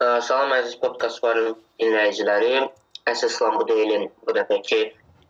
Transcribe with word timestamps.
Salam 0.00 0.52
əziz 0.56 0.78
podkast 0.80 1.20
varın 1.20 1.50
dinləyiciləri. 1.80 2.60
Əsaslan 3.10 3.58
bu 3.60 3.66
deyilin 3.68 4.06
bu 4.24 4.32
dəfəki 4.32 4.78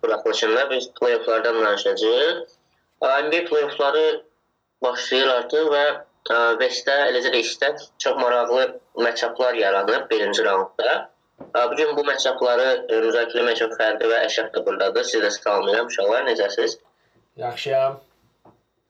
buraxılışında 0.03 0.71
biz 0.71 0.87
play-offlardan 1.01 1.59
danışacağıq. 1.65 2.45
NBA 3.03 3.41
play-offları 3.49 4.05
başlayır 4.87 5.33
artıq 5.33 5.73
və 5.75 5.83
Westdə, 6.63 6.97
eləcə 7.11 7.35
də 7.35 7.41
Eastdə 7.41 7.73
çox 8.05 8.23
maraqlı 8.23 8.69
məçaplar 9.09 9.59
yaranıb 9.59 10.07
birinci 10.11 10.45
raundda. 10.45 11.11
Bu 11.41 11.77
gün 11.77 11.97
bu 11.97 12.07
məçapları 12.13 12.71
müzakirə 12.93 13.43
etmək 13.43 13.59
üçün 13.59 13.75
Fərdi 13.75 14.15
və 14.15 14.25
Əşrəf 14.31 14.55
də 14.55 14.67
burdadır. 14.67 15.05
Sizi 15.11 15.25
də 15.27 15.35
salamlayıram 15.41 15.91
uşaqlar. 15.91 16.27
Necəsiz? 16.31 16.79
Yaxşıyam. 17.37 18.01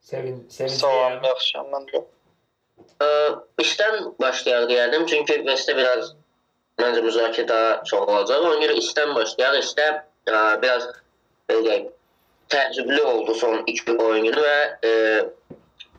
Sevin, 0.01 0.43
sevin. 0.49 0.75
Salam, 0.85 1.23
yaxşıyam 1.23 1.73
mən 1.73 1.93
də. 1.93 2.05
İşdən 3.61 4.11
başlayaq 4.21 4.67
deyərdim, 4.69 5.05
çünki 5.09 5.39
Westdə 5.45 5.75
biraz 5.77 6.13
məncə 6.81 7.01
müzakirə 7.05 7.47
daha 7.47 7.71
çox 7.89 8.07
olacaq. 8.07 8.45
Ona 8.47 8.59
görə 8.63 8.77
işdən 8.81 9.15
başlayaq. 9.15 9.57
İşdə 9.61 9.87
biraz 10.63 10.87
belə 11.49 11.77
təəccüblü 12.51 13.01
oldu 13.01 13.35
son 13.35 13.63
iki 13.67 13.97
oyun 13.97 14.25
günü 14.25 14.43
və 14.43 14.57
e, 14.85 14.91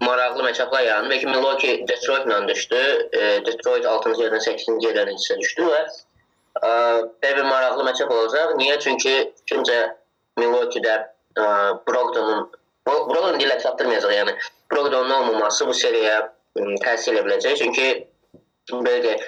maraqlı 0.01 0.43
məçaplar 0.43 0.85
yarandı. 0.85 1.11
Belki 1.11 1.27
Milwaukee 1.27 1.89
Detroit 1.89 2.27
ilə 2.27 2.49
düşdü. 2.49 2.81
E, 3.13 3.21
Detroit 3.47 3.85
6-cı 3.85 4.25
yerdən 4.25 4.45
8-ci 4.49 4.89
yerdən 4.89 5.13
hissə 5.15 5.39
düşdü 5.41 5.69
və 5.71 5.81
e, 5.83 6.71
belə 7.23 7.37
bir 7.39 7.49
maraqlı 7.49 7.87
məçap 7.89 8.13
olacaq. 8.13 8.57
Niyə? 8.61 8.79
Çünki 8.81 9.17
kimcə 9.51 9.81
Milwaukee-də 10.41 10.99
Brogdonun 11.89 12.51
Brogdon 12.87 13.39
dilə 13.41 13.57
çatdırmayacaq, 13.63 14.13
yəni 14.13 14.33
Brogdonun 14.73 15.11
olmaması 15.11 15.67
bu 15.67 15.75
seriyaya 15.75 16.33
təsir 16.57 17.17
edə 17.17 17.25
biləcək. 17.27 17.59
Çünki 17.63 17.87
belə 18.73 18.99
deyək, 19.07 19.25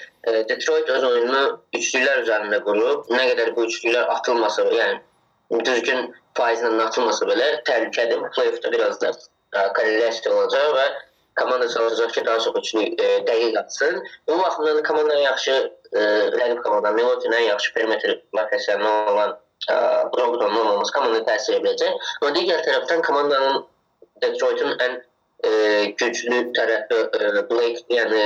Detroit 0.49 0.91
öz 0.91 1.05
oyununu 1.05 1.43
üçlüklər 1.77 2.23
üzərində 2.25 2.61
qurub. 2.67 3.09
Nə 3.13 3.25
qədər 3.33 3.55
bu 3.57 3.67
üçlüklər 3.69 4.13
atılmasa, 4.17 4.67
yəni 4.73 5.65
düzgün 5.65 6.13
faizlə 6.39 6.71
atılmasa 6.87 7.27
belə 7.29 7.49
təhlükədir. 7.69 8.23
Play-offda 8.37 8.73
biraz 8.73 9.01
da 9.03 9.13
korrelyasiya 9.77 10.35
olacaq 10.35 10.71
və 10.79 10.87
komanda 11.41 11.69
çalışacaq 11.69 12.13
ki, 12.15 12.25
daha 12.27 12.39
çox 12.39 12.57
üçlü 12.57 12.83
e, 12.83 13.07
dəqiq 13.29 13.59
atsın. 13.59 14.05
Bu 14.29 14.39
baxımdan 14.39 14.77
da 14.77 14.83
komandanın 14.83 15.21
yaxşı 15.21 15.55
e, 15.93 16.01
rəqib 16.39 16.63
komanda 16.63 16.89
ən 16.89 17.41
yaxşı 17.49 17.75
perimetr 17.75 18.21
markasiyasında 18.33 19.13
olan 19.13 19.39
e, 19.71 19.75
Brogdonun 20.15 20.67
olmaması 20.67 20.93
komandaya 20.93 21.25
təsir 21.31 21.59
edəcək. 21.61 21.99
Amma 22.23 22.35
digər 22.39 22.63
tərəfdən 22.69 23.03
komandanın 23.03 23.65
Detroit'un 24.23 24.79
ən 24.79 25.01
e, 25.47 25.85
güclü 26.01 26.41
tərəfi 26.57 26.99
e, 27.05 27.45
Blake, 27.51 27.85
yəni 27.93 28.25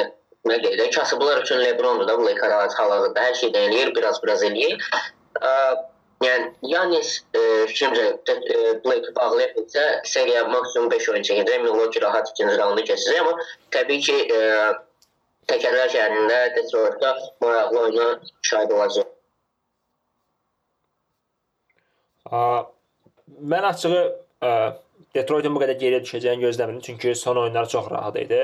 nə 0.49 0.59
deyək, 0.65 0.95
kasıblar 0.95 1.43
üçün 1.43 1.63
LeBrondur 1.65 2.09
da 2.09 2.17
Blake 2.21 2.43
hal-hazırda 2.43 3.29
hər 3.29 3.39
şeydən 3.43 3.69
eləyir, 3.69 3.95
biraz-biraz 3.97 4.45
eləyir. 4.49 4.83
E, 5.43 5.53
yəni 6.25 6.73
Yanis 6.73 7.15
e, 7.35 7.43
fikrimcə 7.71 8.07
e, 8.35 8.59
Blake 8.85 9.15
bağlayıbsa 9.17 9.87
seriya 10.05 10.47
maksimum 10.53 10.91
5 10.91 11.09
oyun 11.15 11.29
çəkəcək. 11.31 11.63
Milwaukee 11.67 12.03
rahat 12.05 12.33
ikinci 12.35 12.59
raundu 12.59 12.87
keçəcək, 12.89 13.21
amma 13.23 13.49
təbii 13.77 14.01
ki, 14.09 14.19
e, 14.35 14.41
təkərlər 15.49 15.93
şəhərində 15.93 16.41
Detroitdə 16.57 17.15
maraqlı 17.45 17.85
oyuna 17.87 18.09
şahid 18.51 18.75
olacaq. 18.77 19.15
Mən 23.39 23.65
açığı 23.71 24.01
ə, 24.45 24.51
Detroitin 25.17 25.55
bu 25.55 25.63
qədər 25.63 25.79
geriyə 25.81 26.03
düşəcəyini 26.05 26.45
gözləmirdim, 26.45 26.83
çünki 26.85 27.15
son 27.17 27.41
oyunları 27.45 27.71
çox 27.73 27.89
rahat 27.91 28.19
idi. 28.21 28.43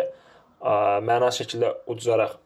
Mənasız 0.65 1.45
şəkildə 1.45 1.75
uduzaraq 1.93 2.39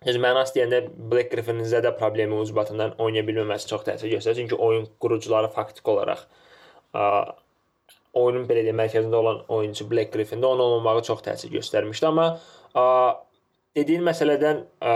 Heç 0.00 0.16
mənası 0.16 0.54
deyəndə 0.56 0.78
Black 1.12 1.28
Griffin-in 1.28 1.66
zədə 1.68 1.90
problemi 1.92 2.32
ucbatından 2.40 2.94
oynaya 3.04 3.20
bilməməsi 3.28 3.68
çox 3.68 3.82
təsir 3.84 4.08
göstərir. 4.08 4.38
Çünki 4.38 4.56
oyun 4.56 4.86
qurucuları 4.96 5.50
faktiki 5.52 5.92
olaraq 5.92 6.22
ə, 6.96 7.02
oyunun 8.16 8.46
belə 8.48 8.62
deyək 8.64 8.78
mərkəzində 8.78 9.18
olan 9.18 9.42
oyunçu 9.52 9.84
Black 9.90 10.14
Griffin-də 10.14 10.48
onun 10.48 10.64
olmamağı 10.64 11.02
çox 11.10 11.20
təsir 11.26 11.52
göstərmişdi, 11.52 12.08
amma 12.08 12.30
ə, 12.72 12.86
dediyin 13.76 14.06
məsələdən 14.08 14.64
ə, 14.80 14.94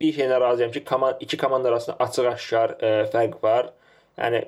bir 0.00 0.16
şeylə 0.16 0.40
razıyam 0.40 0.72
ki, 0.72 0.84
komand 0.88 1.20
iki 1.28 1.36
komanda 1.36 1.74
arasında 1.74 1.98
açıq-aşkar 2.06 2.76
fərq 3.12 3.36
var. 3.44 3.68
Yəni 4.16 4.46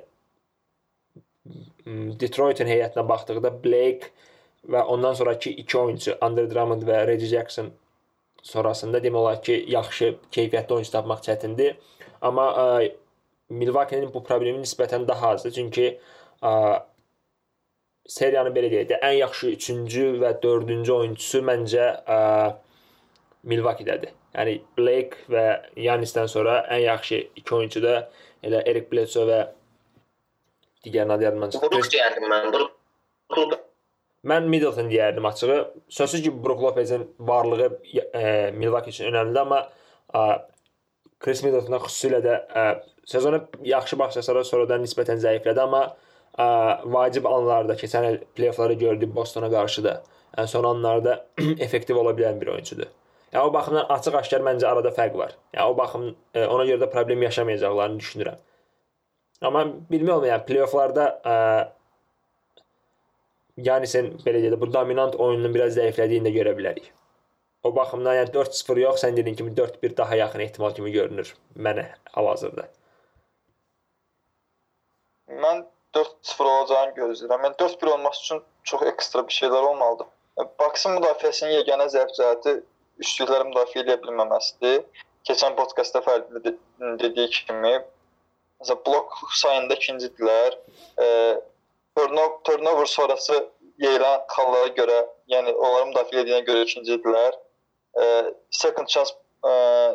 Detroitin 2.21 2.69
heyətinə 2.69 3.04
baxdıqda 3.09 3.53
Blake 3.65 4.10
və 4.69 4.82
ondan 4.93 5.15
sonrakı 5.16 5.50
iki 5.62 5.78
oyunçu 5.78 6.16
Andre 6.21 6.49
Drummond 6.50 6.84
və 6.88 7.06
Reggie 7.09 7.31
Jackson 7.31 7.71
sonrasında 8.43 9.00
demək 9.04 9.21
olar 9.22 9.43
ki, 9.43 9.65
yaxşı 9.69 10.12
keyfiyyətli 10.32 10.75
oyunçu 10.75 10.93
tapmaq 10.93 11.22
çətindir. 11.25 11.78
Amma 12.21 12.47
ə, 12.50 12.66
Milwaukee-nin 13.49 14.12
bu 14.15 14.22
problemi 14.25 14.60
nisbətən 14.62 15.06
daha 15.09 15.34
azdır. 15.37 15.54
Çünki 15.56 15.88
ə, 16.43 16.53
seriyanı 18.09 18.53
belə 18.56 18.70
deyək 18.72 18.88
də, 18.93 19.00
ən 19.09 19.19
yaxşı 19.22 19.53
3-cü 19.56 20.06
və 20.22 20.34
4-cü 20.44 20.94
oyunçusu 20.94 21.43
məncə 21.49 21.91
ə, 22.05 22.20
Milwaukee-dədir. 23.49 24.15
Yəni 24.37 24.59
Blake 24.76 25.25
və 25.32 25.44
Yanisdən 25.81 26.28
sonra 26.28 26.60
ən 26.69 26.84
yaxşı 26.84 27.22
iki 27.41 27.55
oyunçu 27.55 27.82
da 27.82 28.03
elə 28.44 28.60
Eric 28.69 28.91
Bledsoe 28.93 29.25
və 29.28 29.41
digər 30.84 31.15
adı 31.15 31.28
yadımdan 31.28 31.55
çıxdı. 31.55 31.71
Brook 31.72 31.91
deyərdim 31.94 32.28
mən. 32.33 32.53
Brook 33.33 33.59
Mən 34.27 34.49
Middleton 34.50 34.89
deyərdim 34.91 35.27
açığı. 35.28 35.59
Sözsüz 35.89 36.22
ki, 36.22 36.33
Brook 36.44 36.62
Lopez-in 36.62 37.05
varlığı 37.19 37.69
e, 38.15 38.50
Milwaukee 38.50 38.91
üçün 38.91 39.12
önəmlidir, 39.12 39.41
amma 39.41 39.61
e, 40.15 40.21
Chris 41.21 41.43
Middleton 41.44 41.78
xüsusilə 41.84 42.19
də 42.25 42.34
e, 42.34 42.65
sezona 43.06 43.41
yaxşı 43.65 43.99
başlasara 43.99 44.43
sonradan 44.44 44.83
nisbətən 44.83 45.22
zəiflədi, 45.22 45.62
amma 45.62 45.84
ə, 46.38 46.47
vacib 46.94 47.27
anlarda 47.28 47.77
keçən 47.78 48.06
il 48.11 48.19
play-offları 48.37 48.78
gördük 48.83 49.15
Bostona 49.15 49.50
qarşı 49.50 49.84
da. 49.84 49.94
Yəni 50.37 50.53
son 50.53 50.67
anlarda 50.69 51.15
effektiv 51.67 51.97
ola 51.97 52.12
bilən 52.19 52.41
bir 52.41 52.53
oyunçudur. 52.55 52.91
Yəni 53.33 53.44
o 53.44 53.53
baxımdan 53.53 53.88
açıq-aşkar 53.97 54.44
məncə 54.44 54.69
arada 54.69 54.93
fərq 54.99 55.17
var. 55.19 55.34
Yəni 55.55 55.72
o 55.72 55.77
baxım 55.78 56.11
ə, 56.11 56.15
e, 56.34 56.47
ona 56.47 56.67
görə 56.69 56.83
də 56.84 56.91
problem 56.93 57.25
yaşamayacaqlarını 57.28 58.05
düşünürəm. 58.05 58.44
Amma 59.44 59.65
bilmək 59.91 60.15
olmur, 60.16 60.28
yəni 60.32 60.47
play-offlarda 60.49 61.04
ə, 61.22 61.34
e, 61.34 61.66
Yanisin 63.69 64.12
belə 64.25 64.41
deyək, 64.43 64.59
bu 64.60 64.69
dominant 64.75 65.15
oyununun 65.19 65.54
biraz 65.54 65.76
zəiflədiyini 65.78 66.28
də 66.28 66.34
görə 66.34 66.54
bilərik. 66.59 66.91
O 67.66 67.72
baxımdan 67.75 68.15
yəni 68.19 68.32
4-0 68.34 68.81
yox, 68.82 69.00
sən 69.03 69.16
dediyin 69.19 69.38
kimi 69.38 69.54
4-1 69.59 69.97
daha 69.99 70.19
yaxın 70.19 70.44
ehtimal 70.44 70.75
kimi 70.75 70.93
görünür 70.94 71.32
mənə 71.66 71.88
hal-hazırda. 72.15 72.69
Mən 75.44 75.65
4-0 75.99 76.50
olacağını 76.53 76.94
gözləyirəm. 76.99 77.44
Mən 77.47 77.59
4-1 77.62 77.93
olması 77.94 78.25
üçün 78.25 78.43
çox 78.70 78.82
ekstra 78.93 79.26
bir 79.28 79.34
şeylər 79.41 79.69
olmalıdır. 79.70 80.06
Baksın 80.62 80.99
müdafiəsinin 80.99 81.56
yeganə 81.59 81.88
zəif 81.94 82.15
cəhəti 82.19 82.56
üçlükləri 83.03 83.49
müdafiə 83.50 83.82
edə 83.84 83.99
bilməməsidir. 84.03 84.82
Keçən 85.28 85.56
podkastda 85.59 86.03
Fərdi 86.06 86.55
dediyi 87.03 87.31
kimi, 87.34 87.75
məsələn, 88.63 88.83
blok 88.87 89.19
sayında 89.41 89.75
ikincidirlər. 89.75 90.59
E, 91.03 91.07
turnover 92.47 92.87
sonrası 92.87 93.39
yeyilən 93.83 94.25
xallara 94.35 94.73
görə, 94.79 94.99
yəni 95.31 95.55
onların 95.55 95.93
müdafiə 95.93 96.23
edilənə 96.25 96.47
görə 96.47 96.65
ikincidirlər. 96.67 97.39
E, 97.99 98.05
second 98.51 98.89
chance 98.89 99.15
e, 99.45 99.53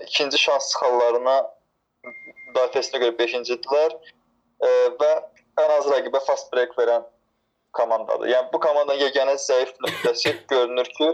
ikinci 0.07 0.39
şans 0.45 0.73
xallarına 0.79 1.37
müdafiəsinə 2.51 3.03
görə 3.03 3.17
5-cidirlər. 3.19 3.97
E, 4.63 4.71
və 4.99 5.11
ən 5.63 5.75
az 5.77 5.89
rəqibə 5.91 6.23
fast 6.27 6.51
break 6.53 6.75
verən 6.79 7.05
komandadır. 7.73 8.29
Yəni 8.29 8.51
bu 8.53 8.59
komandanın 8.63 9.01
yeganə 9.01 9.37
zəif 9.41 9.73
nöqtəsi 9.85 10.35
görünür 10.53 10.91
ki, 10.97 11.09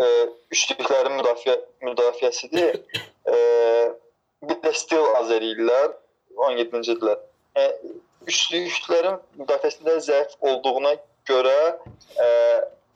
e, 0.00 0.06
üçlüklərin 0.54 1.18
müdafiə 1.18 1.56
müdafiəsidir. 1.84 2.80
E, 3.28 3.40
bir 4.48 4.60
də 4.64 4.72
steal 4.74 5.10
az 5.18 5.32
eləyirlər. 5.34 5.92
17-cidirlər. 6.44 7.20
Yəni 7.58 7.94
üçlüklərin 8.30 9.18
müdafiəsində 9.40 9.96
zəif 10.04 10.36
olduğuna 10.40 10.94
görə 11.28 11.56
e, 12.24 12.28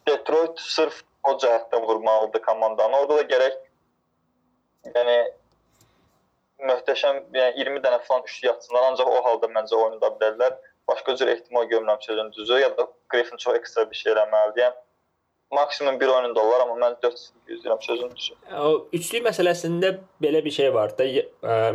Detroit 0.09 0.61
sırf 0.61 1.01
o 1.25 1.37
cəhətdən 1.41 1.87
vurmalıdır 1.89 2.43
komandanı. 2.45 3.01
Orada 3.01 3.17
da 3.17 3.29
gərək 3.33 3.57
yəni 4.95 5.17
möhtəşəm, 6.69 7.23
yəni 7.35 7.65
20 7.65 7.83
dənə 7.85 8.01
falan 8.09 8.25
üçlük 8.29 8.53
atsınlar, 8.53 8.89
ancaq 8.91 9.11
o 9.11 9.21
halda 9.25 9.51
məncə 9.57 9.79
oynada 9.79 10.13
bilərlər. 10.19 10.57
Başqa 10.89 11.15
cür 11.17 11.31
ehtimal 11.33 11.65
görmürəm 11.71 12.03
sözün 12.05 12.33
düzü, 12.33 12.59
ya 12.61 12.71
da 12.77 12.87
Griffin 13.09 13.41
çox 13.41 13.57
ekstra 13.57 13.87
bir 13.91 13.97
şey 13.97 14.13
eləməlidir. 14.13 14.67
Yəni 14.67 14.75
maksimum 15.55 16.01
bir 16.01 16.13
oyun 16.13 16.35
da 16.37 16.43
olar, 16.43 16.65
amma 16.65 16.77
mən 16.83 16.97
4 17.03 17.23
gözləyirəm 17.51 17.83
sözün 17.87 18.17
düzü. 18.17 18.39
O 18.59 18.73
üçlük 18.93 19.27
məsələsində 19.27 19.93
belə 20.23 20.45
bir 20.45 20.55
şey 20.55 20.73
var 20.75 20.97
da, 20.99 21.07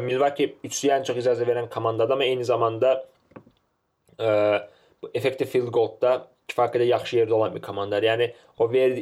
Milwaukee 0.03 0.53
üçlüyə 0.67 0.99
ən 0.99 1.07
çox 1.07 1.21
icazə 1.23 1.47
verən 1.47 1.69
komandadır, 1.73 2.17
amma 2.17 2.27
eyni 2.27 2.45
zamanda 2.45 2.97
bu 5.01 5.11
effektiv 5.13 5.47
field 5.51 5.71
goal-da 5.75 6.17
kifayət 6.49 6.75
qədər 6.75 6.91
yaxşı 6.93 7.21
yerdə 7.21 7.35
olan 7.37 7.55
bir 7.55 7.63
komandadır. 7.63 8.07
Yəni 8.09 8.29
o 8.59 8.67
ver 8.71 8.97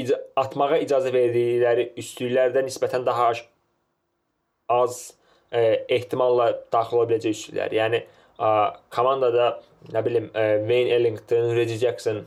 ica 0.00 0.18
atmağa 0.40 0.80
icazə 0.84 1.12
verdikləri 1.14 1.90
üstünlüklərdə 2.00 2.64
nisbətən 2.66 3.04
daha 3.06 3.30
az, 4.72 5.00
e, 5.52 5.60
ehtimalla 5.98 6.50
daxil 6.72 7.00
ola 7.00 7.10
biləcək 7.10 7.36
üstünlüklər. 7.36 7.76
Yəni 7.80 8.00
ə, 8.38 8.52
komandada 8.94 9.50
nə 9.92 10.04
bilim 10.06 10.30
ə, 10.32 10.46
Wayne 10.64 10.96
Ellington, 10.96 11.52
Reggie 11.58 11.78
Jackson 11.82 12.24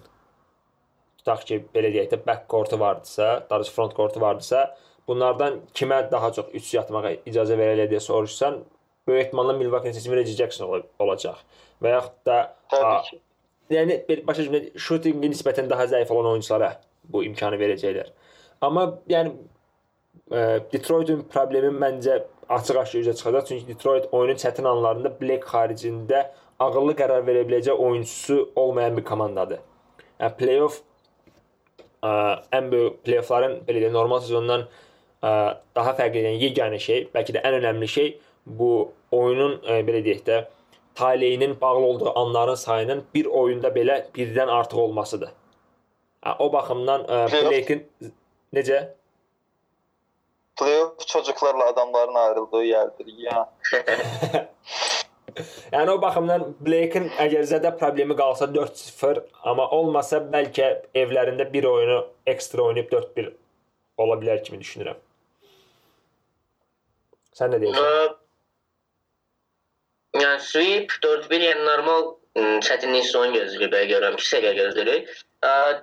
tutaq 1.28 1.44
ki, 1.48 1.60
belə 1.76 1.92
deyək 1.92 2.10
də 2.14 2.20
backcourt-u 2.24 2.80
vardısa, 2.80 3.46
daha 3.50 3.64
front 3.64 3.96
court-u 3.96 4.22
vardısa, 4.24 4.64
bunlardan 5.08 5.62
kimə 5.76 6.12
daha 6.12 6.32
çox 6.32 6.54
üç 6.56 6.74
yatmağa 6.74 7.12
icazə 7.28 7.58
verələr 7.60 7.92
deyə 7.92 8.00
soruşsan, 8.00 8.62
böyük 9.08 9.26
ehtimalla 9.26 9.54
Milwaukee 9.54 9.94
seçimi 9.94 10.16
Reggie 10.16 10.36
Jackson 10.36 10.68
ol 10.68 10.86
olacaq. 11.00 11.44
Və 11.84 11.94
yaxud 11.96 12.16
da 12.26 12.38
Təbii 12.72 13.04
ki. 13.10 13.20
yəni 13.76 14.00
başa 14.28 14.46
düşürəm, 14.46 14.72
shootingi 14.80 15.32
nisbətən 15.34 15.70
daha 15.70 15.86
zəif 15.92 16.12
olan 16.12 16.32
oyunçulara 16.32 16.74
bu 17.04 17.24
imkanı 17.28 17.60
verəcəklər. 17.60 18.10
Amma 18.62 18.88
yəni 19.12 19.36
ə, 20.32 20.42
Detroitin 20.74 21.24
problemi 21.32 21.72
məncə 21.76 22.24
açıq-aşkar 22.50 23.04
üzə 23.04 23.16
çıxacaq. 23.16 23.48
Çünki 23.48 23.68
Detroit 23.68 24.08
oyunun 24.12 24.40
çətin 24.40 24.68
anlarında 24.68 25.14
Blake 25.22 25.48
xaricində 25.48 26.26
ağıllı 26.60 26.96
qərar 27.00 27.24
verə 27.28 27.46
biləcək 27.48 27.80
oyunçusu 27.80 28.52
olmayan 28.56 28.98
bir 28.98 29.06
komandadır. 29.06 29.60
Yəni 30.20 30.38
playoff 30.40 30.82
ə, 32.04 32.12
ən 32.58 32.70
böyük 32.72 33.00
playoffların 33.06 33.60
belə 33.68 33.86
də 33.86 33.92
normal 33.94 34.22
sezondan 34.26 34.68
ə, 35.22 35.32
daha 35.76 35.96
fərqli 35.98 36.24
edən 36.24 36.38
yeganə 36.42 36.80
şey, 36.82 37.08
bəlkə 37.14 37.38
də 37.38 37.44
ən 37.48 37.60
önəmli 37.62 37.90
şey 37.92 38.14
bu 38.60 38.72
oyunun 39.12 39.60
ə, 39.64 39.82
belə 39.88 40.04
deyək 40.06 40.24
də 40.28 40.44
taleyinin 40.98 41.62
bağlı 41.62 41.86
olduğu 41.86 42.20
anların 42.20 42.56
sayının 42.56 43.04
bir 43.14 43.26
oyunda 43.26 43.68
belə 43.68 44.00
birdən 44.16 44.50
artıq 44.50 44.80
olmasıdır. 44.88 45.34
Hə, 46.26 46.38
o 46.40 46.52
baxımdan 46.54 47.06
ə, 47.06 47.26
Blake-in 47.34 47.84
necə? 48.54 48.88
Playoff 50.58 51.08
çocuklarla 51.08 51.66
adamların 51.66 52.16
ayrıldığı 52.16 52.64
yerdir. 52.64 53.14
Ya. 53.18 53.54
Yəni 55.76 55.94
o 55.94 55.98
baxımdan 56.02 56.46
Blake-in 56.64 57.10
əgər 57.24 57.48
zədə 57.50 57.74
problemi 57.80 58.16
qalsa 58.18 58.48
4-0, 58.54 59.24
amma 59.50 59.68
olmasa 59.78 60.22
bəlkə 60.34 60.70
evlərində 61.04 61.48
bir 61.52 61.68
oyunu 61.70 62.00
ekstra 62.34 62.70
oynayıb 62.70 62.92
4-1 62.94 63.34
ola 64.04 64.18
bilər 64.22 64.44
kimi 64.46 64.62
düşünürəm. 64.62 65.00
Sən 67.38 67.54
nə 67.54 67.62
deyirsən? 67.62 68.16
Yəni 70.18 70.42
sweep 70.42 70.96
4-1 71.04 71.46
yəni 71.50 71.66
normal 71.68 72.12
çətinlik 72.66 73.06
son 73.06 73.34
gözləyirik 73.34 73.74
belə 73.74 73.90
görürəm 73.92 74.18
ki, 74.18 74.26
seriya 74.26 74.54
gözləyirik. 74.58 75.10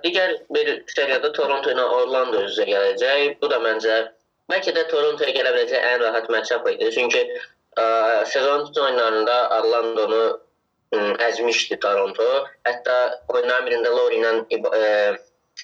Digər 0.03 0.35
bir 0.55 0.71
seriyada 0.91 1.31
Toronto 1.35 1.71
ilə 1.71 1.85
Orlando 1.99 2.43
üzə 2.47 2.67
gələcək. 2.67 3.37
Bu 3.41 3.49
da 3.51 3.59
məncə 3.63 3.99
bəlkə 4.51 4.75
də 4.75 4.85
Torontoya 4.91 5.35
gələ 5.35 5.53
biləcək 5.55 5.87
ən 5.91 6.03
rahat 6.03 6.27
matchup 6.31 6.67
idi. 6.71 6.91
Çünki 6.95 7.23
ə, 7.81 7.85
sezon 8.31 8.65
oyunlarında 8.81 9.37
Orlandonu 9.59 10.23
əzmişdi 11.27 11.79
Toronto. 11.83 12.25
Hətta 12.67 12.97
oyunların 13.33 13.69
birində 13.69 13.93
Lowry 13.95 14.19
ilə 14.21 14.33
ə, 14.41 14.83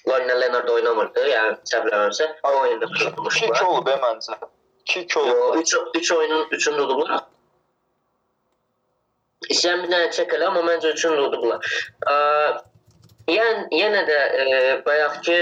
Lowry 0.08 0.26
ilə 0.28 0.38
Leonard 0.40 0.72
oynamırdı. 0.76 1.26
Yəni 1.32 1.58
səhv 1.70 1.88
eləmirəmsə, 1.90 2.30
o 2.42 2.54
oyunda 2.62 2.90
2-2 2.94 3.12
tutmuşdular. 3.12 3.62
olub 3.68 3.88
e 3.88 3.96
məncə. 4.06 4.40
2-2 4.88 5.28
Yo, 5.28 5.38
olub. 5.50 5.62
3 5.62 5.76
3 6.02 6.12
oyunun 6.18 6.44
3-ünü 6.58 6.84
udublar. 6.88 7.24
İstəyən 9.50 9.82
bir 9.82 9.90
dənə 9.90 10.12
çək 10.16 10.36
elə, 10.36 10.50
amma 10.50 10.62
məncə 10.68 10.92
3-ünü 10.96 11.18
də 11.18 11.24
udublar. 11.30 11.72
Ə, 12.08 12.18
Yəni 13.30 13.78
yenə 13.78 14.02
də 14.08 14.18
e, 14.42 14.46
bayaqki 14.86 15.36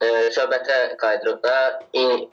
e, 0.00 0.06
söhbətə 0.32 0.96
qayıdırıq 1.00 1.42
da 1.42 1.56
in, 1.92 2.28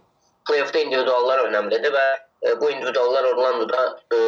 playoffda 0.47 0.79
individuallar 0.79 1.43
önəmlidir 1.49 1.91
və 1.91 2.05
e, 2.43 2.61
bu 2.61 2.71
individuallar 2.71 3.23
Orlandoda 3.23 3.85
e, 4.13 4.19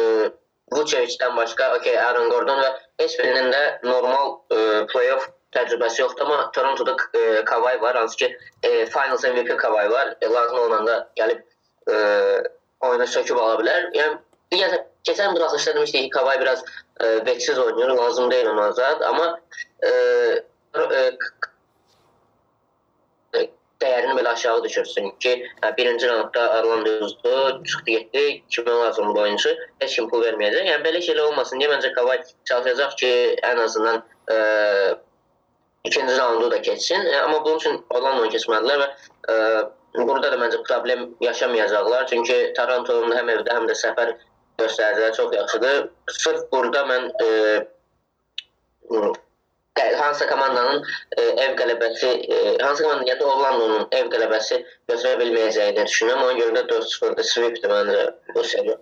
Vucevicdən 0.72 1.36
başqa, 1.36 1.74
okay, 1.76 1.98
Aaron 1.98 2.30
Gordon 2.30 2.60
və 2.62 2.70
heç 3.02 3.18
birinin 3.20 3.50
də 3.52 3.62
normal 3.84 4.36
e, 4.50 4.58
playoff 4.92 5.28
təcrübəsi 5.52 6.00
yoxdur, 6.00 6.24
amma 6.24 6.50
Torontoda 6.56 6.96
e, 7.14 7.44
Kawhi 7.44 7.80
var, 7.80 7.96
hansı 7.96 8.16
ki 8.16 8.36
e, 8.62 8.86
Finals 8.86 9.24
MVP 9.24 9.56
Kawhi 9.58 9.90
var. 9.90 10.14
E, 10.20 10.28
lazım 10.28 10.58
olanda 10.58 11.08
gəlib 11.16 11.42
e, 11.92 11.96
oyuna 12.80 13.06
söküb 13.06 13.36
ala 13.36 13.58
bilər. 13.60 13.90
Yəni 13.98 14.16
digər 14.54 14.78
keçən 15.08 15.36
buraxılışda 15.36 15.74
demişdik 15.74 16.06
ki, 16.06 16.10
Kawhi 16.16 16.40
biraz 16.40 16.64
e, 17.00 17.06
vəksiz 17.28 17.60
oynayır, 17.60 17.94
lazım 18.00 18.30
deyil 18.30 18.48
ona 18.54 18.66
azad, 18.72 19.00
amma 19.00 19.40
e, 19.82 19.90
e, 19.90 21.10
dəyərini 23.82 24.16
belə 24.18 24.32
aşağı 24.36 24.62
düşürsün 24.64 25.10
ki, 25.24 25.32
hə, 25.62 25.70
birinci 25.76 26.08
raundda 26.08 26.46
Orlando 26.58 26.92
uzdu, 27.06 27.34
çıxdı 27.68 27.90
getdi, 27.90 28.24
kimə 28.54 28.78
lazımdır 28.80 29.22
oyunçu, 29.22 29.54
heç 29.82 29.96
kim 29.96 30.08
pul 30.10 30.24
verməyəcək. 30.26 30.68
Yəni 30.70 30.86
belə 30.86 31.02
şeylər 31.06 31.28
olmasın 31.30 31.62
deyə 31.62 31.70
məncə 31.74 31.92
Kawhi 31.96 32.18
çalışacaq 32.50 32.96
ki, 33.02 33.12
ən 33.50 33.62
azından 33.64 34.02
e, 34.30 34.36
ikinci 35.84 36.18
raundu 36.18 36.50
da 36.50 36.62
keçsin. 36.62 37.06
E, 37.06 37.16
amma 37.20 37.44
bunun 37.44 37.62
üçün 37.62 37.80
Orlando 37.90 38.28
keçmədilər 38.34 38.84
və 38.84 38.88
e, 39.34 39.38
burada 39.98 40.32
da 40.32 40.38
məncə 40.44 40.62
problem 40.68 41.08
yaşamayacaqlar. 41.20 42.06
Çünki 42.06 42.38
Toronto'nun 42.56 43.16
həm 43.16 43.34
evdə, 43.36 43.58
həm 43.58 43.68
də 43.70 43.76
səfər 43.82 44.14
göstəricilər 44.62 45.16
çox 45.16 45.36
yaxşıdır. 45.36 45.84
Sırf 46.22 46.48
burada 46.52 46.86
mən 46.88 47.10
ə, 47.26 47.30
hansı 49.80 50.28
komandanın 50.28 50.84
e, 51.16 51.22
ev 51.22 51.56
qələbəsi, 51.56 52.06
e, 52.06 52.58
hansı 52.62 52.82
komandanın 52.82 53.06
ya 53.06 53.20
da 53.20 53.26
Orlando'nun 53.26 53.86
ev 53.92 54.08
qələbəsi 54.12 54.58
götürə 54.88 55.14
bilməyəcəyini 55.20 55.86
düşünürəm. 55.86 56.24
Ona 56.24 56.32
görə 56.38 56.56
də 56.58 56.64
4-0-da 56.68 57.24
sweepdir 57.24 57.72
məncə 57.72 58.02
bu 58.34 58.44
seriya. 58.44 58.76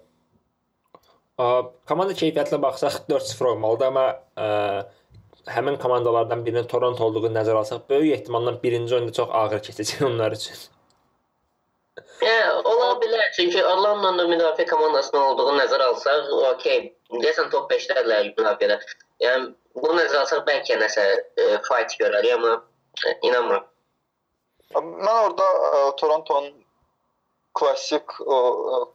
Ə, 1.39 1.47
Komanda 1.89 2.17
keyfiyyətinə 2.17 2.59
baxsaq 2.63 3.05
4-0 3.11 3.53
olmalıdır, 3.53 3.87
amma 3.93 4.07
ə, 4.35 4.49
həmin 5.55 5.79
komandalardan 5.79 6.45
birinin 6.47 6.67
Toronto 6.69 7.07
olduğunu 7.07 7.33
nəzərə 7.39 7.63
alsaq, 7.63 7.87
böyük 7.89 8.19
ehtimalla 8.19 8.57
birinci 8.63 8.95
oyunda 8.95 9.13
çox 9.13 9.31
ağır 9.33 9.63
keçəcək 9.71 10.05
onlar 10.11 10.37
üçün. 10.37 10.67
Yəni 12.21 12.67
ola 12.69 12.91
bilər 13.01 13.31
çünki 13.37 13.63
Orlando'nun 13.65 14.29
müdafiə 14.35 14.67
komandasının 14.69 15.23
olduğunu 15.23 15.63
nəzərə 15.63 15.89
alsaq, 15.95 16.35
okey, 16.51 16.91
deyəsən 17.15 17.49
top 17.55 17.71
5-dədirlər 17.73 18.35
müdafiədə. 18.35 18.81
Yəni 19.23 19.55
bunu 19.77 19.99
nəzərə 19.99 20.25
alsaq 20.25 20.47
bəlkə 20.49 20.79
nəsə 20.81 21.05
e, 21.11 21.45
fight 21.67 21.95
görərik, 22.01 22.35
amma 22.39 22.57
e, 23.07 23.15
inanmıram. 23.29 23.67
Mən 24.75 25.11
orada 25.11 25.47
ə, 25.69 25.79
Torontonun 25.99 26.51
klassik 27.59 28.13
ə, 28.23 28.37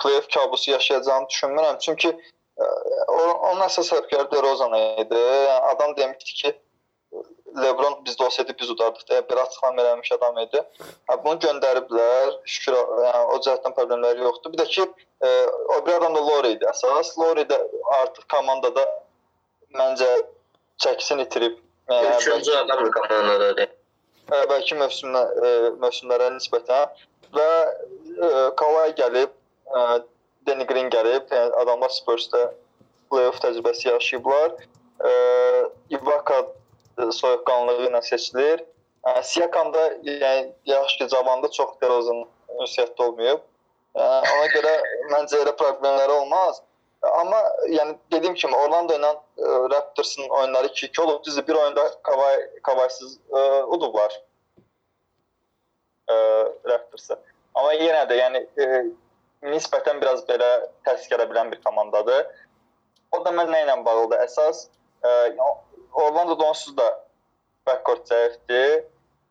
playoff 0.02 0.30
kabusu 0.34 0.72
yaşayacağını 0.72 1.32
düşünmürəm. 1.32 1.80
Çünki 1.84 2.12
ə, 2.12 2.68
onun 3.16 3.64
əsas 3.66 3.92
sərkərdə 3.92 4.30
DeRozan 4.32 4.76
idi. 4.80 5.20
Yəni, 5.20 5.58
adam 5.72 5.96
demişdi 5.98 6.38
ki, 6.42 6.54
LeBron 7.56 8.02
bizdə 8.08 8.26
olsaydı 8.26 8.56
biz 8.60 8.72
udardıq 8.74 9.04
deyə 9.10 9.24
bir 9.30 9.40
açıqlama 9.44 9.84
vermiş 9.84 10.12
adam 10.12 10.40
idi. 10.44 10.62
Hə, 11.10 11.18
bunu 11.26 11.40
göndəriblər. 11.48 12.38
Şükür 12.56 12.80
yəni, 12.80 13.26
o 13.32 13.40
cəhətdən 13.48 13.76
problemləri 13.80 14.24
yoxdur. 14.28 14.56
Bir 14.56 14.64
də 14.64 14.70
ki, 14.76 14.88
ə, 15.24 15.34
o 15.76 15.82
bir 15.88 16.00
adam 16.00 16.16
da 16.16 16.24
Lowry 16.30 16.56
idi 16.56 16.68
əsas. 16.72 17.14
Lowry 17.20 17.48
də 17.52 17.60
artıq 18.00 18.28
komandada 18.32 18.88
məncə 19.76 20.10
çəkisini 20.84 21.26
itirib. 21.28 21.58
Üçüncü 22.18 22.52
adam 22.58 22.92
komandadadır. 22.92 23.70
əvvəlki 24.34 24.74
mövsümlə 24.80 25.22
ə, 25.22 25.50
mövsümlərə 25.78 26.32
nisbətən 26.34 26.94
və 27.36 27.50
ə, 28.26 28.30
Kawhi 28.58 28.96
gəlib, 28.98 29.34
ə, 29.70 29.84
Danny 30.48 30.66
Green 30.66 30.90
gəlib, 30.90 31.30
yəni 31.30 31.54
adamlar 31.62 31.94
Spurs-da 31.94 32.48
playoff 33.10 33.42
təcrübəsi 33.44 33.88
yaşayıblar. 33.90 34.54
Ibaka 35.90 36.38
soyuqqanlığı 37.12 37.90
ilə 37.90 38.02
seçilir. 38.02 38.64
Siakam 39.24 39.74
da 39.74 39.88
yəni 40.04 40.52
yaxşı 40.66 40.98
ki, 40.98 41.08
cavanda 41.14 41.52
çox 41.52 41.76
DeRozan 41.82 42.24
ünsiyyətdə 42.62 43.04
olmayıb. 43.08 43.44
Ona 43.96 44.48
görə 44.54 44.74
məncə 45.12 45.42
elə 45.44 45.54
problemləri 45.60 46.16
olmaz. 46.20 46.62
Amma 47.20 47.40
yəni 47.70 47.96
dediyim 48.12 48.36
kimi 48.40 48.56
Orlando 48.56 48.96
ilə 48.98 49.12
ə, 49.12 49.50
Raptors'ın 49.72 50.30
oyunları 50.30 50.68
2-2 50.68 51.02
olub. 51.02 51.24
Düzdür, 51.26 51.48
bir 51.48 51.56
oyunda 51.56 51.84
Kawhi'siz 52.64 53.18
ə, 53.32 53.42
udublar. 53.76 54.16
Ə, 56.10 56.16
Raptors'a. 56.72 57.20
Amma 57.56 57.76
yenə 57.80 58.06
də 58.10 58.20
yəni 58.20 58.44
ə, 58.58 58.82
nisbətən 59.52 60.02
biraz 60.02 60.26
belə 60.30 60.50
təsdiq 60.88 61.28
bilən 61.30 61.52
bir 61.52 61.62
komandadır. 61.62 62.26
O 63.12 63.22
da 63.26 63.32
mən 63.36 63.52
nə 63.54 63.64
ilə 63.66 63.78
bağlıdır? 63.86 64.26
Əsas 64.26 64.68
ə, 65.04 65.36
Orlando 65.96 66.36
onsuz 66.48 66.76
da 66.78 66.90
backcourt 67.68 68.10
zəifdir. 68.12 68.84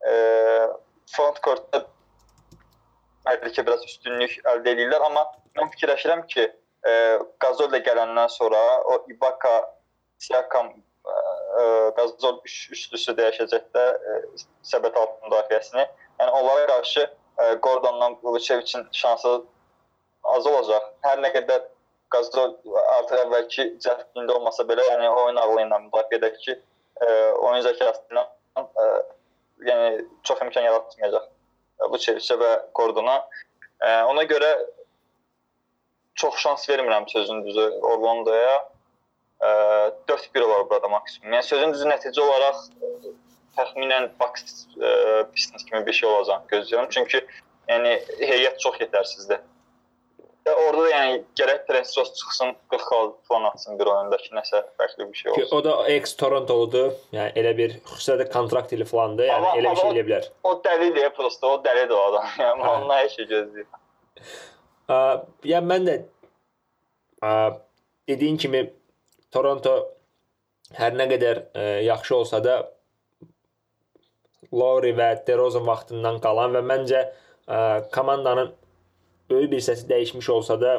Ə, 0.04 0.14
front 1.14 1.40
courtda 1.44 1.84
bəlkə 3.24 3.64
biraz 3.64 3.84
üstünlük 3.86 4.36
əldə 4.52 4.74
edirlər, 4.74 5.04
amma 5.06 5.24
mən 5.58 5.70
fikirləşirəm 5.74 6.24
ki, 6.28 6.46
ə, 6.84 6.94
Gazol 7.40 7.70
da 7.72 7.80
gələndən 7.84 8.30
sonra 8.32 8.60
o 8.92 8.98
Ibaka, 9.12 9.54
Siakam, 10.22 10.70
ə, 11.04 11.14
ə, 11.14 11.66
Gazol 11.98 12.40
üç, 12.44 12.56
üçlüsü 12.76 13.16
dəyişəcək 13.18 13.66
də 13.76 13.84
ə, 13.94 14.18
səbət 14.66 14.98
altı 15.00 15.28
müdafiəsini. 15.28 15.86
Yəni 16.20 16.36
onlara 16.40 16.66
qarşı 16.70 17.04
ə, 17.04 17.54
Gordonla 17.64 18.12
Vučeviçin 18.22 18.86
şansı 18.92 19.34
az 20.34 20.46
olacaq. 20.46 20.92
Hər 21.06 21.24
nə 21.24 21.32
qədər 21.34 21.64
Qazol 22.14 22.54
artıq 22.98 23.24
əvvəlki 23.24 23.68
cəhdində 23.82 24.36
olmasa 24.36 24.66
belə, 24.68 24.84
yəni 24.92 25.08
oyun 25.10 25.40
ağlı 25.40 25.64
ilə 25.64 25.80
müdafiə 25.88 26.20
edək 26.20 26.40
ki, 26.44 26.58
ə, 27.00 27.08
oyun 27.42 27.64
zəkası 27.66 28.04
ilə 28.12 28.26
ə, 28.60 28.88
yəni 29.70 30.04
çox 30.26 30.44
imkan 30.44 30.68
yaratmayacaq 30.68 31.30
Vučeviçə 31.90 32.36
və 32.38 32.52
Gordona. 32.76 33.18
Ə, 33.82 34.04
ona 34.08 34.22
görə 34.30 34.50
çox 36.24 36.36
şans 36.40 36.68
vermirəm 36.68 37.08
sözün 37.08 37.46
düzü 37.46 37.70
Orlandoya. 37.82 38.68
4-1 40.08 40.42
olar 40.42 40.70
burada 40.70 40.88
maksimum. 40.88 41.32
Yəni 41.32 41.42
sözün 41.44 41.72
düzü 41.74 41.88
nəticə 41.90 42.20
olaraq 42.22 42.60
təxminən 43.58 44.06
Bucks 44.20 44.62
Pistons 45.34 45.64
kimi 45.64 45.86
bir 45.86 45.92
şey 45.92 46.08
olacaq 46.08 46.46
gözləyirəm. 46.52 46.86
Çünki 46.94 47.20
yəni 47.68 47.98
heyət 48.20 48.56
çox 48.64 48.80
yetərsizdir. 48.80 49.42
Və 50.44 50.54
orada 50.60 50.82
da 50.84 50.88
yəni 50.92 51.20
gərək 51.40 51.60
Trensros 51.68 52.10
çıxsın, 52.20 52.50
40 52.72 52.82
xal 52.88 53.12
falan 53.28 53.44
atsın 53.50 53.78
bir 53.80 53.88
oyunda 53.92 54.16
ki, 54.20 54.32
nəsə 54.36 54.60
fərqli 54.80 55.06
bir 55.12 55.20
şey 55.20 55.32
olsun. 55.32 55.56
O 55.56 55.60
da 55.64 55.76
ex 55.92 56.16
Torontoludur. 56.20 56.90
Yəni 57.16 57.32
elə 57.40 57.54
bir 57.60 57.76
xüsusilə 57.92 58.26
kontrakt 58.32 58.72
ili 58.76 58.84
falandır. 58.88 59.28
Yəni 59.30 59.38
Amma- 59.40 59.54
elə 59.60 59.70
bir 59.70 59.80
şey 59.82 59.92
eləyə 59.94 60.08
bilər. 60.08 60.28
O 60.44 60.56
dəlidir 60.66 61.14
prosta, 61.16 61.52
o 61.52 61.62
dəlidir 61.64 61.96
o 61.96 62.02
adam. 62.10 62.28
Yəni 62.44 62.66
Hə. 62.66 62.74
ondan 62.74 62.96
hər 62.98 63.08
şey 63.16 63.30
gözləyir. 63.32 63.70
Ə, 64.84 64.98
yəni 65.48 65.72
mən 65.72 65.88
də 65.88 65.96
dediyin 68.08 68.36
kimi 68.40 68.64
Toronto 69.32 69.74
hər 70.78 70.96
nə 70.96 71.06
qədər 71.10 71.40
ə, 71.54 71.64
yaxşı 71.86 72.16
olsa 72.16 72.40
da 72.44 72.56
Lowry 74.54 74.92
və 74.94 75.08
DeRozan 75.26 75.64
vaxtından 75.66 76.20
qalan 76.22 76.54
və 76.54 76.62
məncə 76.66 77.00
ə, 77.04 77.58
komandanın 77.94 78.52
böyük 79.30 79.50
bir 79.52 79.62
hissəsi 79.62 79.88
dəyişmiş 79.90 80.30
olsa 80.30 80.58
da 80.60 80.74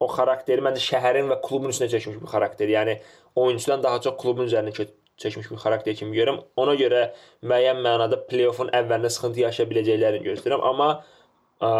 o 0.00 0.08
xarakteri 0.08 0.64
məncə 0.64 0.82
şəhərin 0.86 1.28
və 1.30 1.40
klubun 1.44 1.74
üstünə 1.74 1.90
çəkmiş 1.92 2.18
bir 2.22 2.32
xarakter. 2.32 2.70
Yəni 2.72 2.96
oyunçudan 3.36 3.82
daha 3.84 4.00
çox 4.00 4.16
klubun 4.22 4.48
üzərinə 4.48 4.72
çəkmiş 5.20 5.50
bir 5.52 5.60
xarakter 5.60 5.96
kimi 5.98 6.16
görürəm. 6.16 6.40
Ona 6.56 6.74
görə 6.80 7.02
müəyyən 7.44 7.82
mənada 7.84 8.22
play-offun 8.30 8.72
əvvəlində 8.76 9.12
sıxıntı 9.12 9.44
yaşaya 9.44 9.68
biləcəklərini 9.70 10.24
gözləyirəm, 10.24 10.64
amma 10.72 10.88
ə, 11.60 11.70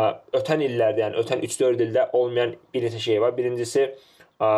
ötən 0.41 0.65
illərdə, 0.67 1.05
yəni 1.07 1.21
ötən 1.23 1.45
3-4 1.47 1.85
ildə 1.87 2.07
olmayan 2.17 2.55
bir 2.75 2.87
neçə 2.87 3.03
şey 3.03 3.21
var. 3.23 3.37
Birincisi 3.37 3.87
ə, 3.89 4.51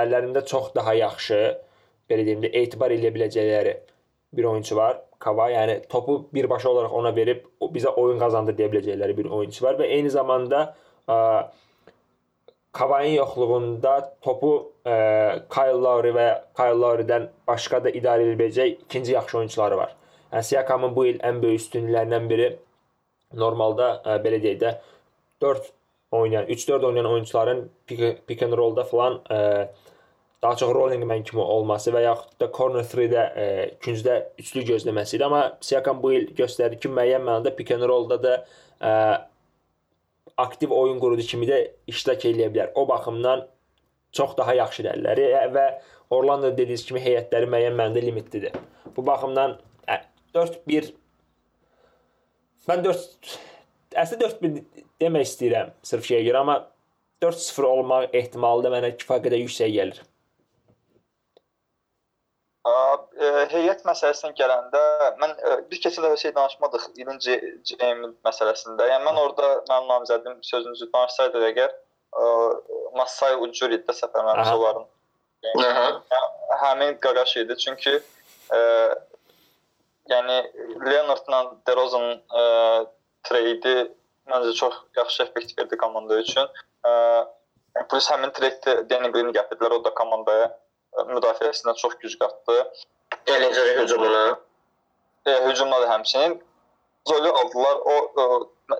əllərində 0.00 0.44
çox 0.48 0.72
daha 0.76 0.94
yaxşı, 0.98 1.40
belə 2.10 2.26
deyim 2.26 2.44
də, 2.44 2.52
etibar 2.62 2.94
eləyə 2.94 3.12
biləcəkləri 3.14 3.74
bir 4.34 4.48
oyunçu 4.50 4.76
var. 4.76 5.02
Kava, 5.24 5.48
yəni 5.52 5.78
topu 5.88 6.18
birbaşa 6.34 6.68
olaraq 6.68 6.94
ona 6.98 7.14
verib 7.16 7.44
bizə 7.72 7.92
oyun 8.00 8.18
qazandı 8.20 8.56
deyə 8.58 8.68
biləcəkləri 8.72 9.16
bir 9.16 9.30
oyunçu 9.32 9.64
var 9.64 9.78
və 9.78 9.88
eyni 9.96 10.10
zamanda 10.12 10.66
ə, 11.08 11.18
Kavayın 12.74 13.14
yoxluğunda 13.14 13.92
topu 14.22 14.48
ə, 14.82 14.94
Kyle 15.46 15.78
Lowry 15.78 16.10
və 16.16 16.26
Kyle 16.58 16.80
Lowry-dən 16.82 17.28
başqa 17.46 17.78
da 17.84 17.92
idarə 17.94 18.26
edə 18.26 18.34
biləcək 18.40 18.72
ikinci 18.88 19.14
yaxşı 19.14 19.38
oyunçuları 19.38 19.76
var. 19.78 19.92
Yəni 20.32 20.48
Siakamın 20.48 20.96
bu 20.96 21.06
il 21.06 21.20
ən 21.22 21.38
böyük 21.42 21.62
üstünlüklərindən 21.62 22.26
biri 22.32 22.48
normalda 23.38 23.94
ə, 24.02 24.18
belə 24.24 24.40
deyək 24.42 24.60
də 24.60 24.74
4 25.44 25.72
oynayan, 26.14 26.46
3-4 26.46 26.86
oynayan 26.86 27.10
oyunçuların 27.10 27.64
pick, 27.86 28.26
pick 28.26 28.42
and 28.42 28.56
roll-da 28.56 28.84
falan 28.84 29.18
ə, 29.30 29.68
daha 30.42 30.56
çox 30.56 30.74
rolling 30.74 31.04
man 31.08 31.22
kimi 31.24 31.42
olması 31.42 31.92
və 31.94 32.04
yaxud 32.04 32.34
da 32.40 32.50
corner 32.52 32.84
3-də 32.84 33.22
ə, 33.24 33.46
küncdə 33.84 34.18
üçlü 34.38 34.64
gözləməsi 34.70 35.16
idi. 35.16 35.24
Amma 35.24 35.44
Siakam 35.64 36.02
bu 36.02 36.12
il 36.12 36.26
göstərdi 36.36 36.78
ki, 36.80 36.90
müəyyən 36.92 37.24
mənada 37.24 37.54
pick 37.56 37.72
and 37.74 37.86
roll-da 37.88 38.20
da 38.22 38.34
ə, 38.78 38.92
aktiv 40.36 40.72
oyun 40.74 41.00
qurucu 41.00 41.26
kimi 41.30 41.48
də 41.48 41.60
iştirak 41.90 42.26
eləyə 42.28 42.50
bilər. 42.52 42.72
O 42.74 42.86
baxımdan 42.88 43.46
çox 44.14 44.36
daha 44.38 44.54
yaxşı 44.60 44.86
əlləri 44.92 45.30
və 45.54 45.68
Orlando 46.12 46.50
dediyiniz 46.52 46.84
kimi 46.86 47.00
heyətləri 47.02 47.48
müəyyən 47.50 47.78
mənada 47.78 48.02
limitlidir. 48.04 48.52
Bu 48.96 49.06
baxımdan 49.06 49.56
ə, 49.88 50.02
4-1 50.36 50.92
mən 52.70 52.84
4 52.86 53.36
əslində 54.04 54.30
4-1 54.32 54.64
demək 55.02 55.28
istəyirəm 55.28 55.70
sırf 55.86 56.08
şeyə 56.08 56.24
görə, 56.28 56.42
amma 56.42 56.56
4-0 57.24 57.68
olmaq 57.68 58.16
ehtimalı 58.16 58.66
da 58.66 58.74
mənə 58.74 58.92
kifayət 58.98 59.28
qədər 59.28 59.42
yüksək 59.44 59.72
gəlir. 59.74 60.02
Ə, 62.64 62.74
heyət 63.52 63.84
məsələsinə 63.84 64.32
gələndə 64.38 64.82
mən 65.20 65.34
bir 65.70 65.80
keçən 65.84 66.06
dəfə 66.06 66.16
şey 66.22 66.32
danışmadıq 66.36 66.86
birinci 66.96 67.36
James 67.70 68.14
məsələsində. 68.24 68.88
Yəni 68.88 69.04
mən 69.04 69.20
orada 69.20 69.50
mənim 69.68 69.90
namizədim 69.92 70.38
sözünüzü 70.48 70.88
danışsaydı 70.94 71.44
əgər 71.50 71.74
Masai 72.94 73.34
Ujuri 73.42 73.80
də 73.84 73.94
səfər 73.96 74.22
Aha. 74.22 74.44
məmurların 74.46 74.86
Aha. 75.66 76.20
həmin 76.62 76.96
qaqaş 77.04 77.36
idi. 77.42 77.56
Çünki 77.60 77.98
ə, 77.98 78.60
yəni 80.12 80.38
Leonardla 80.84 81.40
DeRozan 81.68 82.08
ə, 82.40 82.44
treydi 83.28 83.74
məncə 84.30 84.52
çox 84.56 84.76
yaxşı 84.96 85.22
effektiv 85.26 85.66
idi 85.66 85.76
komanda 85.80 86.18
üçün. 86.20 86.48
Ə, 86.86 86.92
plus 87.90 88.08
həmin 88.12 88.32
treyddə 88.36 88.82
Danny 88.90 89.10
Green 89.12 89.32
gətirdilər, 89.36 89.78
o 89.78 89.84
da 89.84 89.94
komandaya 89.96 90.50
ə, 90.50 91.06
müdafiəsinə 91.12 91.76
çox 91.80 91.96
güc 92.02 92.18
qatdı. 92.20 92.58
Eləcə 93.30 93.68
də 93.68 93.78
hücumuna. 93.82 94.24
E, 95.24 95.32
hücumda 95.48 95.80
da 95.82 95.88
həmçinin 95.88 96.40
Zoli 97.08 97.28
aldılar. 97.28 97.76
O 97.84 97.94
e, 98.22 98.24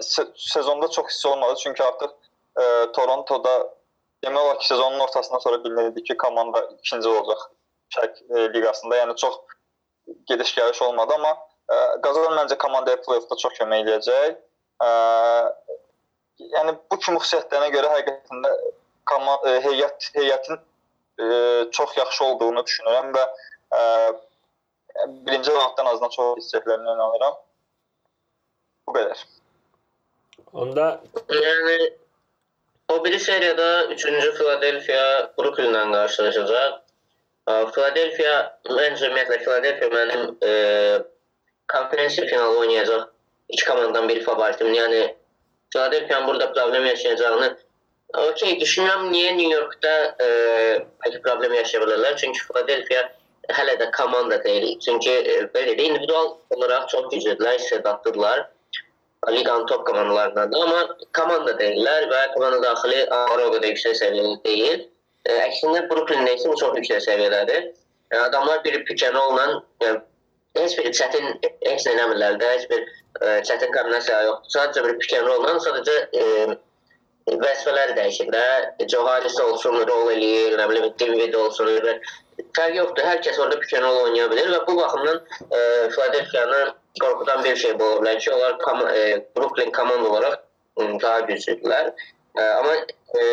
se- 0.01 0.33
sezonda 0.37 0.89
çox 0.89 1.07
hissi 1.09 1.29
olmadı 1.29 1.55
çünki 1.63 1.83
artıq 1.85 2.11
e, 2.61 2.93
Torontoda 2.93 3.55
demək 4.25 4.41
olar 4.41 4.59
ki, 4.59 4.67
sezonun 4.67 4.99
ortasından 4.99 5.39
sonra 5.39 5.65
bilinirdi 5.65 6.05
ki, 6.05 6.17
komanda 6.17 6.63
ikinci 6.79 7.09
olacaq 7.09 7.41
Şərq 7.97 8.21
e, 8.37 8.53
liqasında. 8.55 8.97
Yəni 8.97 9.17
çox 9.17 9.35
gediş-gəliş 10.31 10.83
olmadı, 10.83 11.15
amma 11.19 11.33
e, 11.71 11.77
Qazan 12.05 12.37
məncə 12.39 12.59
komandaya 12.59 13.01
play-offda 13.05 13.39
çox 13.43 13.57
kömək 13.59 13.85
eləyəcək. 13.85 14.37
E, 14.85 14.91
yəni 16.57 16.77
bu 16.91 16.99
kimi 16.99 17.21
xüsusiyyətlərinə 17.23 17.71
görə 17.75 17.93
həqiqətən 17.97 18.45
də 18.47 18.53
komand 19.11 19.49
e, 19.49 19.57
heyət 19.65 20.11
heyətin 20.19 20.61
e, 21.21 21.27
çox 21.79 21.97
yaxşı 21.99 22.25
olduğunu 22.25 22.65
düşünürəm 22.69 23.11
və 23.17 23.25
e, 23.79 23.81
birinci 25.27 25.53
raunddan 25.55 25.91
azdan 25.95 26.13
çox 26.15 26.45
istəklərinə 26.45 26.97
inanıram. 26.97 27.41
Bu 28.87 28.97
qədər. 28.99 29.27
Onda 30.53 30.87
Yəni 31.31 31.79
o 32.93 33.05
biri 33.05 33.19
seriyada 33.21 33.69
3-cü 33.95 34.33
Philadelphia 34.39 35.05
Brooklyn-lə 35.39 35.85
qarşılaşacaq. 35.93 36.84
Ə, 37.45 37.55
Philadelphia 37.75 38.35
məncə 38.71 39.11
ümumiyyətlə 39.11 39.39
Philadelphia 39.45 39.91
mənim 39.93 40.23
e, 40.41 40.53
konferensiya 41.73 42.27
finalı 42.31 42.59
oynayacaq 42.59 43.11
iki 43.49 43.65
komandadan 43.65 44.09
biri 44.09 44.23
favoritim. 44.25 44.73
Yəni 44.75 45.03
Philadelphia 45.73 46.27
burada 46.27 46.53
problem 46.53 46.87
yaşayacağını 46.87 47.51
okey 48.29 48.57
düşünürəm 48.61 49.11
niyə 49.13 49.37
New 49.37 49.53
Yorkda 49.53 49.95
e, 50.25 50.31
bəlkə 51.05 51.21
problem 51.27 51.55
yaşaya 51.61 51.85
bilərlər. 51.85 52.17
Çünki 52.23 52.47
Philadelphia 52.49 53.05
hələ 53.59 53.77
də 53.83 53.91
komanda 53.99 54.41
deyil. 54.45 54.79
Çünki 54.81 55.13
e, 55.13 55.39
belə 55.57 55.77
də 55.77 55.89
individual 55.91 56.37
olaraq 56.57 56.89
çox 56.89 57.11
güclüdülər, 57.13 57.61
istedadlıdırlar. 57.61 58.49
liqanın 59.31 59.67
top 59.67 59.87
komandalarındandır. 59.87 60.59
Amma 60.61 60.97
komanda 61.17 61.55
deyirlər 61.59 62.09
və 62.11 62.21
komanda 62.35 62.61
daxili 62.63 63.05
o 63.09 63.47
qədər 63.55 63.71
yüksək 63.73 63.97
səviyyəli 64.01 64.35
deyil. 64.45 64.83
E, 65.25 65.37
Əksinə 65.47 65.87
Brooklyn-də 65.91 66.35
isə 66.39 66.51
bu 66.51 66.59
çox 66.61 66.77
yüksək 66.81 67.05
səviyyədədir. 67.07 67.71
E, 68.13 68.17
Adamlar 68.27 68.61
bir 68.65 68.83
pick 68.89 69.07
and 69.07 69.17
roll-la 69.17 69.47
yəni, 69.85 70.03
heç 70.59 70.77
bir 70.79 70.91
çətin 70.99 71.31
heç 71.45 71.87
nə 71.87 71.95
eləmirlər 71.95 72.39
də, 72.43 72.53
heç 72.59 72.69
bir 72.73 72.85
e, 72.85 73.41
çətin 73.49 73.73
kombinasiya 73.77 74.21
yoxdur. 74.29 74.53
Sadəcə 74.59 74.85
bir 74.89 75.01
pick 75.01 75.17
and 75.19 75.31
roll-la 75.31 75.57
sadəcə 75.67 75.97
e, 76.21 76.59
vəzifələri 77.33 77.97
dəyişir 77.97 78.31
də. 78.35 78.45
Joe 78.93 79.07
Harris 79.09 79.41
olsun, 79.41 79.81
rol 79.89 80.13
eləyir, 80.13 80.59
nə 80.61 80.69
bilim, 80.71 80.89
David 81.01 81.37
olsun. 81.41 81.73
Və 81.89 81.99
fərqi 82.59 82.81
yoxdur. 82.83 83.05
Hər 83.09 83.21
kəs 83.25 83.41
orada 83.41 83.61
pick 83.63 83.77
and 83.79 83.89
roll 83.89 84.03
oynaya 84.07 84.31
bilər 84.33 84.51
və 84.53 84.65
bu 84.69 84.79
baxımdan 84.81 85.21
e, 85.49 85.61
Philadelphia-nı 85.95 86.65
qorxudan 87.01 87.45
bir 87.45 87.57
şey 87.57 87.79
bu 87.79 87.85
ola 87.85 88.03
bilər 88.03 88.19
ki, 88.21 88.33
onlar 88.35 88.59
kom 88.63 88.83
e, 88.89 89.05
Brooklyn 89.37 89.73
komanda 89.73 90.11
olaraq 90.11 90.43
daha 91.03 91.21
güclüdülər. 91.31 91.95
Amma 92.43 92.75
e, 93.21 93.25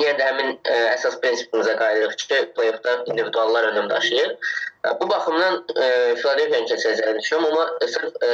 yenə 0.00 0.18
də 0.18 0.26
həmin 0.28 0.52
e, 0.66 0.76
əsas 0.94 1.16
prinsipimizə 1.22 1.74
qayıdırıq 1.78 2.26
ki, 2.28 2.38
play-offda 2.56 2.94
individuallar 3.12 3.68
önəm 3.72 3.90
daşıyır. 3.90 4.30
E, 4.30 4.94
bu 5.00 5.08
baxımdan 5.10 5.64
e, 5.76 5.88
Philadelphia-nın 6.20 6.68
keçəcəyini 6.70 7.20
düşünürəm, 7.20 7.46
amma 7.50 7.88
sırf 7.94 8.22
e, 8.22 8.30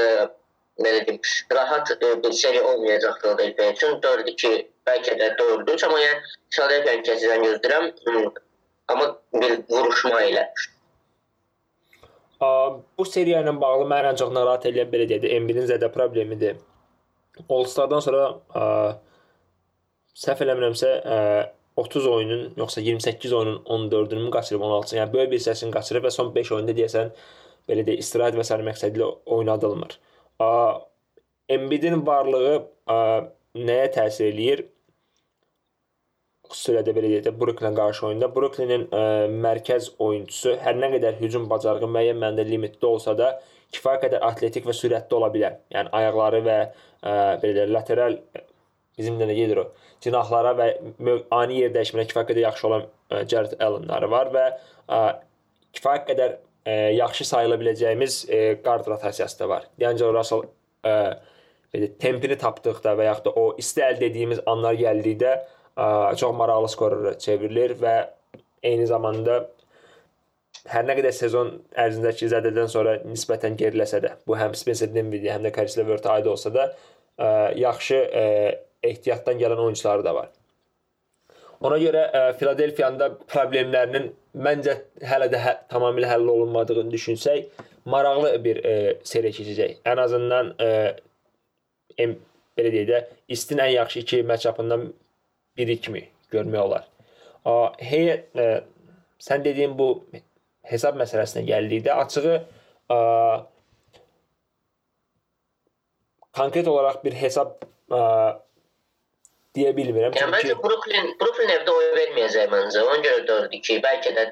belə 0.85 1.07
deyim, 1.07 1.21
rahat 1.53 1.93
e, 1.97 2.23
bir 2.23 2.33
seri 2.33 2.63
olmayacaq 2.63 3.21
Philadelphia 3.23 3.71
üçün. 3.73 4.01
4-2, 4.07 4.53
bəlkə 4.89 5.17
də 5.21 5.31
4-3, 5.43 5.87
amma 5.89 6.01
yəni 6.05 6.35
Philadelphia-nın 6.57 7.07
keçəcəyini 7.09 7.49
gözləyirəm. 7.49 8.31
Amma 8.91 9.11
bir 9.35 9.59
vuruşma 9.71 10.23
ilə. 10.33 10.47
Bu 12.99 13.05
seriya 13.05 13.43
ilə 13.45 13.53
bağlı 13.61 13.85
məni 13.93 14.15
ən 14.15 14.19
çox 14.19 14.33
narahat 14.33 14.65
edən 14.71 14.89
belə 14.93 15.07
deyək, 15.11 15.29
Embiidin 15.37 15.69
zədə 15.69 15.91
problemidir. 15.93 16.57
All-Stardan 17.49 18.01
sonra 18.05 18.23
ə, 18.57 18.65
səhv 20.19 20.45
eləmirəmsə 20.47 20.91
ə, 21.01 21.19
30 21.81 22.07
oyunun 22.11 22.43
yoxsa 22.59 22.81
28 22.85 23.33
oyunun 23.33 23.63
14-ünü 23.65 24.25
mü 24.25 24.31
qaçırıb 24.35 24.65
16-sını, 24.67 24.99
yəni 24.99 25.13
böyük 25.13 25.31
bir 25.31 25.41
hissəsini 25.41 25.73
qaçırıb 25.75 26.09
və 26.09 26.11
son 26.15 26.35
5 26.35 26.53
oyunda 26.57 26.75
deyəsən 26.77 27.13
belə 27.71 27.87
deyək 27.87 28.03
istirahət 28.05 28.37
və 28.41 28.45
sair 28.47 28.65
məqsədilə 28.67 29.09
oynadılmır. 29.37 29.97
Embiidin 31.51 32.05
varlığı 32.07 32.53
ə, 32.91 32.99
nəyə 33.59 33.89
təsir 33.95 34.31
eləyir? 34.33 34.67
xüsusilə 36.51 36.83
də 36.83 36.95
belə 36.95 37.11
deyək 37.13 37.25
də 37.29 37.33
Brooklyn 37.39 37.77
qarşı 37.79 38.07
oyunda 38.09 38.29
Brooklyn-in 38.35 38.89
ə, 38.91 39.03
mərkəz 39.45 39.93
oyunçusu 40.03 40.57
hər 40.65 40.79
nə 40.83 40.91
qədər 40.97 41.21
hücum 41.21 41.47
bacarığı 41.51 41.89
müəyyən 41.95 42.19
məndə 42.19 42.47
limitdə 42.49 42.89
olsa 42.89 43.15
da 43.19 43.33
kifayət 43.75 44.07
qədər 44.07 44.25
atletik 44.27 44.67
və 44.67 44.75
sürətli 44.75 45.19
ola 45.19 45.31
bilər. 45.31 45.61
Yəni 45.71 45.93
ayaqları 46.01 46.41
və 46.47 46.57
ə, 46.67 47.13
belə 47.43 47.53
də 47.61 47.67
lateral 47.71 48.19
bizim 49.01 49.19
də 49.21 49.33
gedir 49.35 49.63
o? 49.65 49.67
Cinahlara 50.05 50.55
və 50.57 50.69
ani 51.35 51.59
yer 51.65 51.75
dəyişməyinə 51.75 52.07
kifayət 52.13 52.31
qədər 52.31 52.47
yaxşı 52.47 52.69
olan 52.69 52.87
Jared 53.33 53.57
Allen-ları 53.61 54.11
var 54.13 54.31
və 54.37 54.47
ə, 54.87 55.01
kifayət 55.77 56.07
qədər 56.13 56.37
ə, 56.37 56.77
yaxşı 57.01 57.27
sayıla 57.33 57.59
biləcəyimiz 57.61 58.23
ə, 58.29 58.41
qard 58.65 58.89
rotasiyası 58.89 59.43
da 59.43 59.49
var. 59.57 59.69
D'Angelo 59.81 60.15
Russell 60.17 60.47
ə, 60.87 60.97
belə 61.75 61.91
tempini 62.03 62.39
tapdıqda 62.39 62.95
və 62.99 63.09
yaxud 63.11 63.29
da 63.29 63.35
o 63.39 63.49
isti 63.61 63.83
əldə 63.87 64.09
etdiyimiz 64.11 64.45
anlar 64.51 64.79
gəldikdə 64.79 65.39
çox 66.21 66.37
maraqlı 66.37 66.69
skorera 66.69 67.13
çevrilir 67.19 67.77
və 67.81 67.95
eyni 68.67 68.87
zamanda 68.91 69.41
hər 70.69 70.85
nə 70.85 70.97
qədər 70.99 71.15
sezon 71.17 71.53
ərzindəki 71.79 72.29
zədədən 72.29 72.69
sonra 72.69 72.97
nisbətən 73.07 73.57
geriləsə 73.61 74.01
də, 74.05 74.11
bu 74.27 74.37
həm 74.37 74.57
Spencer 74.59 74.91
Dinwiddie, 74.93 75.31
həm 75.33 75.47
də 75.47 75.55
Caris 75.55 75.79
LeVert 75.79 76.09
aid 76.11 76.27
olsa 76.29 76.53
da, 76.53 76.67
ə, 77.17 77.31
yaxşı 77.57 78.01
ə, 78.03 78.25
ehtiyatdan 78.83 79.41
gələn 79.41 79.65
oyunçuları 79.65 80.05
da 80.05 80.15
var. 80.15 80.31
Ona 81.61 81.77
görə 81.79 82.07
ə, 82.09 82.23
Filadelfiyanın 82.41 82.99
da 83.01 83.11
problemlərinin 83.29 84.09
məncə 84.41 84.79
hələ 85.05 85.29
də 85.33 85.43
hə, 85.45 85.55
tamamilə 85.69 86.09
həll 86.09 86.29
olunmadığını 86.33 86.93
düşünsək, 86.95 87.51
maraqlı 87.85 88.33
bir 88.45 88.63
ə, 88.65 88.77
seriya 89.05 89.37
keçəcək. 89.37 89.77
Ən 89.93 90.01
azından 90.01 90.55
ə, 90.57 90.71
em, 92.01 92.17
belə 92.57 92.73
deyək 92.75 92.89
də, 92.89 93.03
istin 93.37 93.61
ən 93.61 93.75
yaxşı 93.75 94.05
2 94.07 94.23
match-upından 94.31 94.89
biri 95.59 95.77
kimi 95.81 96.07
görmək 96.33 96.65
olar. 96.65 96.89
Heyət 97.81 98.37
e, 98.37 98.49
sən 99.23 99.45
dediyin 99.45 99.77
bu 99.79 99.89
hesab 100.71 100.99
məsələsinə 101.01 101.43
gəldikdə 101.49 101.95
açığı 102.03 102.37
ə, 102.37 102.99
konkret 106.37 106.69
olaraq 106.69 107.01
bir 107.05 107.17
hesab 107.23 107.57
ə, 107.91 108.03
deyə 109.57 109.73
bilmirəm. 109.77 110.15
Yəni 110.17 110.21
çünki... 110.21 110.37
məncə 110.37 110.59
Brooklyn 110.65 111.11
Brooklyn 111.23 111.55
evdə 111.57 111.75
oyun 111.75 111.97
verməyəcək 111.99 112.53
məncə. 112.53 112.85
Ona 112.87 113.01
görə 113.07 113.25
4-2, 113.31 113.81
bəlkə 113.87 114.15
də 114.19 114.27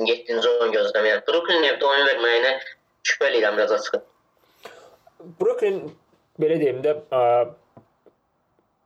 7-ci 0.00 0.52
oyun 0.52 0.72
gözləməyəm. 0.74 1.24
Brooklyn 1.28 1.68
evdə 1.72 1.90
oyun 1.90 2.08
verməyinə 2.12 2.54
şübhə 3.10 3.30
edirəm 3.32 3.58
biraz 3.60 3.74
açıq. 3.78 4.00
Brooklyn 5.40 5.84
belə 6.40 6.56
deyim 6.60 6.80
də, 6.84 6.96
ə, 7.14 7.20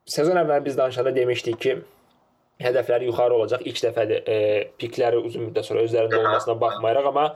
sezon 0.09 0.41
əvvəl 0.43 0.65
biz 0.67 0.77
danışanda 0.79 1.15
demişdik 1.17 1.61
ki, 1.63 1.79
hədəfləri 2.63 3.09
yuxarı 3.09 3.39
olacaq. 3.39 3.63
İlk 3.71 3.81
dəfədir 3.87 4.27
e, 4.27 4.39
pikləri 4.81 5.21
uzun 5.23 5.49
müddət 5.49 5.69
sonra 5.69 5.85
özlərində 5.87 6.19
olmasına 6.19 6.59
baxmayaraq, 6.61 7.09
amma 7.13 7.27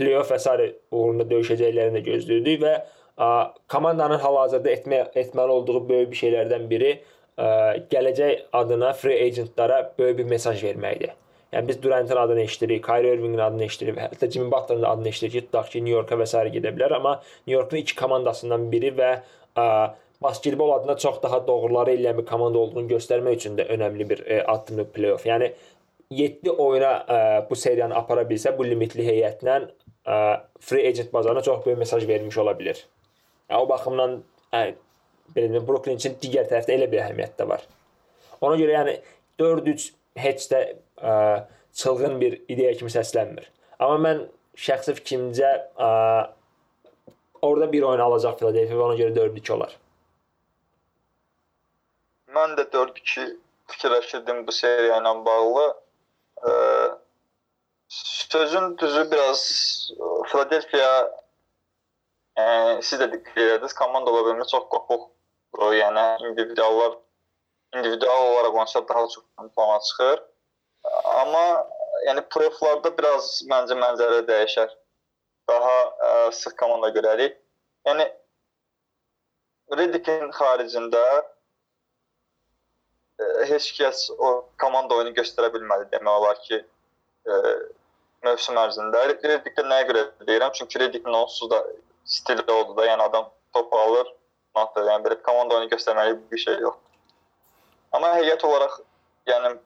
play-off 0.00 0.32
və 0.32 0.40
sair 0.40 0.74
uğrunda 0.90 1.26
döyüşəcəklərini 1.30 1.98
də 1.98 2.04
gözləyirdik 2.06 2.60
və 2.64 2.74
a, 3.20 3.30
komandanın 3.72 4.22
hal-hazırda 4.22 4.72
etmə 4.72 5.02
etməli 5.22 5.56
olduğu 5.58 5.82
böyük 5.88 6.12
bir 6.14 6.20
şeylərdən 6.22 6.68
biri 6.70 6.92
a, 6.96 7.02
gələcək 7.40 8.50
adına 8.52 8.92
free 8.92 9.22
agentlara 9.26 9.80
böyük 9.98 10.18
bir 10.18 10.30
mesaj 10.34 10.64
verməkdir. 10.64 11.16
Yəni 11.52 11.68
biz 11.68 11.82
Durant'ın 11.82 12.16
adını 12.16 12.40
eşidirik, 12.40 12.84
Kyrie 12.84 13.14
Irving'in 13.14 13.38
adını 13.38 13.64
eşidirik 13.64 13.96
hətta 13.98 14.30
Jimmy 14.30 14.52
Butler'ın 14.52 14.82
adını 14.82 15.08
eşidirik. 15.08 15.46
Tutaq 15.46 15.70
ki, 15.72 15.80
New 15.84 15.96
Yorka 15.96 16.14
və 16.14 16.26
s. 16.26 16.38
gedə 16.54 16.70
bilər, 16.76 16.94
amma 16.94 17.16
New 17.46 17.56
Yorkun 17.56 17.80
iki 17.80 17.96
komandasından 17.98 18.68
biri 18.72 18.92
və 18.94 19.10
a, 19.56 19.64
basketbol 20.22 20.70
adına 20.70 20.96
çox 20.96 21.22
daha 21.22 21.46
doğruları 21.46 21.94
eləyən 21.96 22.18
bir 22.18 22.26
komanda 22.26 22.58
olduğunu 22.58 22.92
göstərmək 22.92 23.40
üçün 23.40 23.58
də 23.58 23.66
önəmli 23.74 24.08
bir 24.10 24.22
e, 24.26 24.42
addımdır 24.44 24.92
play-off. 24.94 25.26
Yəni 25.26 25.50
7 26.10 26.50
oyuna 26.50 26.92
e, 27.08 27.50
bu 27.50 27.56
seriyanı 27.56 27.94
apara 27.94 28.22
bilsə, 28.30 28.54
bu 28.58 28.66
limitli 28.66 29.06
heyətlə 29.06 29.56
e, 30.06 30.14
free 30.60 30.88
agent 30.88 31.12
bazarına 31.12 31.42
çox 31.42 31.66
böyük 31.66 31.78
mesaj 31.78 32.08
vermiş 32.08 32.38
ola 32.38 32.54
bilər. 32.58 32.78
Yəni, 33.50 33.58
o 33.58 33.68
baxımdan 33.68 34.22
e, 34.54 34.74
belə 35.36 35.52
deyim, 35.52 35.66
Brooklyn 35.66 36.00
üçün 36.00 36.16
digər 36.22 36.48
tərəfdə 36.50 36.76
elə 36.76 36.90
bir 36.90 37.04
əhəmiyyət 37.04 37.38
də 37.40 37.48
var. 37.50 37.64
Ona 38.40 38.56
görə 38.60 38.76
yəni 38.76 38.96
4-3 39.40 39.88
heç 40.20 40.48
də 40.52 40.60
ə, 40.98 41.14
çılğın 41.76 42.20
bir 42.20 42.40
ideya 42.48 42.72
kimi 42.78 42.92
səslənmir. 42.92 43.46
Amma 43.78 43.98
mən 44.08 44.24
şəxsi 44.58 44.96
fikrimcə 44.98 45.52
ə, 45.76 45.90
orada 47.42 47.72
bir 47.72 47.86
oyun 47.88 48.02
alacaq 48.04 48.38
Philadelphia 48.40 48.76
və 48.76 48.88
ona 48.88 48.98
görə 48.98 49.14
4-2 49.16 49.54
olar. 49.56 49.76
Mən 52.34 52.56
də 52.58 52.66
4-2 52.72 53.30
fikirləşirdim 53.70 54.44
bu 54.46 54.52
seriya 54.52 54.98
ilə 55.00 55.14
bağlı. 55.24 55.64
E, 56.46 56.52
sözün 57.88 58.76
düzü 58.78 59.10
biraz 59.10 59.40
Philadelphia 60.30 60.90
yəni 62.38 62.82
siz 62.86 63.00
də 63.00 63.10
diqqət 63.14 63.40
edirsiniz, 63.56 63.74
komanda 63.78 64.12
ola 64.12 64.26
bilmir, 64.28 64.48
çox 64.52 64.68
qopuq. 64.72 65.08
Yəni 65.58 66.04
individuallar 66.30 66.96
individual 67.74 68.32
olaraq 68.32 68.54
oynasa 68.54 68.88
daha 68.88 69.08
çox 69.08 69.24
plana 69.56 69.80
çıxır. 69.80 70.22
Amma 71.04 71.44
yəni 72.06 72.22
playofflarda 72.32 72.92
biraz 72.98 73.42
məncə 73.50 73.76
mənzərə 73.82 74.22
dəyişər. 74.28 74.70
Daha 75.48 75.76
ə, 76.06 76.10
sıx 76.32 76.54
komanda 76.56 76.88
görərik. 76.94 77.36
Yəni 77.86 78.06
Redikin 79.78 80.32
xaricində 80.34 81.02
heç 83.50 83.68
kəs 83.76 84.08
o 84.18 84.30
komanda 84.58 84.96
oyunu 84.98 85.12
göstərə 85.14 85.50
bilmədi 85.54 85.86
demək 85.92 86.16
olar 86.20 86.40
ki, 86.46 86.58
e, 87.26 87.36
mövsüm 88.26 88.58
ərzində. 88.60 89.02
Reddickdə 89.12 89.64
nəyə 89.66 89.86
görə 89.90 90.04
deyirəm? 90.28 90.54
Çünki 90.58 90.80
Reddickin 90.82 91.18
onsuz 91.20 91.50
da 91.52 91.60
stili 92.04 92.44
oldu 92.52 92.76
da, 92.76 92.86
yəni 92.88 93.06
adam 93.06 93.28
topu 93.54 93.78
alır, 93.78 94.10
atır, 94.58 94.86
yəni 94.90 95.06
belə 95.06 95.18
komanda 95.26 95.56
oyunu 95.56 95.70
göstərməli 95.72 96.16
bir 96.30 96.42
şey 96.44 96.58
yox. 96.64 96.78
Amma 97.96 98.14
heyət 98.18 98.46
olaraq 98.46 98.80
yəni 99.30 99.56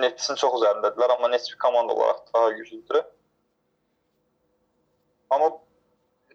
Netsin 0.00 0.38
çox 0.40 0.54
üzərindədirlər, 0.58 1.12
amma 1.12 1.28
Nets 1.28 1.50
bir 1.52 1.58
komanda 1.60 1.92
olaraq 1.92 2.22
daha 2.34 2.50
güclüdür. 2.56 3.02
Amma 5.34 5.50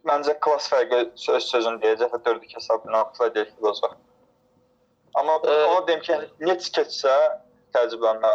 məncə 0.08 0.36
klass 0.44 0.70
fərqi 0.72 1.00
söz 1.20 1.48
sözün 1.50 1.80
deyəcək 1.82 2.14
və 2.14 2.20
4-2 2.28 2.56
hesabına 2.56 3.04
Philadelphia 3.18 3.66
olacaq. 3.66 3.98
Amma 5.18 5.40
ə, 5.42 5.56
ona 5.72 5.82
deyim 5.88 6.04
ki, 6.06 6.20
net 6.46 6.70
keçsə 6.76 7.16
təcrübələnmə. 7.76 8.32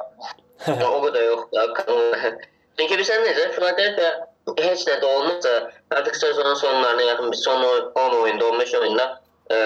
o 0.90 0.98
qədər 1.06 1.28
yox 1.30 1.46
da. 1.54 1.66
Çünki 2.74 2.96
bilirsən 2.96 3.22
necə, 3.22 3.48
Philadelphia 3.54 4.10
heç 4.58 4.84
nə 4.88 4.98
də 5.02 5.06
olmazsa, 5.08 5.54
artıq 5.90 6.16
sezonun 6.20 6.54
sonlarına 6.54 7.02
yaxın 7.02 7.32
bir 7.32 7.36
son 7.36 7.62
10 7.94 8.16
oyunda, 8.20 8.48
15 8.48 8.74
oyunda 8.74 9.06
ə, 9.50 9.58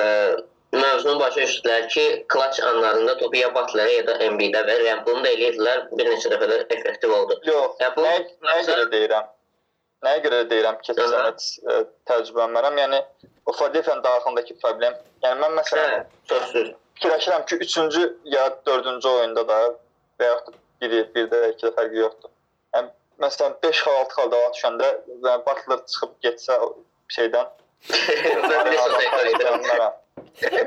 mövzunu 0.73 1.21
başa 1.21 1.41
düşdülər 1.41 1.89
ki, 1.89 2.05
clutch 2.33 2.63
anlarında 2.67 3.17
topu 3.17 3.41
ya 3.41 3.49
Butler-ə 3.55 3.97
ya 3.97 4.07
da 4.07 4.19
Embiid-ə 4.29 4.67
verir. 4.67 4.85
Yəni 4.91 5.07
bunu 5.07 5.25
da 5.25 5.33
eləyirdilər, 5.33 5.83
bir 5.99 6.11
neçə 6.13 6.33
dəfə 6.35 6.51
də 6.51 6.61
effektiv 6.77 7.15
oldu. 7.15 7.41
Yox, 7.49 7.77
yəni, 7.83 7.97
bu, 7.97 8.07
nəyə, 8.07 8.25
nəyə 8.49 8.67
görə 8.71 8.87
deyirəm? 8.95 9.31
Nəyə 10.07 10.23
görə 10.27 10.43
deyirəm 10.53 10.81
ki, 10.83 10.95
keçən 10.95 11.43
təcrübələnmərəm? 12.11 12.79
Yəni 12.85 13.03
o 13.47 13.53
Philadelphia-nın 13.53 14.05
daxilindəki 14.05 14.59
problem. 14.63 14.99
Yəni 15.25 15.43
mən 15.43 15.59
məsələn, 15.59 15.95
hə, 15.97 16.05
sözsüz 16.31 16.73
fikirləşirəm 16.99 17.47
ki, 17.51 17.61
3-cü 17.67 18.05
ya 18.37 18.49
4-cü 18.67 19.09
oyunda 19.09 19.49
da 19.49 19.61
və 20.21 20.33
yaxud 20.33 20.59
biri, 20.83 21.05
bir 21.15 21.31
də 21.33 21.43
iki 21.53 21.67
də 21.67 21.75
fərqi 21.79 22.05
yoxdur. 22.05 22.31
Məsələn 23.23 23.57
5 23.63 23.81
xal 23.85 23.97
6 24.01 24.15
xal 24.17 24.31
dağa 24.35 24.51
düşəndə 24.57 24.89
və 25.25 25.33
Butler 25.47 25.81
çıxıb 25.91 26.13
getsə 26.25 26.59
şeydən 27.15 27.49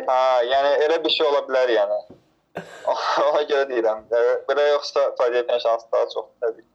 Ha, 0.07 0.41
yəni 0.47 0.71
elə 0.85 0.97
bir 1.03 1.11
şey 1.11 1.27
ola 1.27 1.41
bilər 1.47 1.71
yəni. 1.75 1.99
Ona 3.25 3.43
görə 3.49 3.67
deyirəm. 3.69 4.03
Belə 4.49 4.67
yoxsa 4.71 5.05
Philadelphia 5.17 5.59
şansı 5.59 5.87
daha 5.91 6.09
çox 6.13 6.25
təbii. 6.43 6.67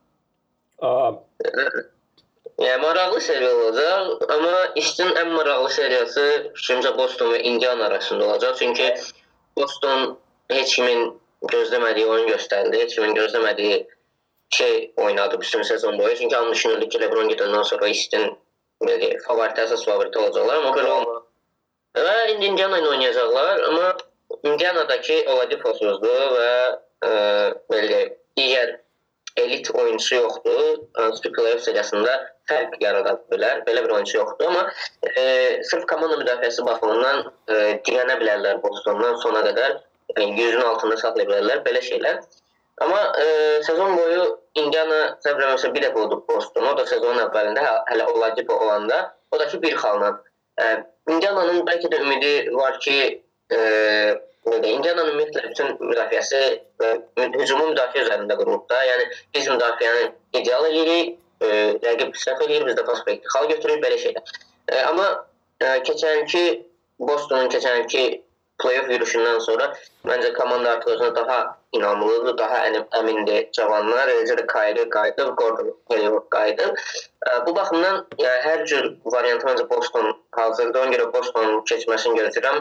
Yəni 2.65 2.83
maraqlı 2.83 3.21
seriya 3.21 3.53
olacaq, 3.57 4.25
amma 4.33 4.61
işin 4.81 5.11
ən 5.23 5.33
maraqlı 5.35 5.71
seriyası 5.77 6.25
fikrimcə 6.57 6.97
Boston 6.99 7.33
və 7.35 7.43
Indiana 7.51 7.85
arasında 7.91 8.25
olacaq. 8.25 8.57
Çünki 8.59 8.95
Boston 9.57 10.19
heç 10.53 10.77
kimin 10.77 11.21
gözləmədiyi 11.53 12.07
oyun 12.07 12.29
göstərdi. 12.33 12.81
Heç 12.85 12.95
kimin 12.97 13.15
gözləmədiyi 13.17 13.83
şey 14.51 14.93
oynadı 14.97 15.41
bütün 15.41 15.63
sezon 15.63 15.99
boyu. 15.99 16.17
Çünki 16.17 16.37
hamı 16.37 16.53
düşünürdü 16.53 16.89
ki 16.89 17.01
LeBron 17.01 17.31
gedəndən 17.31 17.65
sonra 17.65 17.89
East'in 17.89 18.37
belə 18.85 19.11
favorit 19.27 19.59
əsas 19.59 19.85
favorit 19.85 20.17
olacaqlar. 20.17 20.57
Amma 20.57 20.73
belə 20.77 20.91
olmadı. 20.91 21.23
Və 21.97 22.17
indi 22.35 22.51
Indiana 22.53 22.79
ilə 22.79 22.91
oynayacaqlar, 22.93 23.63
amma 23.71 23.93
Indiana'dakı 24.45 25.23
Oladipo'suzdur 25.33 26.25
və 26.37 26.51
e, 27.09 27.13
belə 27.73 28.01
digər 28.39 28.75
elit 29.41 29.71
oyunçu 29.71 30.15
yoxdur. 30.15 30.79
Hansı 30.99 31.33
playoff 31.33 31.65
seriyasında 31.65 32.17
fərq 32.51 32.77
yarada 32.81 33.17
bilər. 33.33 33.63
Belə 33.69 33.85
bir 33.85 33.97
oyunçu 33.99 34.19
yoxdur, 34.19 34.47
amma 34.47 34.67
e, 35.17 35.63
sırf 35.71 35.87
komanda 35.93 36.21
müdafiəsi 36.23 36.67
baxımından 36.69 37.23
e, 37.49 37.55
dirənə 37.89 38.19
bilərlər 38.23 38.63
Bostondan 38.63 39.17
sona 39.25 39.45
qədər. 39.49 39.79
Yəni 40.17 40.37
100-ün 40.39 40.69
altında 40.71 40.97
saxlaya 41.01 41.29
bilərlər 41.33 41.65
belə 41.67 41.83
şeylər. 41.83 42.21
Amma 42.85 43.01
e, 43.23 43.27
sezon 43.65 43.97
boyu 43.97 44.25
Indiana 44.61 45.01
səbrəməsə 45.25 45.73
bir 45.75 45.87
dəfə 45.87 46.03
oldu 46.03 46.21
Boston. 46.29 46.67
O 46.69 46.75
da 46.77 46.85
sezonun 46.89 47.23
əvvəlində 47.25 47.65
hə, 47.65 47.75
hələ 47.91 48.09
Oladipo 48.13 48.59
olanda, 48.67 49.01
o 49.33 49.41
da 49.41 49.49
ki 49.49 49.63
bir 49.63 49.77
xalla. 49.81 50.13
E, 50.61 50.73
Indiana'nın 51.13 51.63
bəlkə 51.69 51.93
də 51.93 52.03
ümidi 52.05 52.35
var 52.57 52.81
ki, 52.85 52.99
e, 53.53 53.61
Belə 54.47 54.69
Indiananın 54.77 55.11
ümumiyyətlə 55.11 55.49
bütün 55.51 55.73
müdafiəsi 55.83 56.41
və 56.79 56.91
hücumu 57.35 57.65
müdafiə 57.73 58.05
üzərində 58.05 58.37
qurulub 58.39 58.69
da. 58.71 58.79
Yəni 58.89 59.07
biz 59.35 59.49
müdafiəni 59.51 60.05
ideal 60.39 60.69
eləyirik, 60.69 61.17
e, 61.43 61.49
rəqib 61.83 62.15
səhv 62.23 62.45
eləyir, 62.47 62.67
biz 62.69 62.77
də 62.79 62.85
pas 62.87 63.03
xal 63.33 63.49
götürürük 63.51 63.83
belə 63.83 63.99
şeylər. 64.05 64.37
E, 64.71 64.77
amma 64.85 65.09
e, 65.59 65.73
keçənki 65.89 66.45
Bostonun 67.09 67.51
keçənki 67.53 68.05
play-off 68.63 68.93
yürüşündən 68.95 69.43
sonra 69.45 69.67
məncə 70.09 70.31
komanda 70.39 70.77
artıq 70.77 70.95
özünə 70.95 71.11
daha 71.19 71.41
inamlıdır, 71.77 72.37
daha 72.39 72.63
əmindir 73.01 73.51
cavanlar. 73.57 74.11
Eləcə 74.15 74.39
də 74.41 74.47
Kyrie 74.51 74.89
qayıdıb, 74.95 75.35
Gordon 75.41 75.71
Hayward 75.93 76.29
qayıdıb. 76.35 76.83
Bu 77.47 77.57
baxımdan 77.57 78.03
yəni, 78.23 78.43
hər 78.49 78.65
cür 78.71 78.91
variantı 79.05 79.49
məncə 79.49 79.69
Boston 79.71 80.13
hazırdır. 80.39 80.81
Ona 80.83 80.97
görə 80.97 81.09
Bostonun 81.15 81.63
keçməsini 81.71 82.21
gözləyirəm. 82.21 82.61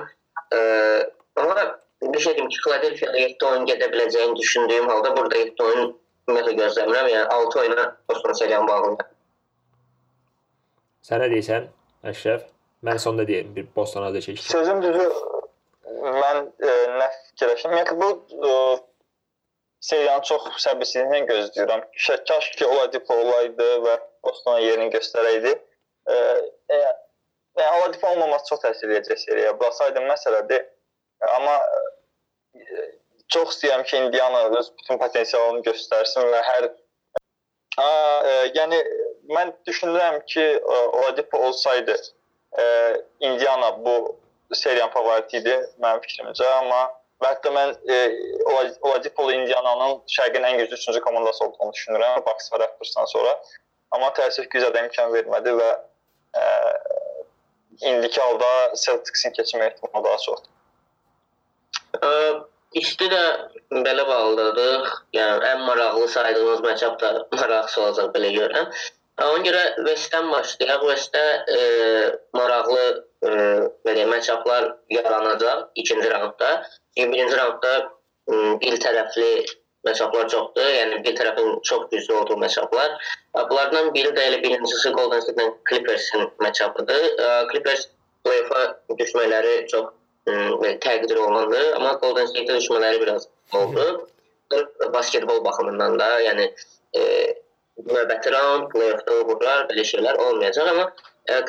Amma 1.35 1.67
bir 2.01 2.19
şey 2.19 2.35
deyim 2.37 2.49
ki, 2.49 2.57
Philadelphia-da 2.63 3.17
7 3.17 3.45
oyun 3.45 3.65
gedə 3.65 3.91
biləcəyini 3.93 4.35
düşündüyüm 4.39 4.87
halda 4.89 5.17
burada 5.17 5.37
7 5.37 5.63
oyun 5.63 5.95
ümumiyyətlə 6.27 6.57
gözləmirəm. 6.61 7.09
Yəni 7.13 7.27
6 7.39 7.59
oyuna 7.59 7.85
Boston 8.09 8.33
seriyanı 8.33 8.67
bağlayacaq. 8.67 9.13
Sən 11.05 11.21
nə 11.21 11.29
deyirsən, 11.33 11.67
Əşrəf? 12.09 12.45
Mən 12.85 12.99
sonda 13.01 13.27
deyim, 13.27 13.55
bir 13.55 13.67
Bostona 13.75 14.13
da 14.13 14.21
çəkdim. 14.21 14.43
Sözüm 14.45 14.81
düzü 14.81 15.05
mən 16.05 16.41
e, 16.61 16.73
nə 16.99 17.07
fikirləşirəm? 17.13 17.75
Yəni 17.79 17.95
bu 18.01 18.09
e, 18.49 18.51
seriyanı 19.85 20.25
çox 20.29 20.45
səbirsizliklə 20.63 21.21
gözləyirəm. 21.29 21.83
Kaş 22.27 22.49
ki 22.57 22.67
Oladipo 22.67 23.17
olaydı 23.21 23.67
və 23.85 23.95
Bostona 24.25 24.59
yerini 24.63 24.89
göstərəydi. 24.93 25.53
E, 26.09 26.15
e, 26.75 26.79
yəni 27.59 27.81
Oladipo 27.81 28.09
olmaması 28.13 28.49
çox 28.49 28.63
təsir 28.65 28.93
edəcək 28.95 29.21
seriyaya. 29.25 29.53
Burasaydı 29.59 30.03
məsələdir. 30.09 30.65
Amma 31.35 31.59
e, 32.55 32.89
çox 33.33 33.55
istəyirəm 33.55 33.83
ki, 33.83 33.97
Indiana 33.97 34.43
öz 34.59 34.71
bütün 34.79 35.01
potensialını 35.01 35.63
göstərsin 35.69 36.33
və 36.33 36.41
hər 36.49 36.69
a, 37.77 37.87
e, 37.87 38.35
yəni 38.57 38.81
mən 39.37 39.53
düşünürəm 39.67 40.21
ki, 40.25 40.45
e, 40.59 40.83
Oladipo 40.99 41.37
olsaydı 41.47 41.95
e, 42.59 42.65
Indiana 43.19 43.85
bu 43.85 44.19
seriyanın 44.53 44.93
favoriti 44.93 45.37
idi 45.37 45.55
mənim 45.81 46.01
fikrimcə, 46.05 46.45
amma 46.59 46.85
və 47.23 47.31
hətta 47.31 47.51
mən 47.55 47.75
e, 47.91 47.99
Oladipo 48.81 49.29
Indiana'nın 49.31 50.01
şərqin 50.15 50.47
ən 50.49 50.57
güclü 50.61 50.75
üçüncü 50.79 51.01
komandası 51.05 51.45
olduğunu 51.45 51.71
düşünürəm 51.77 52.25
Bucks 52.25 52.51
və 52.53 52.59
Raptorsdan 52.63 53.05
sonra. 53.11 53.35
Amma 53.95 54.09
təəssüf 54.17 54.49
ki, 54.51 54.63
zədə 54.63 54.83
imkan 54.85 55.13
vermədi 55.13 55.53
və 55.59 55.69
e, 56.39 56.43
indiki 57.91 58.21
halda 58.21 58.51
Celtics-in 58.81 59.31
keçmə 59.37 59.69
ehtimalı 59.69 60.05
daha 60.09 60.17
çoxdur. 60.25 60.51
İşte 62.75 63.05
də 63.07 63.23
belə 63.71 64.03
bağlıdır. 64.07 64.87
Yəni 65.15 65.47
ən 65.51 65.61
maraqlı 65.63 66.07
saydığınız 66.11 66.61
matchup 66.61 66.99
da 67.01 67.11
maraqlı 67.39 67.83
olacaq 67.83 68.09
belə 68.15 68.31
görürəm. 68.35 68.71
Ona 69.23 69.43
görə 69.47 69.61
West-dən 69.87 70.27
başlayaq. 70.31 70.81
West-də 70.89 71.23
e, 71.55 71.59
maraqlı 72.35 73.05
e, 73.23 73.29
belə 73.87 74.05
matchuplar 74.11 74.73
yaranacaq 74.89 75.69
ikinci 75.75 76.11
raundda. 76.11 76.49
Birinci 76.97 77.37
raundda 77.37 77.73
bir 78.61 78.79
tərəfli 78.83 79.29
matchuplar 79.85 80.29
çoxdur. 80.33 80.69
Yəni 80.79 81.01
bir 81.05 81.17
tərəfin 81.17 81.59
çox 81.69 81.89
güclü 81.91 82.13
olduğu 82.21 82.37
matchuplar. 82.41 82.95
Bunlardan 83.35 83.91
biri 83.93 84.13
də 84.15 84.29
elə 84.29 84.41
birincisi 84.43 84.93
Golden 84.95 85.21
State-lə 85.21 85.51
Clippers-in 85.69 86.25
matchupudur. 86.41 87.05
Clippers 87.51 87.87
play-off'a 88.25 88.63
düşmələri 89.01 89.55
çox 89.73 89.91
təqdir 90.85 91.17
olunandır. 91.21 91.73
Amma 91.75 91.93
Golden 92.01 92.25
State 92.31 92.59
düşmələri 92.59 93.01
biraz 93.01 93.27
oldu. 93.53 94.07
Basketbol 94.93 95.43
baxımından 95.45 95.99
da, 95.99 96.07
yəni 96.21 96.43
e, 96.97 97.01
növbəti 97.81 98.31
round, 98.33 98.67
play-offda 98.73 99.15
uğurlar, 99.21 99.63
belə 99.69 99.85
şeylər 99.89 100.19
olmayacaq, 100.21 100.69
amma 100.69 100.85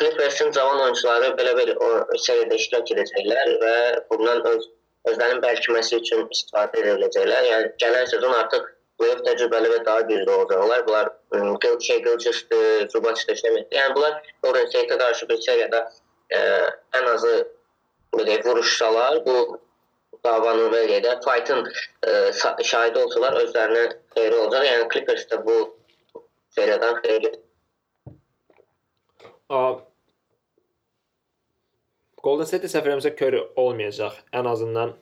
Clippersin 0.01 0.51
cavan 0.57 0.81
oyunçuları 0.81 1.35
belə-belə 1.37 1.75
seriyada 2.25 2.57
iştirak 2.57 2.93
edəcəklər 2.95 3.51
və 3.61 3.75
bundan 4.11 4.41
öz 4.53 4.69
özlərinin 5.11 5.42
bərkiməsi 5.45 6.01
üçün 6.01 6.25
istifadə 6.35 6.81
edə 6.83 6.97
biləcəklər. 6.97 7.51
Yəni 7.51 7.71
gələn 7.83 8.09
sezon 8.11 8.35
artıq 8.37 8.66
play-off 8.99 9.23
təcrübəli 9.27 9.73
və 9.73 9.83
daha 9.87 10.07
güclü 10.09 10.33
olacaqlar. 10.38 10.87
Bunlar 10.88 11.11
Gil 11.62 11.79
şey 11.88 12.03
Gilchrist, 12.07 12.57
Zubac 12.92 13.21
işləməkdir. 13.23 13.77
Yəni 13.79 13.95
bunlar 13.99 14.19
Golden 14.42 14.69
State-ə 14.73 14.99
qarşı 15.03 15.29
bir 15.31 15.40
seriyada 15.47 15.83
ə, 16.33 16.42
ən 17.01 17.11
azı 17.12 17.35
belə 18.16 18.38
vuruşsalar, 18.45 19.21
bu 19.27 19.59
davanın 20.25 20.71
və 20.73 20.85
elə 20.87 21.01
də 21.05 21.16
fightın 21.25 21.66
şahidi 22.71 23.03
olsalar 23.03 23.37
özlərinə 23.42 23.85
xeyri 24.16 24.38
olacaq. 24.38 24.71
Yəni 24.71 24.88
Clippers 24.92 25.27
də 25.33 25.42
bu 25.47 25.59
seriyadan 26.57 27.03
xeyri. 27.05 27.35
Golden 32.27 32.49
State 32.49 32.67
səfərimizə 32.67 33.12
Curry 33.15 33.41
olmayacaq. 33.62 34.17
Ən 34.35 34.49
azından 34.51 34.97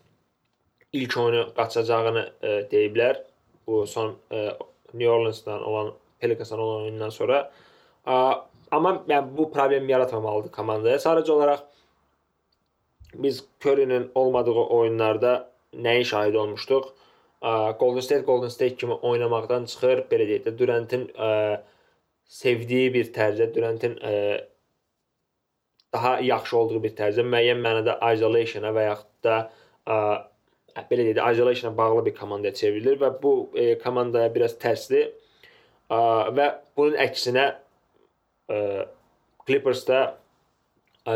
ilk 0.92 1.14
oyunu 1.16 1.44
qaçacağını 1.56 2.24
e, 2.42 2.50
deyiblər. 2.72 3.22
Bu 3.66 3.86
son 3.88 4.18
e, 4.32 4.50
New 4.92 5.08
Orleans-dan 5.08 5.62
olan 5.62 5.94
Pelicans-dan 6.20 6.58
olan 6.58 6.82
oyundan 6.82 7.08
sonra. 7.08 7.38
A, 8.04 8.34
amma 8.70 8.92
yəni 9.08 9.38
bu 9.38 9.48
problem 9.52 9.88
yaratmamalıdır 9.88 10.52
komandaya. 10.52 11.00
Sadəcə 11.00 11.32
olaraq 11.32 11.64
biz 13.14 13.44
Curry'nin 13.64 14.10
olmadığı 14.14 14.52
oyunlarda 14.52 15.50
nəyi 15.72 16.04
şahid 16.04 16.34
olmuşduq? 16.34 16.92
Golden 17.80 18.00
State 18.00 18.20
Golden 18.20 18.48
State 18.48 18.76
kimi 18.76 18.92
oynamaqdan 18.92 19.64
çıxır, 19.64 20.06
belə 20.12 20.28
deyək 20.28 20.44
də 20.46 20.58
Durantin 20.58 21.02
sevdiyi 22.24 22.94
bir 22.94 23.10
tərzdə, 23.12 23.50
Durantin 23.54 23.98
daha 25.94 26.18
yaxşı 26.20 26.56
olduğu 26.58 26.82
bir 26.84 26.94
tərzdə 26.98 27.24
müəyyən 27.24 27.60
mənada 27.64 27.96
isolation-a 28.14 28.72
və 28.76 28.86
yaxud 28.90 29.10
da 29.26 29.36
belə 30.90 31.06
deyək 31.06 31.34
isolation-a 31.36 31.76
bağlı 31.76 32.06
bir 32.06 32.14
komandaya 32.18 32.54
çevrilir 32.54 32.98
və 33.00 33.12
bu 33.22 33.34
e, 33.54 33.78
komandaya 33.78 34.34
biraz 34.34 34.58
tərsdir. 34.58 35.12
Və 35.90 36.46
bunun 36.76 36.96
əksinə 36.98 37.44
Clippers-da 39.46 40.16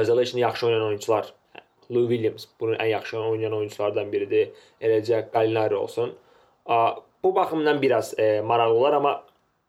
isolation 0.00 0.40
yaxşı 0.40 0.66
oynayan 0.66 0.86
oyunçular 0.86 1.32
Lou 1.90 2.08
Williams 2.08 2.46
bunun 2.60 2.74
ən 2.74 2.86
yaxşı 2.86 3.18
oynayan 3.18 3.52
oyunçulardan 3.52 4.12
biridir. 4.12 4.50
Eləcə 4.80 5.24
Gallinari 5.32 5.76
olsun. 5.76 6.14
Bu 7.22 7.34
baxımdan 7.34 7.82
biraz 7.82 8.18
e, 8.18 8.40
maraqlı 8.40 8.74
olar, 8.74 8.92
amma 8.92 9.24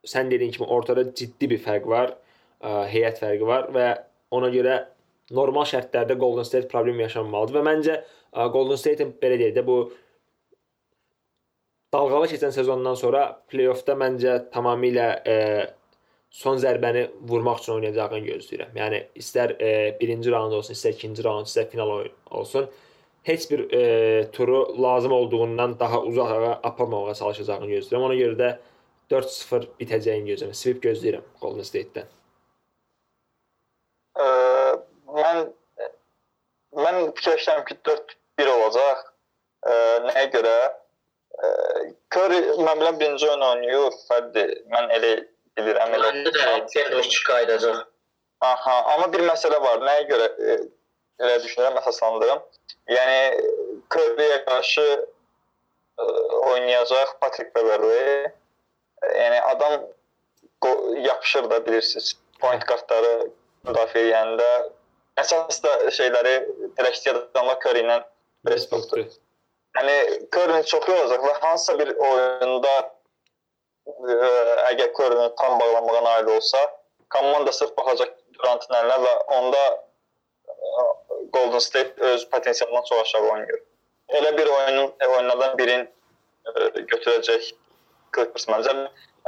sən 0.05 0.31
dediyin 0.31 0.51
kimi 0.51 0.67
ortada 0.67 1.15
ciddi 1.15 1.49
bir 1.49 1.61
fərq 1.63 1.87
var. 1.87 2.13
E, 2.61 2.67
heyət 2.93 3.21
fərqi 3.23 3.47
var 3.47 3.69
və 3.73 3.87
ona 4.31 4.51
görə 4.53 4.75
normal 5.35 5.67
şərtlərdə 5.69 6.17
Golden 6.19 6.47
State 6.47 6.67
problem 6.71 6.99
yaşanmalıdır 7.03 7.59
və 7.59 7.65
məncə 7.67 7.97
Golden 8.53 8.79
State-in 8.79 9.15
belə 9.21 9.39
deyək 9.41 9.57
də 9.57 9.65
bu 9.65 9.79
dalğalı 11.93 12.29
keçən 12.33 12.53
sezondan 12.53 12.97
sonra 12.97 13.23
play-offda 13.51 13.95
məncə 13.97 14.35
tamamilə 14.53 15.07
e, 15.25 15.37
son 16.29 16.59
zərbəni 16.61 17.07
vurmaq 17.29 17.63
üçün 17.63 17.79
oynayacağını 17.79 18.19
gözləyirəm. 18.27 18.75
Yəni 18.77 19.01
istər 19.21 19.55
e, 19.57 19.71
birinci 20.01 20.31
raund 20.33 20.53
olsun, 20.53 20.77
istər 20.77 20.93
ikinci 20.97 21.25
raund, 21.25 21.49
istər 21.49 21.69
final 21.71 21.93
oyun 21.95 22.13
olsun, 22.41 22.69
heç 23.29 23.49
bir 23.51 23.65
e, 23.73 23.81
turu 24.31 24.61
lazım 24.81 25.11
olduğundan 25.11 25.79
daha 25.79 26.01
uzağa 26.01 26.59
aparmamağa 26.63 27.15
çalışacağını 27.23 27.71
gözləyirəm. 27.73 28.05
Ona 28.09 28.19
görə 28.21 28.37
də 28.43 28.53
4-0 29.15 29.67
bitəcəyini 29.81 30.29
gözləyirəm. 30.33 30.61
Sweep 30.61 30.83
gözləyirəm 30.85 31.25
Golden 31.41 31.65
State-dən. 31.65 32.15
Mən 35.15 35.45
mən 36.77 36.99
fikirləşirəm 37.17 37.63
ki 37.69 37.79
4-1 37.89 38.51
olacaq. 38.55 39.07
Ə, 39.65 39.73
nəyə 40.05 40.27
görə? 40.35 40.57
Curry 42.13 42.39
mən 42.59 42.81
bilən 42.81 42.97
birinci 42.99 43.27
oyun 43.29 43.45
oynayır, 43.47 43.95
fərqli. 44.09 44.45
Mən 44.73 44.89
elə 44.97 45.11
bilirəm. 45.59 45.93
Elə. 45.95 46.11
Məndə 46.11 46.33
də 46.35 46.47
Kermiş 46.73 47.21
qayıdacaq. 47.27 47.85
Aha, 48.47 48.75
amma 48.93 49.07
bir 49.13 49.23
məsələ 49.27 49.59
var. 49.63 49.81
Nəyə 49.83 50.05
görə 50.09 50.27
e, 50.39 50.57
elə 51.19 51.37
düşünürəm, 51.43 51.79
əsaslandırım. 51.81 52.43
Yəni 52.87 53.17
Curry-yə 53.93 54.37
qarşı 54.47 54.85
e, 54.95 56.05
oynayacaq 56.53 57.17
Patrick 57.21 57.51
Beverley. 57.55 58.29
E, 59.03 59.11
yəni 59.17 59.41
adam 59.51 59.87
yapışır 61.07 61.49
da 61.49 61.65
bilirsiniz. 61.65 62.13
Point 62.39 62.63
kartları 62.67 63.29
müdafiə 63.67 64.05
edəndə 64.07 64.49
əsas 65.21 65.61
da 65.63 65.73
şeyləri 65.95 66.35
adamlar 66.79 67.59
Curry 67.63 67.83
ilə 67.85 67.97
Westbrook. 68.47 69.17
Yəni 69.77 69.95
Curry 70.33 70.63
çox 70.65 70.87
iyi 70.87 70.95
olacaq 70.97 71.25
və 71.27 71.33
hansısa 71.43 71.75
bir 71.79 71.91
oyunda 72.09 72.73
ə, 72.79 74.29
əgər 74.71 74.91
Curry 74.97 75.27
tam 75.41 75.59
bağlamağa 75.61 76.01
nail 76.07 76.31
olsa, 76.37 76.63
komanda 77.13 77.51
sırf 77.51 77.75
baxacaq 77.77 78.15
Durantın 78.39 78.75
əlinə 78.79 78.97
və 79.03 79.13
onda 79.35 79.63
Golden 81.33 81.59
State 81.59 82.01
öz 82.11 82.29
potensialından 82.29 82.85
çox 82.89 83.01
aşağı 83.01 83.31
oynayır. 83.31 83.61
Elə 84.09 84.37
bir 84.37 84.47
oyunun 84.47 84.93
oyunlardan 85.07 85.57
birini 85.57 85.85
ə, 85.85 86.69
götürəcək 86.91 87.51
Clippers 88.15 88.47
məncə. 88.49 88.75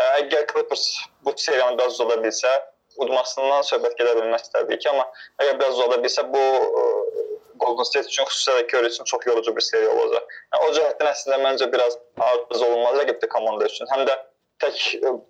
Əgər 0.01 0.47
Clippers 0.53 0.85
bu 1.25 1.33
seriyanı 1.37 1.77
biraz 1.77 1.99
uzada 1.99 2.17
bilsə, 2.23 2.51
udmasından 2.99 3.63
söhbət 3.67 3.95
gedə 3.99 4.15
bilməz 4.19 4.49
təbii 4.53 4.79
ki, 4.81 4.89
amma 4.91 5.05
əgər 5.43 5.59
biraz 5.59 5.77
uzada 5.77 5.99
bilsə 6.03 6.25
bu 6.33 6.41
ə, 6.41 6.85
Golden 7.61 7.85
State 7.87 8.09
üçün 8.09 8.27
xüsusilə 8.29 8.61
də 8.61 8.67
Curry 8.71 8.89
üçün 8.89 9.07
çox 9.11 9.25
yorucu 9.27 9.55
bir 9.55 9.65
seriya 9.65 9.91
olacaq. 9.93 10.35
Yəni, 10.53 10.67
o 10.67 10.71
cəhətdən 10.77 11.09
əslində 11.11 11.39
məncə 11.45 11.67
biraz 11.73 11.97
arzu 12.27 12.65
olunmaz 12.67 12.97
rəqibdə 13.01 13.29
komanda 13.31 13.67
üçün. 13.69 13.89
Həm 13.93 14.05
də 14.09 14.15
tək 14.63 14.79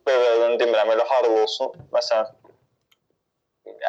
Beverlin 0.08 0.58
demirəm, 0.62 0.94
elə 0.96 1.08
Harrell 1.10 1.42
olsun. 1.44 1.74
Məsələn, 1.96 2.32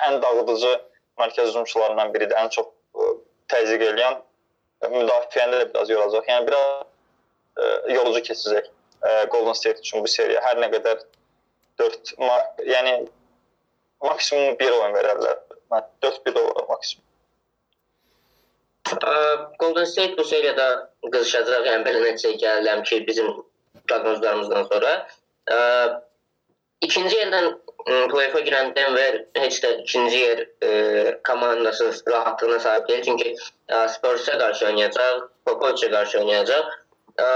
ən 0.09 0.19
dağıdıcı 0.25 0.75
mərkəz 1.23 1.53
hücumçularından 1.53 2.13
biridir. 2.15 2.37
Ən 2.43 2.51
çox 2.57 2.69
ə, 2.99 3.15
təzyiq 3.55 3.87
edən 3.93 4.21
müdafiəni 4.91 5.63
də 5.63 5.71
biraz 5.71 5.91
yoracaq. 5.95 6.29
Yəni 6.35 6.51
biraz 6.51 6.69
ə, 7.63 7.73
yorucu 7.95 8.27
keçəcək 8.31 8.71
ə, 8.71 9.17
Golden 9.35 9.59
State 9.59 9.87
üçün 9.87 10.03
bu 10.03 10.11
seriya. 10.11 10.43
Hər 10.49 10.59
nə 10.63 10.71
qədər 10.75 11.07
4 11.81 12.17
yəni 12.67 12.97
maksimum 14.03 14.59
1 14.59 14.77
oyun 14.79 14.95
verərlər. 14.97 15.41
4-1 16.03 16.39
olur 16.39 16.69
maksimum. 16.69 17.07
Golden 19.59 19.85
State 19.85 20.17
bu 20.19 20.25
seriyada 20.25 20.69
qızışacaq, 21.13 21.67
yəni 21.71 21.85
belə 21.87 22.01
nəticəyə 22.07 22.39
gəlirəm 22.43 22.83
ki, 22.89 23.07
bizim 23.07 23.29
proqnozlarımızdan 23.89 24.67
sonra. 24.73 24.93
Ə, 25.51 25.59
ikinci 26.85 27.17
yerdən 27.17 27.49
play-off'a 27.87 28.43
girən 28.47 28.75
Denver 28.77 29.23
heç 29.39 29.63
də 29.65 29.73
ikinci 29.85 30.19
yer 30.19 30.45
ə, 30.45 30.73
komandası 31.29 31.91
rahatlığına 32.11 32.59
sahib 32.61 32.89
deyil. 32.89 33.03
Çünki 33.03 33.37
Spurs-a 33.89 34.39
qarşı 34.39 34.67
oynayacaq, 34.67 35.29
Popovic'e 35.47 35.91
qarşı 35.91 36.19
oynayacaq. 36.19 36.77
Ə, 37.19 37.29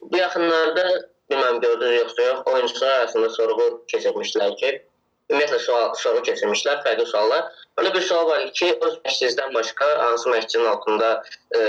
bu 0.00 0.16
yaxınlarda 0.16 0.86
bilməm 1.30 1.60
gördünüz 1.60 2.00
yoxsa 2.00 2.22
yox, 2.22 2.40
oyunçular 2.46 2.98
arasında 2.98 3.30
sorğu 3.30 3.84
keçirmişdilər 3.92 4.56
ki, 4.56 4.85
ümumiyyətlə 5.30 5.58
sual, 5.62 5.94
soru 5.98 6.22
keçirmişlər, 6.26 6.82
fərqli 6.84 7.06
suallar. 7.10 7.46
Öyle 7.78 7.94
bir 7.94 8.04
sual 8.08 8.28
var 8.28 8.44
ki, 8.58 8.68
öz 8.80 8.98
məşqçinizdən 9.04 9.54
başqa 9.54 9.88
hansı 10.04 10.30
məşqçinin 10.30 10.68
altında 10.72 11.10
e, 11.56 11.60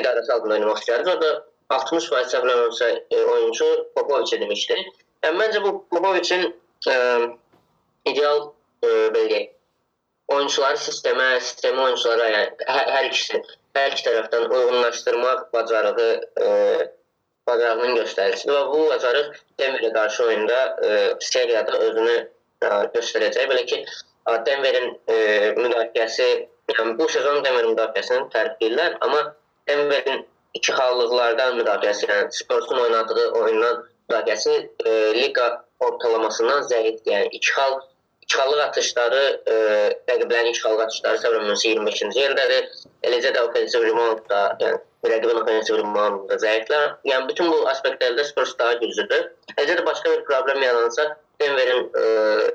idarəsi 0.00 0.32
altında 0.32 0.58
oynamaq 0.58 0.80
istəyərdiniz? 0.82 1.12
Orada 1.14 1.44
60% 1.76 2.32
səhvləmirəmsə 2.34 2.90
e, 3.10 3.24
oyuncu 3.24 3.68
Popovic 3.94 4.40
demişdi. 4.40 4.78
Yəni 5.24 5.40
məncə 5.42 5.62
bu 5.62 5.72
Popovicin 5.90 6.48
e, 6.90 6.96
ideal 8.10 8.42
e, 8.82 8.90
belə 9.14 9.40
oyunçuları 10.34 10.82
sistemə, 10.82 11.30
sistemi 11.40 11.82
oyunçulara, 11.82 12.28
yəni 12.34 12.68
hər, 12.68 12.92
hər 12.96 13.08
ikisi, 13.10 13.42
hər 13.78 13.94
iki 13.94 14.06
tərəfdən 14.08 14.48
uyğunlaşdırmaq 14.50 15.48
bacarığı 15.54 16.12
e, 16.42 16.48
bacarığının 17.46 18.00
göstəricisidir 18.00 18.56
və 18.56 18.64
bu 18.72 18.86
bacarıq 18.90 19.36
Denverə 19.60 19.92
qarşı 19.94 20.24
oyunda 20.24 20.62
e, 20.82 20.96
seriyada 21.20 21.78
özünü 21.78 22.16
göstərəcək. 22.62 23.48
Belə 23.50 23.64
ki, 23.70 23.82
Denverin 24.46 24.94
e, 25.08 25.16
müdafiəsi, 25.56 26.28
yəni 26.72 26.94
bu 26.98 27.08
sezon 27.08 27.44
Denverin 27.44 27.74
müdafiəsini 27.74 28.30
tərifləyirlər, 28.32 28.96
amma 29.06 29.20
Denverin 29.68 30.24
iki 30.54 30.72
xallıqlardan 30.72 31.60
müdafiəsi, 31.60 32.08
yəni 32.10 32.32
Spursun 32.34 32.78
oynadığı 32.78 33.28
oyundan 33.42 33.84
müdafiəsi 34.08 34.56
e, 34.86 34.94
liqa 35.20 35.50
ortalamasından 35.80 36.66
zəifdir. 36.70 37.12
Yəni 37.12 37.28
iki 37.38 37.52
xal 37.52 37.78
iki 38.26 38.38
xallıq 38.38 38.62
atışları, 38.64 39.22
e, 39.46 39.54
rəqiblərin 40.10 40.50
iki 40.50 40.62
xallıq 40.64 40.82
atışları 40.86 41.22
səbəbimizə 41.22 41.74
25-ci 41.76 42.18
yerdədir. 42.18 42.70
Eləcə 43.06 43.30
də 43.36 43.44
offensiv 43.46 43.84
rebound 43.86 44.24
da, 44.32 44.40
yəni 44.62 45.12
rəqibin 45.12 45.42
offensiv 45.42 45.78
rebound 45.78 46.26
da 46.30 46.40
zəiflər. 46.42 46.96
Yəni 47.06 47.28
bütün 47.30 47.52
bu 47.52 47.60
aspektlərdə 47.70 48.24
Spurs 48.26 48.56
daha 48.58 48.80
güclüdür. 48.82 49.30
Eləcə 49.54 49.78
də 49.78 49.86
başqa 49.86 50.16
bir 50.16 50.24
problem 50.30 50.62
yaransa 50.66 51.06
Denverin 51.40 51.90
e, 52.00 52.04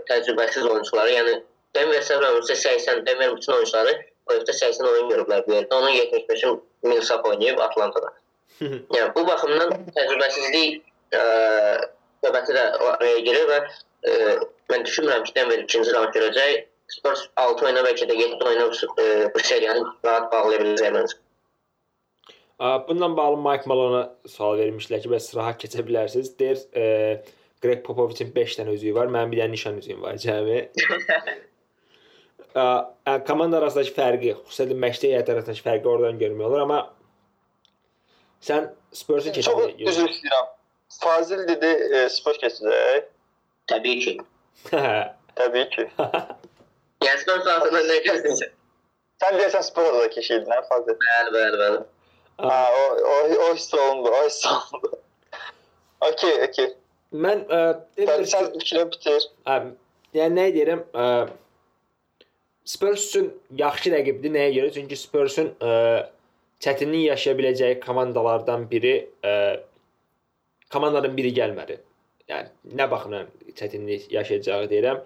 təcrübəsiz 0.10 0.66
oyunçuları, 0.68 1.14
yəni 1.16 1.36
Denver 1.76 2.02
səvləmirsə 2.06 2.56
80, 2.56 3.06
Denver 3.06 3.36
bütün 3.36 3.54
oyunçuları 3.54 3.94
playoffda 4.28 4.54
80 4.54 4.90
oyun 4.92 5.10
görüblər 5.12 5.46
bu 5.48 5.56
yerdə. 5.56 5.76
Onun 5.76 5.96
75-i 5.98 6.54
Millsap 6.90 7.26
oynayıb 7.26 7.60
Atlantada. 7.60 8.14
yəni 8.62 9.10
bu 9.16 9.26
baxımdan 9.28 9.72
təcrübəsizlik 9.96 10.82
ə, 11.18 11.24
növbəti 12.26 12.58
də 12.58 12.66
araya 12.92 13.24
girir 13.26 13.48
və 13.50 13.60
ə, 13.62 14.36
mən 14.72 14.86
düşünmürəm 14.86 15.26
ki, 15.28 15.36
Denver 15.38 15.64
ikinci 15.66 15.96
raund 15.96 16.16
görəcək. 16.18 16.68
Spurs 16.92 17.28
6 17.40 17.66
oyuna 17.66 17.84
bəlkə 17.88 18.08
də 18.10 18.16
7 18.20 18.46
oyuna 18.46 18.70
bu, 18.72 19.10
bu 19.34 19.44
seriyanı 19.48 19.84
rahat 20.06 20.32
bağlaya 20.32 20.64
biləcək 20.64 20.96
məncə. 20.98 21.20
Bununla 22.88 23.18
bağlı 23.18 23.38
Mike 23.42 23.70
Malone 23.70 24.02
sual 24.30 24.60
vermişlər 24.60 25.02
ki, 25.02 25.10
bəs 25.10 25.32
rahat 25.34 25.58
keçə 25.64 25.82
bilərsiniz. 25.88 26.36
Deyir, 26.38 26.60
e, 26.78 26.84
Greg 27.62 27.84
Popovich'in 27.86 28.32
5 28.36 28.58
dənə 28.60 28.76
üzüyü 28.78 28.96
var, 28.96 29.12
mənim 29.14 29.34
bir 29.34 29.44
dənə 29.44 29.54
nişan 29.56 29.78
üzüyüm 29.82 30.02
var 30.02 30.18
cəmi. 30.22 30.62
ə, 32.56 32.66
komanda 33.28 33.60
arasındakı 33.62 33.94
fərqi, 33.98 34.34
xüsusilə 34.48 34.78
məşqdə 34.86 35.14
heyət 35.14 35.32
arasındakı 35.36 35.68
fərqi 35.68 35.92
oradan 35.94 36.20
görmək 36.22 36.48
olur, 36.50 36.64
amma 36.66 36.80
sən 38.48 38.72
Spurs-u 38.98 39.34
keçəcək. 39.36 39.78
Çox 39.78 39.94
üzr 39.94 40.10
istəyirəm. 40.10 40.50
Fazil 41.02 41.44
dedi, 41.48 41.70
e, 41.96 42.06
Spurs 42.12 42.42
keçəcək. 42.42 43.06
Təbii 43.72 44.00
ki. 44.04 44.16
Təbii 45.40 45.70
ki. 45.76 45.88
yəni 47.06 47.22
Spurs 47.22 47.48
arasında 47.54 47.86
nə 47.88 48.02
gözləyirsən? 48.10 48.58
Sən 49.22 49.38
deyirsən 49.38 49.66
Spurs 49.70 49.96
da 50.00 50.10
keçirdin, 50.18 50.52
hə 50.52 50.66
Fazil? 50.68 50.98
Bəli, 51.06 51.34
bəli, 51.38 51.62
bəli. 51.62 51.82
Ha, 52.42 52.60
o 52.74 52.84
o 53.14 53.16
o 53.46 53.54
hiss 53.54 53.74
olundu, 53.74 54.10
o 54.10 54.26
hiss 54.26 54.46
olundu. 54.50 54.98
Okay, 56.02 56.44
okay. 56.44 56.72
Mən 57.12 57.44
ə, 57.52 57.62
sən, 58.00 58.54
fikrini 58.56 58.88
bitir. 58.94 59.26
Ə, 59.44 59.56
yəni 60.16 60.38
nə 60.38 60.48
deyirəm? 60.56 60.84
Ə, 60.96 61.08
Spurs 62.72 63.10
üçün 63.10 63.32
yaxşı 63.60 63.92
rəqibdir 63.92 64.32
nəyə 64.32 64.52
görə? 64.56 64.72
Çünki 64.78 64.96
Spursun 65.00 65.52
ə, 65.60 65.74
çətinlik 66.64 67.10
yaşaya 67.10 67.38
biləcəyi 67.40 67.80
komandalardan 67.84 68.68
biri 68.72 68.94
ə, 69.28 69.34
komandaların 70.72 71.18
biri 71.18 71.34
gəlmədi. 71.36 71.80
Yəni 72.32 72.78
nə 72.80 72.88
baxımdan 72.92 73.28
çətinlik 73.60 74.08
yaşayacağı 74.14 74.70
deyirəm. 74.72 75.02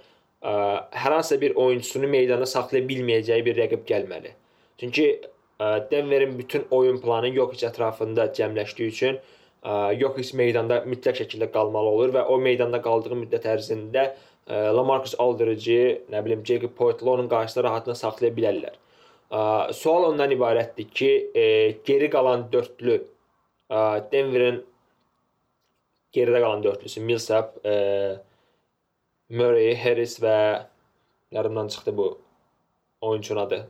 Ə, 0.46 0.52
hər 0.94 1.15
hansısa 1.18 1.39
bir 1.41 1.56
oyunçusunu 1.58 2.12
meydanda 2.12 2.46
saxlaya 2.46 2.86
bilməyəcəyi 2.86 3.46
bir 3.48 3.58
rəqib 3.63 3.88
gəlməli. 3.89 4.36
Çünki 4.78 5.08
ə, 5.58 5.89
Denverin 5.89 6.38
bütün 6.38 6.68
oyun 6.70 7.02
planı 7.02 7.34
yox 7.34 7.65
ətrafında 7.72 8.30
cəmləşdiyi 8.38 8.94
üçün 8.94 9.18
yox 9.99 10.17
heç 10.21 10.34
meydanda 10.38 10.84
mütləq 10.86 11.15
şəkildə 11.23 11.47
qalmalı 11.54 11.89
olur 11.97 12.13
və 12.13 12.25
o 12.30 12.38
meydanda 12.38 12.82
qaldığı 12.86 13.15
müddət 13.23 13.45
ərzində 13.49 14.04
Lamarcus 14.45 15.15
Aldridge, 15.17 16.06
nə 16.13 16.21
bilim 16.25 16.43
Jacob 16.45 16.75
Poeltl 16.78 17.08
onun 17.10 17.30
qarşısında 17.32 17.63
rahatlıqla 17.65 17.95
saxlaya 17.97 18.34
bilərlər. 18.36 18.75
Sual 19.73 20.04
ondan 20.12 20.30
ibarətdir 20.36 20.86
ki, 20.93 21.12
geri 21.88 22.10
qalan 22.13 22.45
dördlü 22.54 22.99
Denverin 24.12 24.62
geridə 26.13 26.39
qalan 26.43 26.62
dördlüsü 26.63 27.01
Millsap, 27.01 27.58
Murray, 29.34 29.73
Harris 29.82 30.19
və 30.21 30.38
yarımdan 31.34 31.67
çıxdı 31.73 31.97
bu 31.97 32.19
oyunçunun 33.01 33.41
adı, 33.41 33.67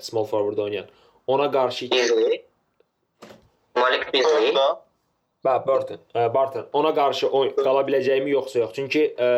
small 0.00 0.24
forward 0.24 0.58
oynayan. 0.58 0.86
Ona 1.26 1.50
qarşı 1.50 1.88
Malik 3.76 4.14
Beasley. 4.14 4.54
Bə, 5.44 5.58
Burton, 5.66 6.00
ə, 6.16 6.26
Barton. 6.34 6.66
Ona 6.80 6.94
qarşı 6.96 7.28
oy 7.28 7.52
qala 7.58 7.84
biləcəyimi 7.84 8.32
yoxsa 8.32 8.62
yox. 8.62 8.72
Çünki 8.78 9.04
ə, 9.12 9.30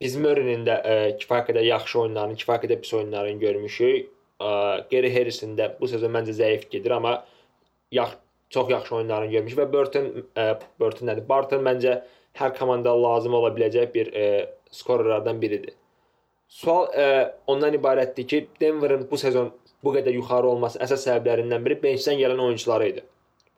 biz 0.00 0.16
Murray-nin 0.22 0.64
də 0.68 0.78
ə, 0.80 0.96
kifayət 1.20 1.50
qədər 1.50 1.66
yaxşı 1.72 2.00
oyunlarını, 2.04 2.38
kifayət 2.40 2.66
qədər 2.66 2.82
pis 2.84 2.94
oyunlarını 3.00 3.42
görmüşük. 3.42 4.10
Ə, 4.40 4.50
Gary 4.92 5.12
Harrison 5.14 5.58
də 5.58 5.72
bu 5.80 5.90
sezon 5.90 6.14
məncə 6.14 6.36
zəif 6.38 6.68
gedir, 6.70 6.94
amma 6.96 7.18
yax 7.92 8.14
çox 8.50 8.70
yaxşı 8.70 8.94
oyunlarını 8.94 9.30
görmüş 9.30 9.56
və 9.56 9.72
Burton 9.72 10.08
e, 10.36 10.46
Burton 10.80 11.06
nədir? 11.06 11.26
Barton 11.28 11.62
məncə 11.64 12.00
hər 12.38 12.54
komandaya 12.58 13.02
lazım 13.02 13.34
ola 13.38 13.52
biləcək 13.54 13.92
bir 13.94 14.10
e, 14.14 14.24
skorerlərdən 14.74 15.40
biridir. 15.42 15.76
Sual 16.50 16.90
e, 16.98 17.06
ondan 17.46 17.74
ibarətdir 17.78 18.26
ki, 18.26 18.40
Denverin 18.60 19.06
bu 19.10 19.18
sezon 19.18 19.52
bu 19.84 19.94
qədər 19.94 20.14
yuxarı 20.18 20.50
olması 20.50 20.80
əsas 20.82 21.06
səbəblərindən 21.06 21.64
biri 21.64 21.78
benchdən 21.82 22.18
gələn 22.18 22.42
oyunçuları 22.46 22.88
idi. 22.88 23.04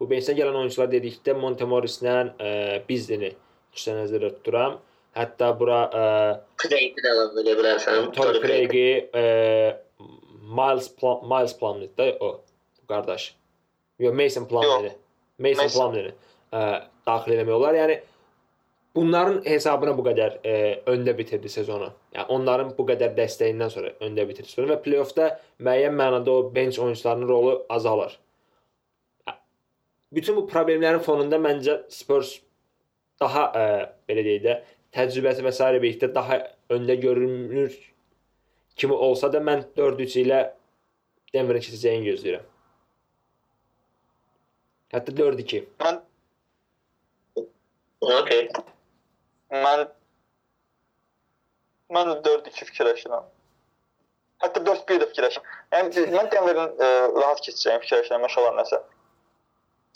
Bu 0.03 0.09
benchdən 0.11 0.35
gələn 0.35 0.57
oyunçular 0.59 0.89
dedikdə 0.91 1.37
Montemorislə 1.39 2.13
e, 2.43 2.53
Bizdini 2.89 3.29
xüsusən 3.71 4.01
nəzərdə 4.01 4.33
tuturam. 4.35 4.81
Hətta 5.15 5.53
bura 5.61 5.77
e, 5.87 6.01
Craig'i 6.65 7.05
də 7.05 7.13
bilə 7.37 7.53
bilərsən. 7.61 8.09
Tory 8.17 8.41
Craig'i, 8.43 8.89
e, 9.15 9.23
Miles 10.43 10.89
Plum, 10.99 11.23
Miles 11.31 11.55
Plumlee 11.61 11.93
də 12.01 12.09
o 12.19 12.33
qardaş. 12.91 13.29
Yox, 14.03 14.17
Mason 14.19 14.49
Plumlee. 14.51 14.97
Mason. 15.39 15.71
Plumlee 15.71 16.11
e, 16.11 16.65
daxil 17.07 17.37
eləmək 17.37 17.57
olar. 17.61 17.79
Yəni 17.79 18.01
bunların 18.99 19.39
hesabına 19.47 19.95
bu 20.01 20.09
qədər 20.11 20.41
e, 20.43 20.57
öndə 20.97 21.15
bitirdi 21.23 21.55
sezonu. 21.61 21.93
Yəni 22.19 22.27
onların 22.41 22.75
bu 22.75 22.89
qədər 22.91 23.15
dəstəyindən 23.23 23.71
sonra 23.77 23.95
öndə 24.03 24.27
bitirdi 24.27 24.51
sezonu 24.51 24.75
və 24.75 24.83
play-offda 24.83 25.31
müəyyən 25.63 25.95
mənada 26.03 26.35
o 26.35 26.51
bench 26.59 26.83
oyunçularının 26.83 27.31
rolu 27.31 27.57
azalır. 27.71 28.19
Bütün 30.13 30.37
bu 30.37 30.47
problemlərin 30.49 31.01
fonunda 31.05 31.39
məncə 31.41 31.79
Spurs 31.93 32.35
daha 33.23 33.47
ə, 33.57 33.65
belə 34.09 34.25
deyək 34.27 34.43
də 34.45 34.57
təcrübəsi 34.97 35.45
və 35.47 35.53
s. 35.55 35.69
birlikdə 35.81 36.11
daha 36.15 36.41
öndə 36.73 36.99
görünür 37.01 37.73
kimi 38.77 38.93
olsa 38.95 39.33
da 39.33 39.41
mən 39.41 39.65
4-3 39.77 40.19
ilə 40.25 40.41
Denverin 41.33 41.65
keçəcəyini 41.65 42.11
gözləyirəm. 42.11 42.49
Hətta 44.93 45.15
4-2. 45.17 45.63
Mən 45.81 46.01
Okay. 48.03 48.49
mən 49.55 49.85
mən 51.95 52.09
4-2 52.27 52.67
fikirləşirəm. 52.69 53.29
Hətta 54.43 54.61
4-1 54.67 55.01
də 55.05 55.09
fikirləşirəm. 55.13 55.47
Yəni 55.77 56.05
mən 56.17 56.31
Denverin 56.35 56.75
ə, 56.83 56.91
rahat 57.15 57.45
keçəcəyini 57.47 57.85
fikirləşirəm 57.85 58.27
məşə 58.27 58.43
olan 58.43 58.59
nəsə. 58.61 58.81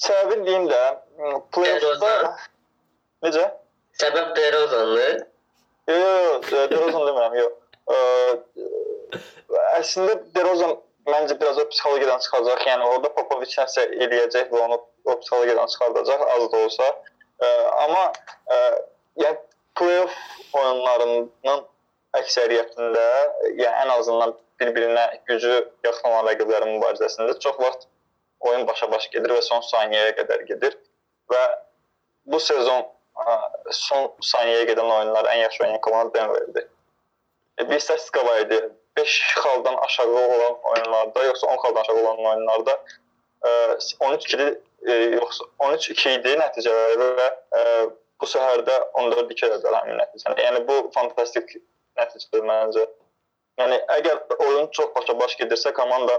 Səbəbini 0.04 0.44
deyim 0.44 0.66
də, 0.68 0.80
m, 1.18 1.38
play-offda 1.54 2.12
necə? 3.24 3.44
Səbəb 4.00 4.34
DeRozan'dı. 4.36 5.06
Yox, 5.88 5.96
yox, 5.96 6.50
yox, 6.52 6.66
DeRozan 6.72 7.06
demirəm, 7.08 7.36
yox. 7.40 7.54
Əslində 9.78 10.18
DeRozan 10.36 10.76
məncə 11.08 11.38
biraz 11.40 11.60
o 11.62 11.64
psixologiyadan 11.70 12.20
çıxacaq. 12.26 12.64
Yəni 12.68 12.88
orada 12.90 13.12
Popovic 13.16 13.54
nəsə 13.56 13.86
eləyəcək 14.04 14.52
və 14.52 14.62
onu 14.66 14.78
o 14.82 15.16
psixologiyadan 15.22 15.72
çıxardacaq 15.72 16.26
az 16.34 16.46
da 16.52 16.62
olsa. 16.66 16.90
Ə, 17.40 17.48
amma 17.86 18.04
ə, 18.52 18.60
yəni 19.22 19.40
playoff 19.78 20.16
oyunlarının 20.56 21.64
əksəriyyətində, 22.20 23.06
yəni 23.60 23.74
ən 23.84 23.92
azından 23.96 24.36
bir-birinə 24.60 25.04
gücü 25.28 25.54
yaxın 25.84 26.10
olan 26.10 26.28
rəqiblərin 26.30 26.76
mübarizəsində 26.76 27.36
çox 27.44 27.56
vaxt 27.60 27.88
oyun 28.40 28.66
başa-baş 28.68 29.10
gedir 29.10 29.32
və 29.36 29.42
son 29.42 29.62
saniyəyə 29.64 30.16
qədər 30.20 30.44
gedir 30.50 30.76
və 31.32 31.42
bu 32.26 32.40
sezon 32.40 32.84
son 33.72 34.10
saniyəyə 34.30 34.66
gedən 34.70 34.90
oyunlar 34.98 35.28
ən 35.30 35.42
yaxşı 35.44 35.62
oynayan 35.64 35.80
komanda 35.80 36.18
Denverdir. 36.18 36.66
E, 37.58 37.70
bir 37.70 37.78
statistika 37.78 38.26
var 38.26 38.40
idi. 38.40 38.68
5 38.96 39.22
xaldan 39.36 39.74
aşağı 39.74 40.08
olan 40.08 40.58
oyunlarda, 40.62 41.24
yoxsa 41.24 41.46
10 41.46 41.56
xaldan 41.56 41.80
aşağı 41.80 41.96
olan 41.96 42.18
oyunlarda 42.18 42.84
e, 43.44 43.48
13-2 43.48 44.58
e, 44.86 44.92
yoxsa 44.92 45.44
13-2 45.58 46.20
idi 46.20 46.36
nəticələri 46.40 47.08
və 47.20 47.26
e, 47.58 47.64
bu 48.20 48.28
səhərdə 48.30 48.76
14-2 48.94 49.48
elədilər 49.48 49.76
həmin 49.80 50.00
nəticəni. 50.00 50.44
Yəni 50.44 50.62
bu 50.68 50.78
fantastik 50.94 51.56
nəticədir 51.98 52.46
məncə. 52.48 52.86
Yəni 53.60 53.80
əgər 53.98 54.22
oyun 54.38 54.70
çox 54.76 54.92
başa-baş 54.96 55.36
gedirsə, 55.40 55.72
komanda 55.76 56.16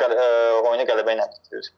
qəl- 0.00 0.18
ə, 0.18 0.28
oyunu 0.62 0.86
qələbə 0.88 1.16
ilə 1.16 1.28
bitirir. 1.34 1.70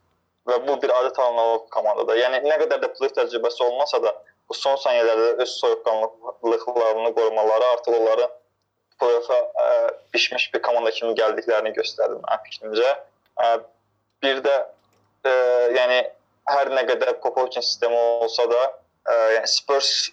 Və 0.49 0.59
bu 0.67 0.77
bir 0.81 0.93
adət 0.93 1.19
halına 1.21 1.45
komandada. 1.73 2.17
Yəni 2.19 2.43
nə 2.45 2.57
qədər 2.61 2.83
də 2.83 2.91
play 2.97 3.13
təcrübəsi 3.17 3.65
olmasa 3.65 4.01
da, 4.05 4.13
bu 4.49 4.57
son 4.59 4.77
saniyələrdə 4.83 5.45
öz 5.45 5.53
soyuqqanlıqlarını 5.61 7.15
qorumaları 7.17 7.71
artıq 7.77 7.97
onları 7.97 8.27
play-offa 9.01 9.39
ə, 9.65 9.71
pişmiş 10.13 10.51
bir 10.55 10.63
komanda 10.63 10.91
kimi 10.95 11.15
gəldiklərini 11.19 11.73
göstərir 11.79 12.21
mənim 12.21 12.45
fikrimcə. 12.49 12.93
Ə, 13.41 13.49
bir 14.23 14.43
də 14.45 14.55
ə, 15.25 15.33
yəni 15.79 15.99
hər 16.53 16.71
nə 16.77 16.85
qədər 16.93 17.17
Popovicin 17.25 17.65
sistemi 17.65 17.97
olsa 17.97 18.47
da, 18.51 18.63
ə, 19.09 19.17
yəni 19.39 19.51
Spurs 19.51 20.13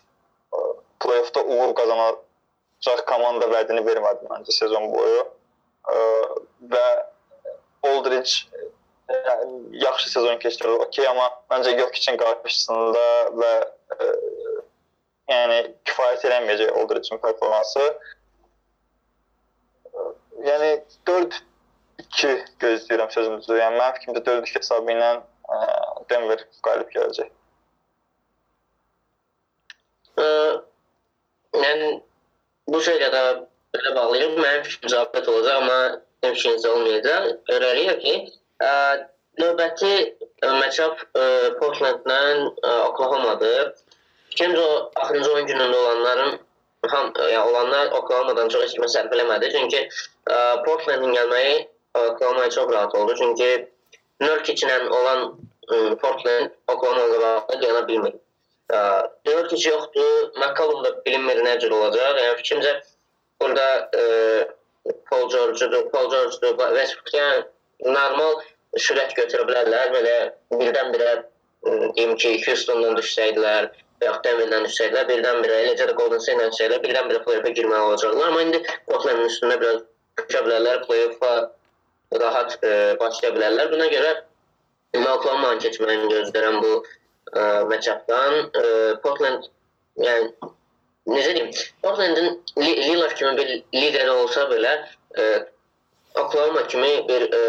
play-offda 1.04 1.44
uğur 1.44 1.76
qazanacaq 1.78 3.06
komanda 3.10 3.52
vədini 3.52 3.84
vermədi 3.86 4.32
məncə 4.32 4.56
sezon 4.56 4.90
boyu. 4.96 5.26
Ə, 5.92 6.02
və 6.72 6.88
Aldridge 7.90 8.46
yəni, 9.12 9.60
yaxşı 9.84 10.12
sezon 10.12 10.38
keçirir, 10.40 10.80
okey, 10.86 11.08
amma 11.08 11.28
məncə 11.52 11.76
Jokicin 11.80 12.18
qarşısında 12.22 13.06
və 13.42 13.52
ə, 13.98 14.10
yəni 15.34 15.62
kifayət 15.90 16.26
eləməyəcək 16.30 16.76
Aldridge'in 16.80 17.22
performansı. 17.24 17.88
Ə, 17.90 18.12
Yəni 20.46 20.70
4-2 21.06 22.32
gözləyirəm 22.62 23.12
sözümüzü. 23.14 23.58
Yəni 23.60 23.78
mənim 23.78 23.98
fikrimcə 23.98 24.24
4-2 24.26 24.58
hesabı 24.58 24.94
ilə 24.96 25.10
ə, 25.18 25.58
Denver 26.10 26.42
qalib 26.66 26.90
gələcək. 26.96 27.30
Ə, 30.22 30.30
mən 31.58 31.84
bu 32.72 32.82
şeylə 32.88 33.12
də 33.14 33.24
belə 33.76 33.94
bağlayıram. 33.98 34.40
Mənim 34.40 34.66
fikrim 34.66 34.94
zabit 34.96 35.30
olacaq, 35.30 35.62
amma 35.62 35.80
fikriniz 36.22 36.66
olmayacaq. 36.66 37.28
Öyrənirəm 37.52 38.00
ki, 38.04 38.14
ə, 38.62 38.72
növbəti 39.42 39.92
ə, 40.46 40.52
matchup 40.60 41.02
ə, 41.18 41.26
Portlandla 41.60 42.20
ə, 42.38 42.76
Oklahoma-dır. 42.92 43.74
Fikrimcə 44.32 44.66
axırıncı 45.02 45.34
oyun 45.34 45.50
günündə 45.50 45.78
olanların 45.82 46.40
ham 46.92 47.12
yəni 47.20 47.44
olanlar 47.50 47.92
Oklahoma-dan 48.00 48.50
çox 48.54 48.64
heç 48.66 48.78
kimə 48.78 48.88
sərf 48.94 49.14
eləmədi. 49.14 49.52
Çünki 49.54 49.82
Portlandın 50.66 51.14
gəlməyi 51.18 51.68
Oklahoma-ya 52.00 52.50
çox 52.50 52.72
rahat 52.74 52.96
oldu. 52.96 53.16
Çünki 53.20 53.50
Nurkic-ilə 54.22 54.78
olan 54.90 55.28
ə, 55.68 55.96
Portland 56.02 56.54
Oklahoma-la 56.68 57.22
bağlı 57.26 57.62
gələ 57.66 57.88
bilmir. 57.88 58.18
Nurkic 59.28 59.66
yoxdur, 59.68 60.32
McCollum 60.40 60.84
da 60.86 60.94
bilinmir 61.06 61.42
nə 61.44 61.58
cür 61.60 61.74
olacaq. 61.76 62.20
Yəni 62.24 62.40
fikrimcə 62.40 62.74
burada 63.42 63.68
ə, 63.92 64.06
Paul 65.10 65.30
George-dur, 65.30 65.90
Paul 65.92 66.10
George-dur, 66.10 66.58
Westbrook 66.58 67.14
yəni 67.14 67.94
normal 67.94 68.42
sürət 68.80 69.14
götürə 69.20 69.46
bilərlər. 69.50 69.94
Belə 69.96 70.16
birdən-birə 70.58 71.14
deyim 71.98 72.16
ki, 72.18 72.34
Houston-dan 72.46 72.98
düşsəydilər, 72.98 73.70
və 74.02 74.08
yaxud 74.10 74.26
Denver-dən 74.26 74.68
düşsəydilər, 74.68 75.08
birdən-birə 75.12 75.58
eləcə 75.66 75.88
də 75.90 75.96
Golden 76.00 76.24
State-lə 76.24 76.50
düşsəydilər, 76.50 76.84
birdən-birə 76.86 77.24
play-offa 77.26 77.54
girməli 77.60 77.88
olacaqlar. 77.90 78.32
Amma 78.32 78.46
indi 78.48 78.62
Portlandın 78.90 79.30
üstündə 79.30 79.60
biraz 79.62 79.84
düşə 80.24 80.44
bilərlər, 80.48 80.82
play-offa 80.88 81.34
rahat 82.24 82.58
ə, 82.66 82.74
başlaya 83.02 83.36
bilərlər. 83.38 83.70
Buna 83.76 83.90
görə 83.94 84.16
Oklahoma-nın 85.02 85.62
keçməyini 85.64 86.10
gözləyirəm 86.12 86.58
bu 86.64 86.74
ə, 86.82 87.44
matchupdan. 87.70 88.50
Ə, 88.58 88.66
Portland 89.06 89.46
yəni 90.02 90.52
necə 91.10 91.34
deyim, 91.36 91.50
Portlandın 91.84 92.42
Li- 92.58 92.78
Lillard 92.84 93.16
kimi 93.18 93.38
bir 93.38 93.50
lideri 93.74 94.12
olsa 94.12 94.46
belə 94.52 94.74
ə, 95.18 95.28
Oklahoma 96.20 96.66
kimi 96.68 96.92
bir 97.08 97.28
ə, 97.32 97.42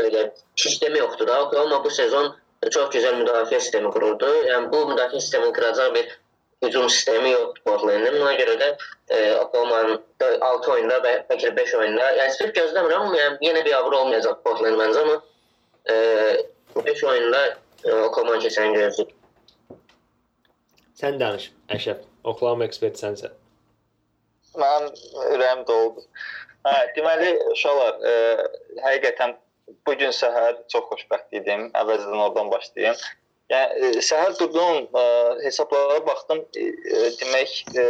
belə 0.00 0.30
sistemi 0.56 0.98
yoxdur 0.98 1.28
da. 1.28 1.42
Oklahoma 1.46 1.84
bu 1.84 1.90
sezon 1.90 2.32
çox 2.70 2.90
gözəl 2.94 3.20
müdafiə 3.20 3.60
sistemi 3.60 3.92
qururdu. 3.92 4.28
Yəni 4.48 4.72
bu 4.72 4.82
müdafiə 4.90 5.20
sistemini 5.20 5.52
qıracaq 5.56 5.94
bir 5.94 6.10
hücum 6.64 6.88
sistemi 6.90 7.30
yoxdur 7.30 7.62
Portlandın. 7.64 8.18
Buna 8.20 8.34
görə 8.40 8.56
də 8.60 8.68
e, 9.08 9.34
Oklahoma'nın 9.44 10.02
6 10.48 10.72
oyunda 10.72 10.98
və 11.06 11.14
bəlkə 11.30 11.50
də 11.52 11.56
5 11.56 11.74
oyunda, 11.78 12.10
yəni 12.18 12.34
sırf 12.36 12.52
gözləmirəm, 12.58 13.06
amma 13.06 13.16
yəni 13.20 13.48
yenə 13.48 13.64
bir 13.64 13.78
avro 13.78 14.02
olmayacaq 14.04 14.42
Portland 14.44 14.76
məncə, 14.80 15.06
amma 15.06 15.16
e, 15.88 16.84
5 16.90 17.04
oyunda 17.14 17.40
e, 17.84 17.92
Oklahoma 17.92 18.36
keçəni 18.44 18.76
gözləyir. 18.76 19.16
Sən 21.00 21.16
danış, 21.20 21.48
Əşrəf. 21.72 22.09
Oklahoma 22.24 22.66
ekspert 22.68 23.00
sənsən. 23.00 23.32
Mənim 24.60 24.90
ürəyim 25.34 25.64
doldu. 25.68 26.04
Hə, 26.66 26.74
deməli 26.96 27.30
uşaqlar, 27.54 28.02
e, 28.04 28.12
həqiqətən 28.84 29.36
bu 29.86 29.94
gün 30.00 30.12
səhər 30.12 30.58
çox 30.72 30.88
xoşbəxt 30.90 31.36
idim. 31.40 31.68
Əvvəlcədən 31.78 32.24
oradan 32.26 32.50
başlayım. 32.52 32.98
Yəni 33.50 33.92
e, 33.98 34.02
səhər 34.04 34.34
durdum, 34.38 34.88
e, 35.00 35.04
hesablara 35.46 36.00
baxdım. 36.06 36.42
E, 36.56 36.66
demək, 37.22 37.54
e, 37.72 37.86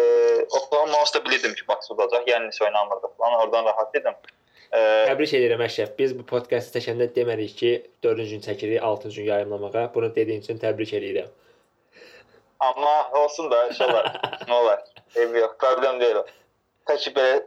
Oklahoma 0.46 1.00
House-da 1.00 1.24
bilirdim 1.24 1.56
ki, 1.58 1.66
Bucks 1.68 1.90
udacaq. 1.94 2.28
Yəni 2.30 2.52
nesə 2.52 2.68
oynamırdı 2.68 3.10
falan. 3.18 3.40
Oradan 3.42 3.66
rahat 3.72 3.98
idim. 4.00 4.16
E, 4.70 4.78
Təbrik 5.10 5.34
edirəm 5.40 5.66
Əşrəf. 5.66 5.96
Biz 5.98 6.14
bu 6.20 6.28
podkastı 6.30 6.78
çəkəndə 6.78 7.10
demədik 7.16 7.56
ki, 7.58 7.74
4-cü 8.06 8.30
gün 8.36 8.46
çəkirik, 8.46 8.80
6-cı 8.92 9.16
gün 9.16 9.30
yayımlamağa. 9.32 9.90
Bunu 9.94 10.14
dediyin 10.14 10.46
üçün 10.46 10.62
təbrik 10.62 10.94
edirəm. 11.00 11.32
Amma 12.60 13.10
olsun 13.22 13.50
da 13.50 13.66
inşallah 13.68 14.14
nə 14.48 14.54
olar. 14.54 14.84
Eybi 15.16 15.38
yox, 15.38 15.56
problem 15.58 16.00
deyil 16.00 16.22
o. 16.22 16.26
Tək 16.88 17.04
ki, 17.04 17.12
belə 17.16 17.40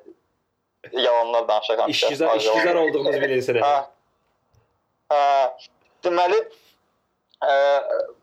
yalanlar 0.91 1.47
danışaq. 1.47 1.85
İşgüzar, 1.87 2.35
işgüzar 2.37 2.75
olduğumuz 2.75 3.21
bilinsin. 3.21 3.55
Ha. 3.61 3.91
Ha. 5.09 5.57
Deməli 6.03 6.39
e, 7.43 7.53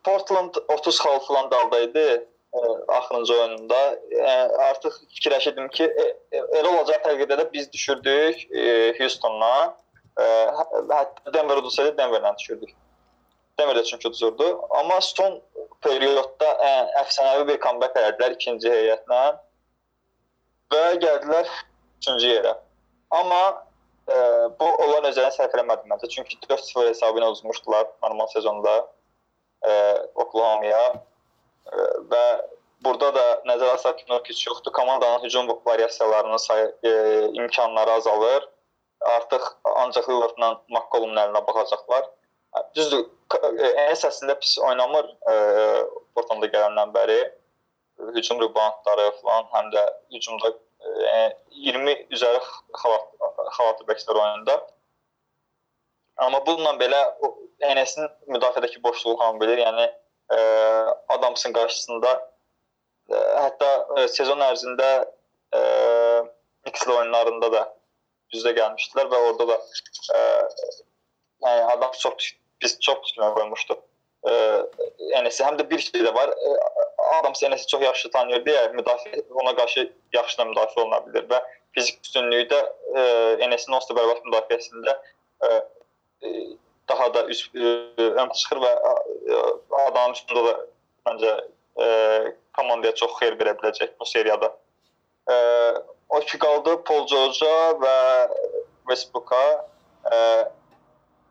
Portland 0.05 0.55
30 0.68 0.95
xal 0.95 1.18
falan 1.18 1.51
daldaydı 1.51 2.26
e, 2.55 2.59
axırıncı 2.88 3.34
oyununda. 3.41 3.99
E, 4.11 4.30
artıq 4.68 4.93
fikirləşirdim 5.14 5.68
ki, 5.68 5.84
e, 5.84 6.36
elə 6.38 6.68
olacaq 6.68 7.01
təqdirdə 7.07 7.41
də 7.41 7.53
biz 7.53 7.72
düşürdük 7.72 8.57
e, 8.57 8.95
Houstonla. 8.99 9.76
E, 10.18 10.22
hətta 10.22 11.34
Denver 11.34 11.57
udusaydı 11.57 11.97
Denverlə 12.03 12.38
düşürdük. 12.38 12.70
Denver 13.61 13.77
də 13.77 13.85
çünki 13.85 14.09
uduzurdu. 14.09 14.49
Amma 14.71 15.01
son 15.05 15.41
periodda 15.85 16.51
ə, 16.69 16.71
əfsanəvi 17.03 17.47
bir 17.51 17.59
comeback 17.61 17.97
elədilər 18.01 18.37
ikinci 18.37 18.71
heyətlə 18.73 19.21
və 20.73 20.85
gəldilər 21.03 21.51
üçüncü 22.01 22.31
yerə. 22.31 22.55
Amma 23.17 23.41
ə, 23.51 24.17
bu 24.61 24.69
onlar 24.85 25.09
özlərini 25.11 25.37
səhv 25.37 25.57
eləmədi 25.59 25.91
məncə. 25.93 26.09
Çünki 26.15 26.39
4-0 26.47 26.89
hesabı 26.89 27.21
ilə 27.21 27.31
uzmuşdular 27.35 27.89
normal 28.05 28.31
sezonda 28.33 28.77
ə, 28.81 29.75
Oklahoma-ya 30.25 30.85
ə, 30.93 31.89
və 32.13 32.25
burada 32.85 33.11
da 33.17 33.27
nəzərə 33.51 33.77
alsaq 33.77 33.99
ki, 34.01 34.07
Nurkic 34.09 34.41
yoxdur. 34.47 34.73
Komandanın 34.77 35.25
hücum 35.25 35.53
variasiyalarının 35.67 36.41
sayı 36.47 36.73
ə, 36.85 36.95
imkanları 37.43 37.99
azalır. 38.01 38.49
Artıq 39.17 39.53
ancaq 39.65 40.09
Lillardla 40.09 40.55
McCollum 40.69 41.17
əlinə 41.17 41.45
baxacaqlar. 41.47 42.09
Düzdür, 42.75 43.05
en 43.39 43.93
əsasında 43.93 44.35
pis 44.43 44.57
oynamır 44.59 45.07
ə, 45.31 45.35
Portlanda 46.15 46.49
gələndən 46.51 46.91
bəri 46.95 47.19
hücum 48.17 48.41
reboundları 48.43 49.07
falan, 49.21 49.47
həm 49.53 49.71
də 49.75 49.85
hücumda 50.15 50.51
ə, 50.51 51.21
20 51.69 51.95
üzəri 52.17 52.41
xalat 52.81 53.07
xalatı 53.57 53.87
bəkslər 53.91 54.19
oyunda. 54.23 54.57
Amma 56.27 56.43
bununla 56.47 56.75
belə 56.81 57.01
Enesin 57.61 58.09
müdafiədəki 58.33 58.83
boşluğu 58.83 59.19
hamı 59.21 59.41
bilir. 59.43 59.63
Yəni 59.63 59.87
ə, 59.87 60.41
Adamsın 61.17 61.55
qarşısında 61.55 62.13
ə, 62.17 63.23
hətta 63.47 63.71
ə, 63.95 64.09
sezon 64.17 64.43
ərzində 64.47 64.91
ə, 65.55 65.63
Knicks 66.67 66.87
oyunlarında 66.89 67.53
da 67.53 67.65
düzdə 68.35 68.55
gəlmişdilər 68.59 69.11
və 69.13 69.25
orada 69.29 69.49
da 69.53 69.59
ə, 70.19 70.23
yəni 71.47 71.67
adam 71.77 71.99
çox 71.99 72.33
biz 72.63 72.79
çox 72.81 73.11
üstünə 73.11 73.33
qoymuşduq. 73.37 73.81
E, 74.29 74.33
Enesi 75.19 75.45
həm 75.45 75.57
də 75.59 75.71
bir 75.71 75.79
şey 75.79 76.05
də 76.07 76.15
var. 76.15 76.29
E, 76.29 76.49
adam 77.19 77.33
Enesi 77.47 77.67
çox 77.67 77.83
yaxşı 77.83 78.11
tanıyır 78.11 78.45
deyə 78.47 78.65
müdafiə 78.77 79.23
ona 79.43 79.55
qarşı 79.57 79.87
yaxşı 80.13 80.39
da 80.39 80.49
müdafiə 80.53 80.83
oluna 80.83 81.01
bilər 81.07 81.29
və 81.33 81.41
fizik 81.73 82.01
üstünlüyü 82.05 82.49
də 82.51 82.61
e, 82.97 83.03
Enesin 83.47 83.73
onsuz 83.73 83.91
da 83.91 84.01
bərbad 84.01 84.27
müdafiəsində 84.29 84.97
e, 85.43 85.49
e, 86.27 86.29
daha 86.89 87.15
da 87.15 87.25
üst 87.33 87.57
e, 87.57 87.77
ön 87.97 88.29
çıxır 88.29 88.63
və 88.67 88.73
e, 88.91 89.41
adamın 89.87 90.17
üstündə 90.19 90.45
də 90.49 90.55
məncə 91.09 91.35
e, 91.81 91.89
komandaya 92.59 92.95
çox 92.95 93.17
xeyir 93.21 93.39
verə 93.41 93.57
biləcək 93.59 93.97
bu 94.01 94.07
seriyada. 94.07 94.53
E, 95.31 95.35
o 96.09 96.21
ki 96.21 96.39
qaldı 96.39 96.83
Paul 96.85 97.07
George-a 97.07 97.75
və 97.83 97.97
Westbrook-a. 98.91 99.45
E, 100.13 100.17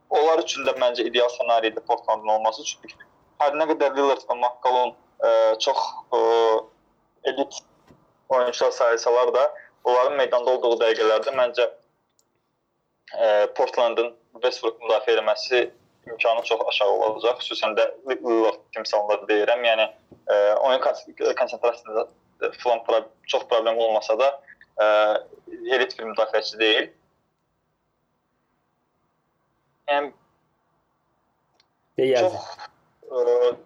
onlar 0.10 0.44
üçün 0.44 0.66
də 0.68 0.74
məncə 0.82 1.06
ideal 1.08 1.30
ssenaridir 1.30 1.86
Portlandın 1.88 2.34
olması. 2.36 2.64
Çünki 2.66 2.96
hər 3.42 3.56
nə 3.58 3.68
qədər 3.72 3.96
Lillard 3.96 4.26
və 4.30 4.38
McCollum 4.38 4.94
ə, 4.94 5.32
çox 5.64 5.82
ə, 6.16 6.22
elit 7.32 7.60
oyunçular 8.30 8.72
sayılsalar 8.72 9.34
da, 9.34 9.44
onların 9.84 10.18
meydanda 10.18 10.56
olduğu 10.56 10.80
dəqiqələrdə 10.84 11.36
məncə 11.38 11.68
ə, 13.16 13.30
Portlandın 13.58 14.14
Westbrook 14.44 14.82
müdafiə 14.84 15.18
etməsi 15.20 15.70
imkanı 16.10 16.44
çox 16.50 16.62
aşağı 16.68 16.92
olacaq. 17.08 17.42
Xüsusən 17.44 17.76
də 17.78 17.90
Lillard 18.10 18.62
timsalında 18.76 19.22
deyirəm. 19.30 19.66
Yəni 19.66 19.88
ə, 19.88 20.38
oyun 20.66 20.82
konsentrasiyasında 20.82 22.08
problem, 22.64 23.10
çox 23.28 23.44
problem 23.50 23.78
olmasa 23.78 24.18
da 24.20 24.30
ə, 24.80 24.88
elit 25.76 25.98
bir 26.00 26.12
müdafiəçi 26.14 26.60
deyil. 26.60 26.90
Yəni 29.90 30.14
Deyəcək. 32.00 32.36
çox 33.10 33.58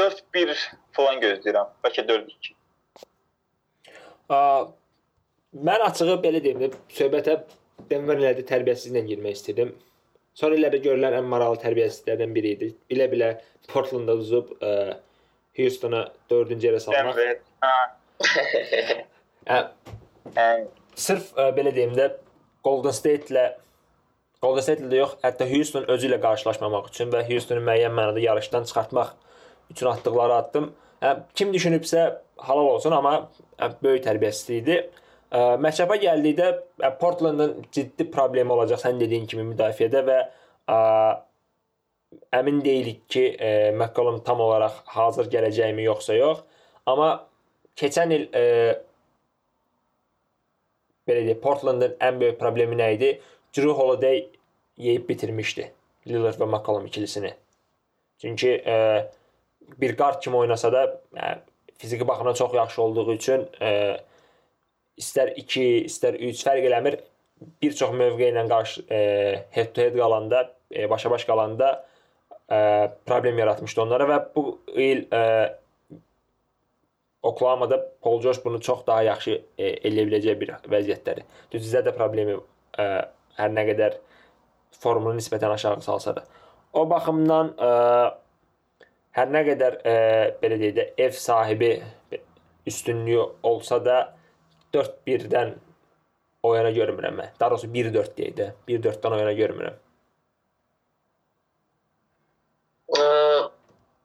4-1 0.00 0.56
falan 0.96 1.20
gözləyirəm. 1.22 1.68
Bəlkə 1.84 2.04
4-2. 2.08 2.54
Mən 5.68 5.84
açığı 5.86 6.16
belə 6.24 6.40
deyim 6.44 6.60
də, 6.62 6.70
söhbətə 6.94 7.36
Denver 7.90 8.18
nədir 8.20 8.46
tərbiyəsizlə 8.48 9.02
girmək 9.08 9.38
istirdim. 9.38 9.70
Son 10.38 10.54
illərdə 10.54 10.78
görülən 10.84 11.16
ən 11.18 11.26
maraqlı 11.28 11.58
tərbiyəsizlərdən 11.64 12.34
biri 12.34 12.52
idi. 12.56 12.68
Bilə-bilə 12.90 13.30
Portland-da 13.72 14.14
uzub 14.20 14.52
ə, 14.62 14.74
Houston-a 15.58 16.04
4-cü 16.30 16.60
yerə 16.68 16.80
salmaq. 16.82 17.18
Denver. 17.18 17.38
Yəni 20.36 20.68
sırf 21.06 21.32
ə, 21.34 21.50
belə 21.56 21.74
deyim 21.74 21.96
də 21.98 22.12
Golden 22.64 22.94
State-lə 22.94 23.44
Golden 24.40 24.64
State-lə 24.64 24.96
yox, 24.96 25.18
hətta 25.20 25.44
Houston 25.50 25.84
özü 25.92 26.08
ilə 26.08 26.16
qarşılaşmamaq 26.22 26.86
üçün 26.88 27.10
və 27.12 27.20
Houstonu 27.26 27.60
müəyyən 27.60 27.92
mənada 27.92 28.22
yarışdan 28.24 28.64
çıxartmaq 28.70 29.10
üçün 29.74 29.88
atdıqları 29.90 30.36
addım. 30.36 30.70
Hə, 31.02 31.10
kim 31.36 31.50
düşünübsə 31.52 32.06
halal 32.46 32.70
olsun, 32.70 32.94
amma 32.96 33.12
hə, 33.60 33.68
böyük 33.82 34.06
tərbiyəsizlik 34.06 34.62
idi. 34.62 34.78
Ə, 35.28 35.42
Məçəbə 35.60 35.98
gəldikdə 36.00 36.46
ə, 36.56 36.90
Portlandın 37.02 37.66
ciddi 37.76 38.06
problemi 38.14 38.54
olacaq 38.54 38.80
sən 38.80 39.02
dediyin 39.02 39.26
kimi 39.28 39.44
müdafiədə 39.50 40.02
və 40.06 40.16
ə, 40.72 40.78
əmin 42.40 42.62
deyilik 42.64 43.02
ki, 43.12 43.26
ə, 43.36 43.50
McCollum 43.74 44.22
tam 44.24 44.40
olaraq 44.40 44.78
hazır 44.94 45.28
gələcəkmi 45.34 45.84
yoxsa 45.84 46.16
yox. 46.16 46.40
Amma 46.88 47.10
keçən 47.76 48.16
il 48.16 48.24
ə, 48.32 48.46
belə 51.04 51.26
deyək, 51.28 51.42
Portlandın 51.44 52.00
ən 52.08 52.22
böyük 52.24 52.40
problemi 52.40 52.80
nə 52.80 52.88
idi? 52.96 53.12
Drew 53.56 53.72
Holiday 53.74 54.26
yeyib 54.80 55.08
bitirmişdi 55.08 55.70
Lillard 56.08 56.40
və 56.40 56.46
McCollum 56.48 56.86
ikilisini. 56.88 57.32
Çünki 58.20 58.54
ə, 58.64 58.76
bir 59.80 59.96
qard 59.98 60.20
kimi 60.24 60.38
oynasa 60.40 60.70
da 60.72 60.84
ə, 61.16 61.34
fiziki 61.80 62.08
baxımdan 62.08 62.38
çox 62.38 62.54
yaxşı 62.54 62.82
olduğu 62.82 63.12
üçün 63.14 63.46
ə, 63.60 64.00
istər 65.00 65.32
2, 65.36 65.66
istər 65.88 66.18
3 66.18 66.44
fərq 66.46 66.68
eləmir. 66.70 66.98
Bir 67.62 67.76
çox 67.76 67.94
mövqe 67.96 68.28
ilə 68.28 68.44
qarşı 68.48 68.82
head 69.54 69.70
to 69.72 69.80
head 69.80 69.94
qalanda, 69.96 70.42
e, 70.68 70.84
başa-baş 70.90 71.24
qalanda 71.24 71.70
ə, 72.52 72.90
problem 73.08 73.40
yaratmışdı 73.40 73.80
onlara 73.80 74.08
və 74.10 74.18
bu 74.34 74.44
il 74.76 75.06
ə, 75.08 75.22
Oklahoma'da 77.22 77.76
Paul 78.00 78.20
George 78.22 78.44
bunu 78.44 78.60
çox 78.60 78.86
daha 78.86 79.02
yaxşı 79.08 79.38
e, 79.58 79.72
eləyə 79.88 80.06
biləcək 80.08 80.36
bir 80.40 80.52
vəziyyətdədir. 80.72 81.24
Düzdür, 81.52 81.84
də 81.84 81.96
problemi 81.96 82.36
ə, 82.36 82.86
hər 83.38 83.52
nə 83.54 83.66
qədər 83.70 83.98
formunu 84.80 85.18
nisbətən 85.18 85.54
aşağı 85.54 85.82
salsa 85.84 86.16
da. 86.16 86.24
O 86.72 86.86
baxımdan 86.90 87.52
ə, 87.58 87.70
hər 89.18 89.34
nə 89.34 89.44
qədər 89.48 89.80
ə, 89.82 89.96
belə 90.42 90.60
deyək 90.62 90.76
də 90.78 90.86
ev 91.06 91.18
sahibi 91.18 91.72
üstünlüyü 92.66 93.26
olsa 93.42 93.80
da 93.84 94.00
4-1-dən 94.74 95.54
o 96.42 96.54
yana 96.54 96.70
görmürəm 96.74 97.18
mən. 97.20 97.32
Daha 97.40 97.50
doğrusu 97.50 97.70
1-4 97.74 98.16
deyək 98.18 98.36
də. 98.38 98.50
1-4-dən 98.68 99.16
o 99.16 99.22
yana 99.24 99.32
görmürəm. 99.36 99.78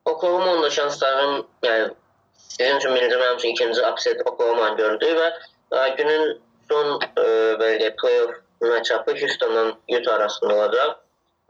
Oklahoma'nın 0.05 0.63
da 0.63 0.69
şanslarım 0.69 1.47
yani 1.63 1.93
sizin 2.37 2.77
için 2.77 2.95
birinci 2.95 3.15
benim 3.19 3.37
için 3.37 3.49
ikinci 3.49 3.81
upset 3.81 4.27
Oklahoma 4.27 4.69
gördü 4.69 5.05
ve 5.05 5.33
e, 5.77 5.89
günün 5.97 6.41
son 6.69 7.01
e, 7.17 7.23
böyle 7.59 7.95
playoff 7.95 8.35
matchup'ı 8.61 9.11
Houston'la 9.11 9.77
Utah 9.89 10.13
arasında 10.13 10.55
olacak. 10.55 10.97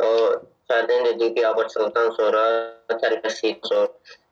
O 0.04 0.32
Ferdi'nin 0.68 1.06
dediği 1.06 1.36
bir 1.36 1.44
abartılıktan 1.44 2.12
sonra 2.12 2.74
terbiyesi 3.02 3.60
sonra 3.64 3.88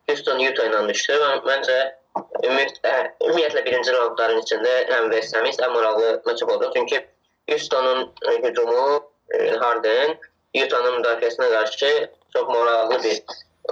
Houston 0.08 0.40
Utah 0.40 0.64
ile 0.64 0.88
düştü 0.88 1.12
ve 1.12 1.46
bence 1.46 1.96
ümit, 2.44 2.80
e, 2.84 2.90
ümumiyyətlə 3.24 3.64
birinci 3.64 3.92
raundların 3.92 4.40
içində 4.42 4.74
həm 4.90 5.08
Ham 5.34 5.46
həm 5.46 5.72
maraqlı 5.72 6.22
matchup 6.26 6.50
olacaq. 6.50 6.72
Çünki 6.76 7.06
Houston'un 7.50 8.12
e, 8.28 8.48
hücumu 8.48 9.10
e, 9.30 9.50
Harden, 9.50 10.18
Utah'ın 10.64 11.00
müdafiəsinə 11.00 11.50
qarşı 11.50 12.10
çox 12.32 12.48
maraqlı 12.48 13.02
bir 13.04 13.22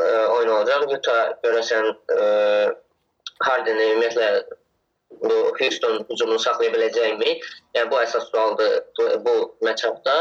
e, 0.01 0.27
oyun 0.27 0.49
olacaq. 0.49 0.89
Utah 0.97 1.33
görəsən 1.45 1.95
e, 2.17 2.25
Harden'i 3.41 3.87
ümumiyyətlə 3.93 4.45
bu 5.23 5.39
Houston 5.61 6.05
hücumunu 6.11 6.39
saxlaya 6.39 6.73
biləcəkmi? 6.75 7.35
Yəni 7.77 7.91
bu 7.91 7.99
əsas 8.03 8.29
sualdır 8.31 8.79
bu, 8.99 9.09
bu 9.27 9.35
matchupda. 9.67 10.17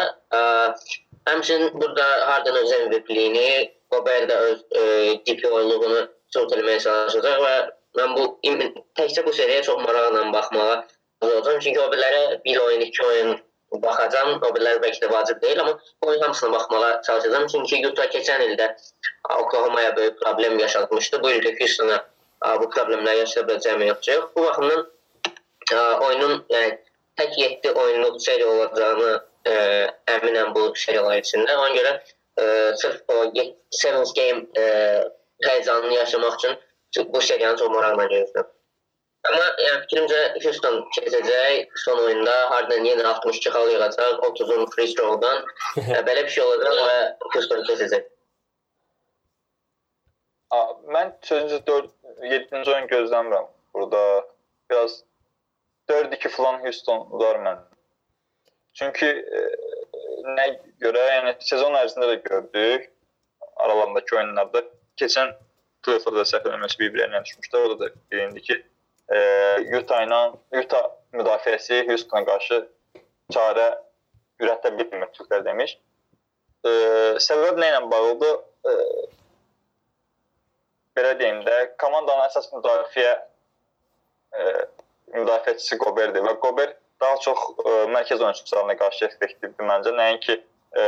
Həmçinin 1.29 1.81
burada 1.81 2.07
Harden 2.27 2.55
öz 2.55 2.71
MVP-liyini, 2.71 3.71
Gobert 3.91 4.29
də 4.31 4.37
öz 4.47 4.59
e, 4.71 4.81
DP 5.27 5.45
oyunluğunu 5.51 6.07
çox 6.33 6.53
eləməyə 6.55 6.79
çalışacaq 6.85 7.43
və 7.43 7.55
mən 7.99 8.15
bu 8.17 8.25
təkcə 8.97 9.25
bu 9.25 9.33
seriyaya 9.33 9.63
çox 9.67 9.83
maraqla 9.83 10.33
baxmağa 10.33 10.75
olacağam. 11.21 11.59
Çünki 11.59 11.79
o 11.79 11.87
birlərə 11.93 12.43
bir 12.45 12.57
oyun, 12.57 12.81
iki 12.81 13.05
oyun 13.05 13.35
baxacağam. 13.83 14.39
O 14.39 14.53
birlər 14.55 14.79
bəlkə 14.83 15.03
də 15.05 15.11
vacib 15.11 15.41
deyil, 15.43 15.59
amma 15.59 15.77
oyun 16.07 16.21
hamısına 16.21 16.51
baxmağa 16.51 17.01
çalışacağam. 17.07 17.47
Çünki 17.47 17.87
Utah 17.87 18.09
keçən 18.15 18.45
ildə 18.47 18.71
Oklahoma-ya 19.39 19.95
böyük 19.95 20.21
problem 20.21 20.59
yaşatmışdı. 20.59 21.23
Bu 21.23 21.31
il 21.31 21.43
də 21.45 21.59
Houston-a 21.59 21.99
bu 22.61 22.69
problemləri 22.75 23.23
yaşaya 23.23 23.47
biləcəyimi 23.49 23.89
yoxdur. 23.91 24.23
Bu 24.35 24.45
baxımdan 24.45 24.87
oyunun 26.07 26.45
yəni, 26.49 26.77
tək 27.19 27.37
7 27.37 27.73
oyunluq 27.83 28.19
seriya 28.23 28.47
olacağını 28.53 29.11
ə, 29.51 29.55
əminəm 30.15 30.55
bu 30.55 30.71
seriyalar 30.83 31.21
içində. 31.21 31.57
Ona 31.57 31.75
görə 31.75 31.93
ə, 31.97 32.45
sırf 32.81 33.03
o 33.13 33.19
7 33.35 34.15
game 34.17 34.47
ə, 34.57 34.65
həyecanını 35.45 35.93
yaşamaq 35.93 36.39
üçün 36.39 37.13
bu 37.13 37.21
seriyanı 37.21 37.57
çox 37.57 37.69
maraqla 37.69 38.09
gözləyirəm. 38.15 38.49
Amma 39.29 39.47
yəni 39.61 39.81
fikrimcə 39.83 40.21
Houston 40.43 40.79
keçəcək 40.95 41.75
son 41.83 41.99
oyunda 42.07 42.33
Harden 42.49 42.87
yenə 42.89 43.03
62 43.05 43.51
xal 43.53 43.69
yığacaq 43.69 44.23
30-un 44.27 44.65
free 44.73 44.95
throw-dan. 44.97 45.45
Belə 46.07 46.23
bir 46.25 46.33
şey 46.35 46.43
olacaq 46.43 46.79
və 46.87 46.95
Houston 47.35 47.61
keçəcək. 47.69 48.07
Mən 50.91 51.13
sözüncə 51.27 51.61
4 51.67 51.91
7-ci 52.21 52.71
oyun 52.71 52.87
gözləmirəm. 52.91 53.47
Burada 53.73 54.01
biraz 54.71 55.03
4-2 55.89 56.29
falan 56.29 56.59
Houston 56.63 57.07
udar 57.11 57.39
mən. 57.45 57.61
Çünki 58.77 59.07
e, 59.07 59.43
nə 60.37 60.47
görə, 60.83 61.01
yəni 61.15 61.35
sezon 61.43 61.75
ərzində 61.75 62.11
də 62.13 62.17
gördük 62.23 62.89
aralarındakı 63.61 64.17
oyunlarda 64.17 64.63
keçən 65.01 65.33
playofflarda 65.85 66.25
səhv 66.29 66.49
eləməsə 66.51 66.79
bir-birlərinə 66.79 67.23
düşmüşdü. 67.25 67.57
Orada 67.57 67.79
da 67.79 67.89
bilindi 68.11 68.41
ki, 68.47 68.57
e, 69.09 69.19
Utah 69.77 70.03
ilə 70.05 70.21
Utah 70.61 70.89
müdafiəsi 71.17 71.83
Houstona 71.89 72.25
qarşı 72.29 72.61
çarə 73.33 73.67
ürətə 74.41 74.73
bilmir 74.77 75.09
Türklər 75.17 75.45
demiş. 75.45 75.77
E, 76.65 76.71
səbəb 77.27 77.59
nə 77.61 77.71
ilə 77.73 77.81
bağlıdır? 77.91 78.37
E, 78.65 78.75
belə 80.97 81.15
deyim 81.19 81.41
də, 81.45 81.57
komandanın 81.81 82.27
əsas 82.27 82.49
müdafiə 82.53 83.11
e, 84.35 84.45
müdafiəçisi 85.15 85.77
Goberdir 85.81 86.25
və 86.25 86.35
Gober 86.43 86.73
daha 87.01 87.17
çox 87.25 87.43
e, 87.65 87.73
mərkəz 87.95 88.23
oyunçularına 88.23 88.77
qarşı 88.79 89.05
effektivdir 89.07 89.67
məncə. 89.67 89.93
Nəinki 89.97 90.37
e, 90.37 90.85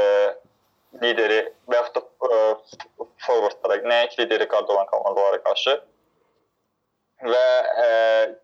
lideri 1.01 1.41
və 1.71 1.79
yaxud 1.79 1.99
da 1.99 2.29
e, 2.29 3.09
forvardlara, 3.25 3.81
nəinki 3.89 4.21
lideri 4.21 4.47
qard 4.51 4.69
olan 4.69 4.89
komandalara 4.91 5.41
qarşı. 5.47 5.79
Və 7.23 7.45
e, 7.83 7.89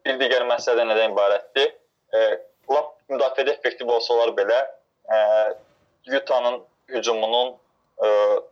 bir 0.08 0.20
digər 0.22 0.48
məsələ 0.50 0.88
nədən 0.88 1.16
ibarətdir? 1.16 1.74
E, 2.16 2.28
lap 2.72 2.96
müdafiədə 3.12 3.58
effektiv 3.58 3.90
olsalar 3.92 4.36
belə, 4.38 4.60
e, 5.12 5.18
Utah-nın 6.10 6.62
hücumunun 6.90 7.52
ə, 8.02 8.10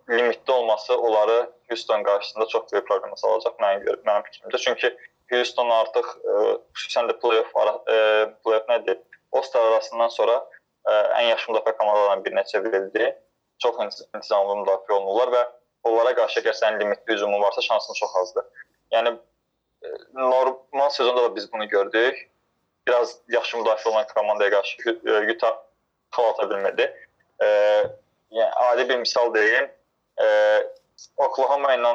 limitli 0.10 0.54
olması 0.54 0.98
onları 0.98 1.50
Houston 1.70 2.04
qarşısında 2.04 2.46
çox 2.46 2.72
böyük 2.74 2.88
problema 2.88 3.16
salacaq 3.16 3.60
mənim 3.62 3.86
görə, 3.86 4.02
mənim 4.08 4.26
fikrimcə. 4.28 4.60
Çünki 4.66 4.92
Houston 5.32 5.70
artıq 5.70 6.08
ə, 6.24 6.36
xüsusən 6.78 7.10
də 7.12 7.18
play-off 7.22 7.52
ə, 7.56 7.98
play-off 8.44 8.70
nədir? 8.72 9.00
All-Star 9.36 9.72
arasından 9.72 10.12
sonra 10.16 10.38
ə, 10.88 10.94
ən 11.20 11.30
yaxşı 11.34 11.52
müdafiə 11.52 11.78
komandalarından 11.78 12.26
birinə 12.26 12.46
çevrildi. 12.52 13.12
Çox 13.64 13.80
intizamlı 13.84 14.62
müdafiə 14.62 14.96
olunurlar 15.00 15.34
və 15.34 15.44
onlara 15.90 16.16
qarşı 16.16 16.42
əgər 16.44 16.56
sənin 16.56 16.80
limitli 16.84 17.14
hücumun 17.14 17.42
varsa, 17.42 17.62
şansın 17.62 18.00
çox 18.00 18.16
azdır. 18.22 18.46
Yəni 18.92 19.18
normal 20.14 20.90
sezonda 20.90 21.24
da 21.24 21.36
biz 21.36 21.54
bunu 21.54 21.68
gördük. 21.70 22.30
Biraz 22.88 23.18
yaxşı 23.30 23.58
müdafiə 23.58 23.90
olan 23.90 24.06
komandaya 24.16 24.52
qarşı 24.52 25.00
Utah 25.36 25.58
xal 26.16 26.30
ata 26.32 26.48
bilmədi. 26.52 26.88
Ə, 27.44 27.48
yəni 28.32 28.52
adi 28.72 28.90
bir 28.90 28.98
misal 29.04 29.34
deyim. 29.34 29.70
E, 30.22 30.28
Oklahoma 31.18 31.74
ilə 31.76 31.94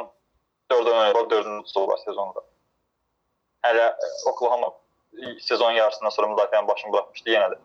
4 0.70 0.86
oynadılar, 0.86 1.14
4-cü 1.14 1.62
tutdular 1.66 1.98
sezonda. 2.04 2.44
Hələ 3.66 3.88
Oklahoma 4.26 4.72
sezon 5.40 5.70
yarısından 5.70 6.10
sonra 6.10 6.28
müdafiənin 6.34 6.68
başını 6.68 6.92
buraxmışdı 6.92 7.30
yenə 7.30 7.50
də. 7.52 7.58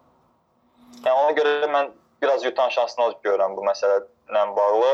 Yəni 1.06 1.14
ona 1.14 1.36
görə 1.38 1.70
mən 1.76 1.92
biraz 2.22 2.46
Utah 2.46 2.70
şansını 2.72 3.06
az 3.06 3.14
görürəm 3.24 3.56
bu 3.58 3.64
məsələ 3.66 4.02
ilə 4.30 4.44
bağlı. 4.58 4.92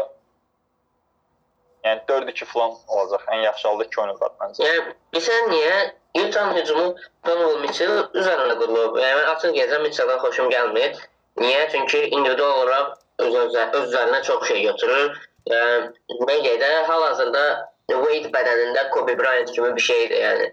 Yəni 1.84 2.06
4-2 2.08 2.46
falan 2.46 2.78
olacaq. 2.88 3.26
Ən 3.28 3.44
yaxşı 3.44 3.68
halda 3.68 3.84
2 3.90 4.02
oyun 4.02 4.20
var 4.22 4.32
məncə. 4.42 4.64
Yəni 4.68 4.86
bilirsən 5.14 5.50
niyə? 5.52 5.76
Utah 6.22 6.54
hücumu 6.56 6.86
Donovan 7.28 7.62
Mitchell 7.66 7.98
üzərində 8.14 8.56
qurulub. 8.62 9.00
Yəni 9.02 9.26
açıq 9.34 9.56
deyəcəm 9.58 9.84
Mitchell'dan 9.88 10.22
xoşum 10.24 10.52
gəlmir. 10.54 11.00
Niyə? 11.42 11.68
Çünki 11.72 12.06
individual 12.08 12.62
olaraq 12.62 12.94
öz, 13.26 13.36
öz 13.36 13.88
üzərinə 13.88 14.22
çox 14.24 14.48
şey 14.48 14.62
götürür. 14.70 15.18
Belə 15.50 16.58
də 16.60 16.74
hal-hazırda 16.88 17.46
Wade 17.92 18.30
bədənində 18.34 18.90
Kobe 18.90 19.18
Bryant 19.20 19.52
kimi 19.52 19.76
bir 19.76 19.82
şeydir, 19.82 20.18
yəni. 20.18 20.52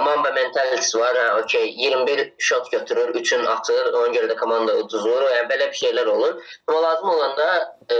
Mamba 0.00 0.30
mentalitesi 0.30 0.98
var. 0.98 1.16
Ha, 1.16 1.38
okey. 1.40 1.74
21 1.76 2.32
shot 2.38 2.70
götürür, 2.72 3.14
3'ün 3.14 3.44
atır. 3.44 3.92
Ona 3.92 4.06
göre 4.06 4.28
de 4.28 4.36
komanda 4.36 4.76
uduzur. 4.76 5.22
Yani 5.22 5.48
böyle 5.50 5.68
bir 5.68 5.76
şeyler 5.76 6.06
olur. 6.06 6.42
Ama 6.66 6.82
lazım 6.82 7.08
olanda 7.08 7.78
e, 7.92 7.96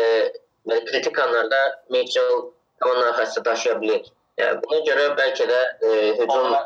böyle 0.68 0.84
kritik 0.84 1.18
anlarda 1.18 1.84
Mitchell 1.91 2.30
komandanın 2.80 3.12
arkasında 3.12 3.43
taşıyabilir. 3.43 4.12
Yani 4.39 4.61
buna 4.62 4.78
göre 4.78 5.16
belki 5.16 5.49
de 5.49 5.78
e, 5.82 6.12
hücum 6.12 6.57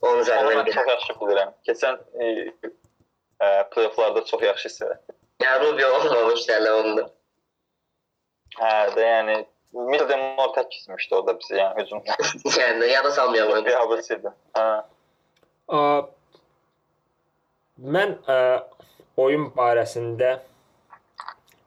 onun 0.00 0.20
üzerinden 0.20 0.56
Onu 0.56 0.64
çox 0.64 0.88
yaxşı 0.88 1.12
bilirəm. 1.12 1.52
Keçən 1.66 1.98
e, 2.20 2.24
e, 3.46 3.68
playofflarda 3.70 4.24
çox 4.24 4.42
yaxşı 4.42 4.68
hiss 4.68 4.82
etdim. 4.82 4.98
Yani 5.42 5.66
Rubio 5.66 5.88
olmamış 5.88 6.48
derler 6.48 6.72
onda. 6.72 7.10
Hə, 8.60 8.72
də 8.94 9.04
yəni 9.08 9.36
Middlemore 9.74 10.52
tək 10.54 10.68
keçmişdi 10.70 11.14
orada 11.16 11.34
bizi, 11.40 11.56
yəni 11.58 11.82
hücumda. 11.82 12.16
yani 12.60 12.90
ya 12.92 13.04
da 13.04 13.10
salmayalım 13.10 13.64
Bir 13.66 13.72
habisi 13.72 14.14
idi. 14.14 14.30
Hə. 14.54 14.66
Ə, 15.74 15.80
mən 17.96 18.14
ə, 18.30 18.36
oyun 19.18 19.48
barəsində 19.56 20.36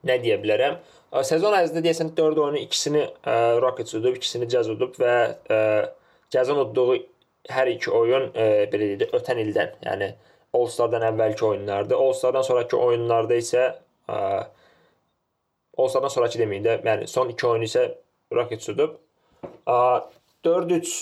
nə 0.08 0.18
deyə 0.24 0.40
bilərəm? 0.44 0.80
Ə, 1.12 1.26
Sezon 1.28 1.58
ərzində 1.58 1.84
deyəsən 1.84 2.14
4 2.16 2.40
oyunu 2.46 2.64
ikisini 2.64 3.04
ə, 3.04 3.36
Rockets 3.64 3.98
udub, 4.00 4.16
ikisini 4.16 4.48
Jazz 4.52 4.72
udub 4.72 4.96
və 5.02 5.14
ə, 5.52 5.60
Jazzın 6.32 6.64
udduğu 6.64 6.98
hər 7.52 7.74
iki 7.76 7.92
oyun 7.92 8.30
ə, 8.32 8.48
belə 8.72 8.94
deyək, 9.02 9.14
ötən 9.20 9.44
ildən, 9.44 9.76
yəni 9.84 10.14
All-Star-dan 10.56 11.04
əvvəlki 11.12 11.44
oyunlardı. 11.44 11.96
All-Star-dan 11.96 12.48
sonrakı 12.48 12.80
oyunlarda 12.80 13.36
isə 13.40 13.68
ə, 14.08 14.22
All-Star-dan 15.78 16.14
sonrakı 16.14 16.42
deməyim 16.42 16.66
də, 16.66 16.80
yəni 16.86 17.08
son 17.08 17.30
2 17.30 17.48
oyunu 17.48 17.70
isə 17.70 17.86
Rockets 18.34 18.70
udub. 18.74 18.98
Ə, 19.70 19.78
4-3 20.48 20.96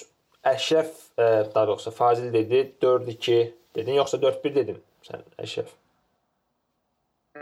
Əşrəf 0.45 0.91
ə, 1.17 1.27
daha 1.55 1.67
doğrusu 1.67 1.91
Fazil 1.95 2.33
dedi, 2.33 2.67
4-2 2.83 3.39
dedin, 3.75 3.97
yoxsa 4.01 4.19
4-1 4.21 4.55
dedim 4.55 4.83
sən 5.05 5.23
Əşrəf. 5.41 5.71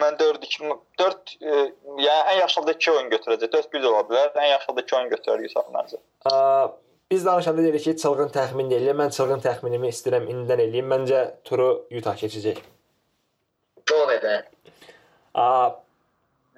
Mən 0.02 0.16
4-2 0.18 0.72
4 1.00 1.34
e, 1.42 1.58
yəni 2.02 2.32
ən 2.32 2.40
yaxşı 2.40 2.60
halda 2.60 2.74
2 2.78 2.92
oyun 2.92 3.12
götürəcək. 3.12 3.52
4-1 3.54 3.84
də 3.84 3.90
ola 3.92 4.06
bilər. 4.10 4.32
Ən 4.34 4.48
yaxşı 4.50 4.72
halda 4.72 4.86
2 4.88 4.96
oyun 4.98 5.12
götürər. 5.12 5.44
Ə, 6.30 6.38
biz 7.12 7.26
danışanda 7.26 7.62
deyirik 7.62 7.84
ki, 7.86 7.94
çılğın 8.02 8.34
təxmin 8.34 8.74
eləyək. 8.74 8.98
Mən 9.04 9.14
çılğın 9.14 9.44
təxminimi 9.46 9.92
istəyirəm 9.94 10.26
indidən 10.34 10.66
eləyim. 10.66 10.90
Məncə 10.96 11.22
turu 11.46 11.70
Utah 11.94 12.18
keçəcək. 12.18 12.64
Çok 13.86 14.12
eder. 14.18 14.50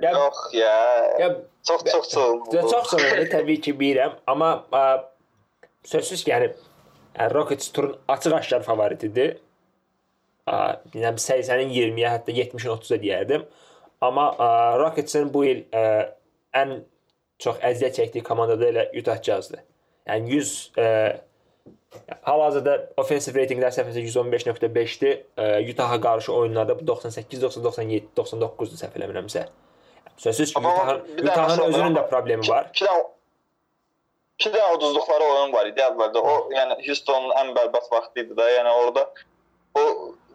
Yox 0.01 0.53
ya. 0.53 0.75
ya 1.19 1.37
Çox 1.67 1.83
çox 1.83 2.09
çox. 2.09 2.51
Çox 2.51 2.71
çox 2.71 2.89
çılğındır 2.89 3.29
təbii 3.31 3.61
ki, 3.61 3.73
bilirəm, 3.73 4.19
amma 4.27 4.49
ə, 4.71 4.81
sözsüz 5.83 6.23
ki, 6.23 6.31
yəni 6.31 6.49
Rockets 7.33 7.71
turun 7.73 7.95
açıq-aşkar 8.07 8.61
favoritidir. 8.63 9.37
Yəni 10.45 11.21
80-in 11.23 11.71
20-yə, 11.73 12.11
hətta 12.11 12.35
70-in 12.35 12.75
30-a 12.75 12.99
deyərdim. 13.01 13.47
Amma 14.05 14.27
ə, 14.35 14.49
Rocketsin 14.83 15.33
bu 15.33 15.45
il 15.49 15.63
ə, 15.73 15.85
ən 16.53 16.77
çox 17.41 17.57
əziyyət 17.65 17.97
çəkdiyi 18.01 18.27
komanda 18.27 18.59
da 18.61 18.69
elə 18.69 18.87
Utah 18.99 19.17
Jazzdır. 19.23 19.65
Yəni 20.05 20.37
100 20.37 20.55
ə, 20.77 20.87
hal-hazırda 22.29 22.77
offensive 23.01 23.41
ratinglər 23.41 23.73
səhvəsi 23.73 24.05
115.5-dir. 24.05 25.21
Ə, 25.33 25.51
Utah-a 25.71 25.97
qarşı 26.01 26.33
oyunlarda 26.33 26.77
bu 26.77 26.85
98, 26.93 27.41
97, 27.41 28.11
99-dur 28.21 28.83
səhv 28.85 29.01
eləmirəmsə. 29.01 29.47
Sözsüz 30.17 30.53
ki, 30.53 30.57
Amma 30.59 30.73
Utah-ın 30.73 31.03
bir 31.07 31.23
dənə 31.23 31.31
Utah-ın 31.31 31.51
məsələ 31.51 31.69
özünün 31.69 31.95
də 31.99 32.07
problemi 32.09 32.49
var. 32.49 32.71
2 32.73 32.85
dənə 32.87 33.03
2 34.39 34.51
dənə 34.55 34.73
uduzduqları 34.77 35.31
oyun 35.35 35.53
var 35.53 35.69
idi 35.71 35.83
əvvəldə. 35.83 36.21
O 36.21 36.35
yəni 36.55 36.79
Houstonun 36.87 37.33
ən 37.41 37.55
bərbad 37.57 37.87
vaxtı 37.91 38.25
idi 38.25 38.37
də. 38.37 38.49
Yəni 38.57 38.75
orada 38.81 39.07
O 39.75 39.83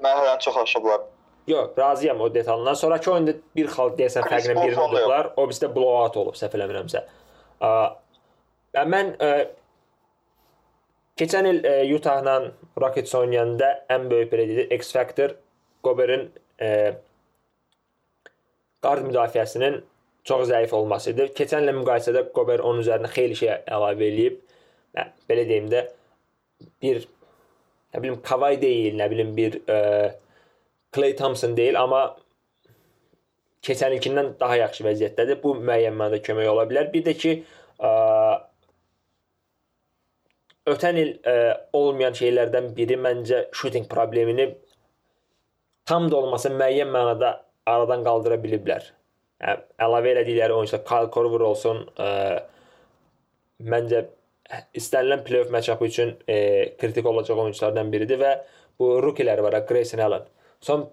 mərhələni 0.04 0.40
çox 0.44 0.56
aşıblar. 0.56 1.00
Yox, 1.46 1.78
razıyam 1.78 2.20
o 2.20 2.34
detalından. 2.34 2.74
Sonrakı 2.74 3.12
oyunda 3.12 3.32
bir 3.56 3.70
xal 3.72 3.94
deyəsən 3.98 4.26
fərqlə 4.28 4.56
birini 4.56 4.76
Paul 4.76 4.92
udublar. 4.92 5.30
O 5.36 5.46
bizdə 5.50 5.70
blowout 5.74 6.16
olub, 6.20 6.36
səhv 6.38 6.56
eləmirəmsə. 6.58 7.02
Və 8.76 8.84
mən 8.94 9.14
ə, 9.16 9.30
keçən 11.20 11.48
il 11.50 11.62
ə, 11.64 11.74
Utah-la 11.96 12.36
Rockets 12.80 13.16
oynayanda 13.16 13.72
ən 13.92 14.08
böyük 14.12 14.32
belə 14.34 14.46
deyək, 14.50 14.74
X 14.78 14.92
Factor 14.96 15.34
Goberin 15.84 16.28
ə, 16.60 16.70
qard 18.84 19.06
müdafiəsinin 19.08 19.80
çox 20.24 20.48
zəif 20.50 20.74
olması 20.76 21.14
idi. 21.14 21.28
Keçən 21.36 21.64
illə 21.64 21.76
müqayisədə 21.80 22.26
Gober 22.36 22.62
onun 22.64 22.82
üzərinə 22.84 23.10
xeyli 23.12 23.38
şey 23.40 23.52
əlavə 23.76 24.06
eləyib. 24.08 24.40
Belə 25.30 25.46
deyim 25.48 25.68
də 25.72 25.84
bir 26.82 27.04
nə 27.94 28.02
bilim 28.02 28.18
Kawhi 28.22 28.58
deyil, 28.62 28.98
nə 29.00 29.08
bilim 29.10 29.32
bir 29.36 29.60
ə, 29.70 29.78
Clay 30.94 31.14
Thompson 31.16 31.56
deyil, 31.56 31.78
amma 31.78 32.02
keçən 33.66 33.94
ilkindən 33.96 34.34
daha 34.40 34.58
yaxşı 34.64 34.86
vəziyyətdədir. 34.86 35.40
Bu 35.42 35.54
müəyyən 35.58 35.96
mənada 35.96 36.20
kömək 36.24 36.50
ola 36.50 36.66
bilər. 36.70 36.90
Bir 36.92 37.04
də 37.06 37.16
ki, 37.18 37.36
ə, 37.80 37.92
ötən 40.70 40.98
il 41.00 41.14
ə, 41.24 41.36
olmayan 41.76 42.16
şeylərdən 42.16 42.72
biri 42.76 42.98
məncə 43.00 43.46
shooting 43.56 43.88
problemini 43.90 44.50
tam 45.88 46.10
da 46.10 46.20
olmasa 46.20 46.52
müəyyən 46.54 46.90
mənada 46.94 47.32
aradan 47.74 48.04
qaldıra 48.06 48.38
biliblər. 48.42 48.86
Hə, 49.40 49.56
əlavə 49.86 50.14
elədikləri 50.14 50.56
oyunçular 50.56 50.82
Kyle 50.88 51.10
Korver 51.14 51.44
olsun, 51.48 51.84
ə, 51.96 52.10
məncə 53.64 54.04
istənilən 54.76 55.22
playoff 55.26 55.52
matchup 55.54 55.82
üçün 55.86 56.14
e, 56.28 56.36
kritik 56.80 57.06
olacaq 57.06 57.38
oyunçulardan 57.38 57.92
biridir 57.92 58.18
və 58.20 58.32
bu 58.80 58.96
rukilər 59.04 59.42
var, 59.44 59.60
Grayson 59.68 60.02
Allen. 60.04 60.24
Son 60.60 60.88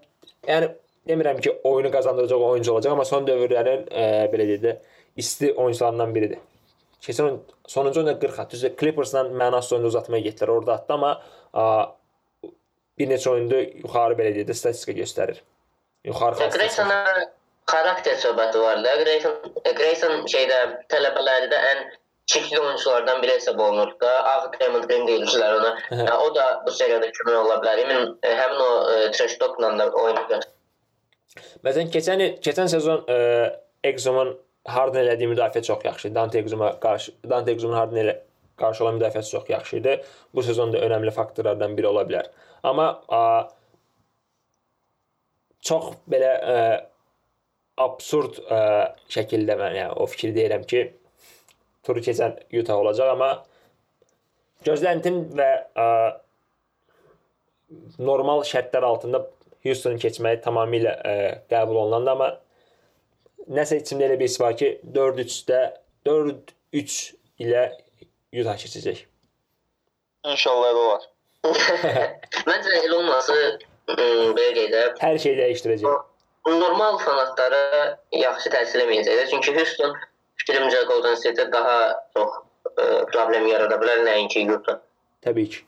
yəni 0.46 0.70
demirəm 1.08 1.40
ki, 1.42 1.56
oyunu 1.68 1.90
qazandıracaq 1.92 2.44
oyuncu 2.50 2.72
olacaq, 2.72 2.94
amma 2.94 3.06
son 3.08 3.26
dövrlərin 3.26 3.86
e, 3.90 4.06
belə 4.32 4.46
deyək 4.52 4.64
də 4.64 4.76
isti 5.18 5.52
oyuncularından 5.52 6.14
biridir. 6.14 6.42
Keçən 7.02 7.38
sonuncu 7.70 8.02
oyunda 8.02 8.18
40 8.18 8.40
at. 8.42 8.52
Düzdür, 8.52 8.74
Clippers'la 8.80 9.24
mənasız 9.30 9.76
oyunda 9.76 9.92
uzatmaya 9.92 10.24
getdilər. 10.26 10.54
Orada 10.54 10.74
atdı, 10.74 10.94
amma 10.94 11.12
a, 11.52 11.64
bir 12.98 13.10
neçə 13.10 13.30
oyunda 13.30 13.62
yuxarı 13.62 14.18
belə 14.18 14.34
deyək 14.34 14.50
də 14.50 14.58
statistika 14.58 14.96
göstərir. 14.98 15.42
Yuxarı 16.04 16.36
statistika. 16.36 16.58
Grayson'a 16.58 17.04
karakter 17.66 18.16
söhbəti 18.16 18.60
var 18.60 18.84
da. 18.84 18.96
Grayson, 19.02 19.34
Grayson 19.76 20.26
şeydə 20.32 20.58
tələbələrdə 20.92 21.58
ən 21.70 21.82
çirkli 22.28 22.60
oyunculardan 22.60 23.22
biri 23.22 23.32
hesab 23.32 23.58
olunur 23.58 23.94
da. 24.00 24.12
Ağ 24.24 24.52
Diamond 24.60 24.84
Green 24.88 25.06
deyirlər 25.08 25.56
ona. 25.60 25.72
Hə. 25.90 26.06
O 26.16 26.34
da 26.34 26.46
bu 26.66 26.72
seriyada 26.72 27.08
kömək 27.18 27.40
ola 27.40 27.58
bilər. 27.62 27.82
Emin 27.84 28.14
e, 28.22 28.34
həmin 28.40 28.62
o 28.64 28.70
e, 28.92 29.10
trash 29.16 29.36
talkla 29.40 29.72
da 29.78 29.88
oynayır. 29.90 30.46
Məsələn, 31.64 31.90
keçən 31.94 32.24
keçən 32.44 32.70
sezon 32.72 33.04
ə, 33.08 33.18
Exumun 33.84 34.34
Harden 34.68 35.04
elədiyi 35.04 35.30
müdafiə 35.30 35.62
çox 35.64 35.84
yaxşı 35.84 36.08
idi. 36.08 36.14
Dante 36.14 36.38
Exum'a 36.38 36.72
qarşı 36.80 37.12
Dante 37.30 37.52
Exumun 37.52 37.76
Harden 37.76 38.02
ilə 38.04 38.16
qarşı 38.60 38.84
olan 38.84 38.98
müdafiəsi 38.98 39.30
çox 39.30 39.50
yaxşı 39.50 39.76
idi. 39.76 40.00
Bu 40.34 40.42
sezon 40.42 40.72
da 40.72 40.82
önəmli 40.84 41.14
faktorlardan 41.14 41.76
biri 41.78 41.88
ola 41.88 42.04
bilər. 42.08 42.28
Amma 42.62 42.90
ə, 43.08 43.22
çox 45.64 45.92
belə 46.10 46.30
ə, 46.38 46.60
absurd 47.82 48.40
ə, 48.46 48.60
şəkildə 49.12 49.56
mən 49.58 49.76
yəni 49.78 49.98
o 49.98 50.06
fikir 50.10 50.34
deyirəm 50.36 50.66
ki, 50.68 50.84
turu 51.86 52.02
keçən 52.04 52.36
Utah 52.58 52.80
olacaq, 52.80 53.14
amma 53.14 53.30
gözləntim 54.66 55.20
və 55.38 55.50
ə, 55.78 55.88
normal 58.02 58.44
şərtlər 58.48 58.86
altında 58.88 59.24
Houston 59.66 59.98
keçməyi 60.00 60.40
tamamilə 60.44 60.94
ə, 60.94 61.16
qəbul 61.50 61.82
olunanda 61.84 62.14
amma 62.14 62.30
nəsə 63.48 63.80
içimdə 63.82 64.08
elə 64.08 64.18
bir 64.20 64.28
his 64.28 64.38
var 64.40 64.56
ki, 64.58 64.74
4-3-də 64.94 65.60
4-3 66.08 66.98
ilə 67.44 67.68
Utah 68.38 68.58
keçəcək. 68.60 69.06
İnşallah 70.28 70.72
elə 70.72 70.82
olar. 70.84 71.06
Məncə 72.48 72.74
elə 72.82 72.96
olması 72.98 73.36
belə 73.88 74.28
deyək 74.36 74.70
də 74.74 74.82
Hər 75.00 75.18
şey 75.24 75.36
dəyişdirəcək. 75.40 76.04
normal 76.48 76.98
fanatlara 76.98 77.98
yaxşı 78.12 78.50
təsir 78.50 78.84
etməyəcək. 78.84 79.24
Çünki 79.30 79.54
Houston 79.56 79.96
fikrimcə 80.40 80.84
Golden 80.88 81.14
State 81.14 81.52
daha 81.52 81.78
çox 82.16 82.30
e, 82.78 82.84
problem 83.12 83.46
yarada 83.46 83.76
bilər 83.80 84.04
nəinki 84.06 84.46
Utah. 84.54 84.78
Təbii 85.24 85.48
ki. 85.50 85.64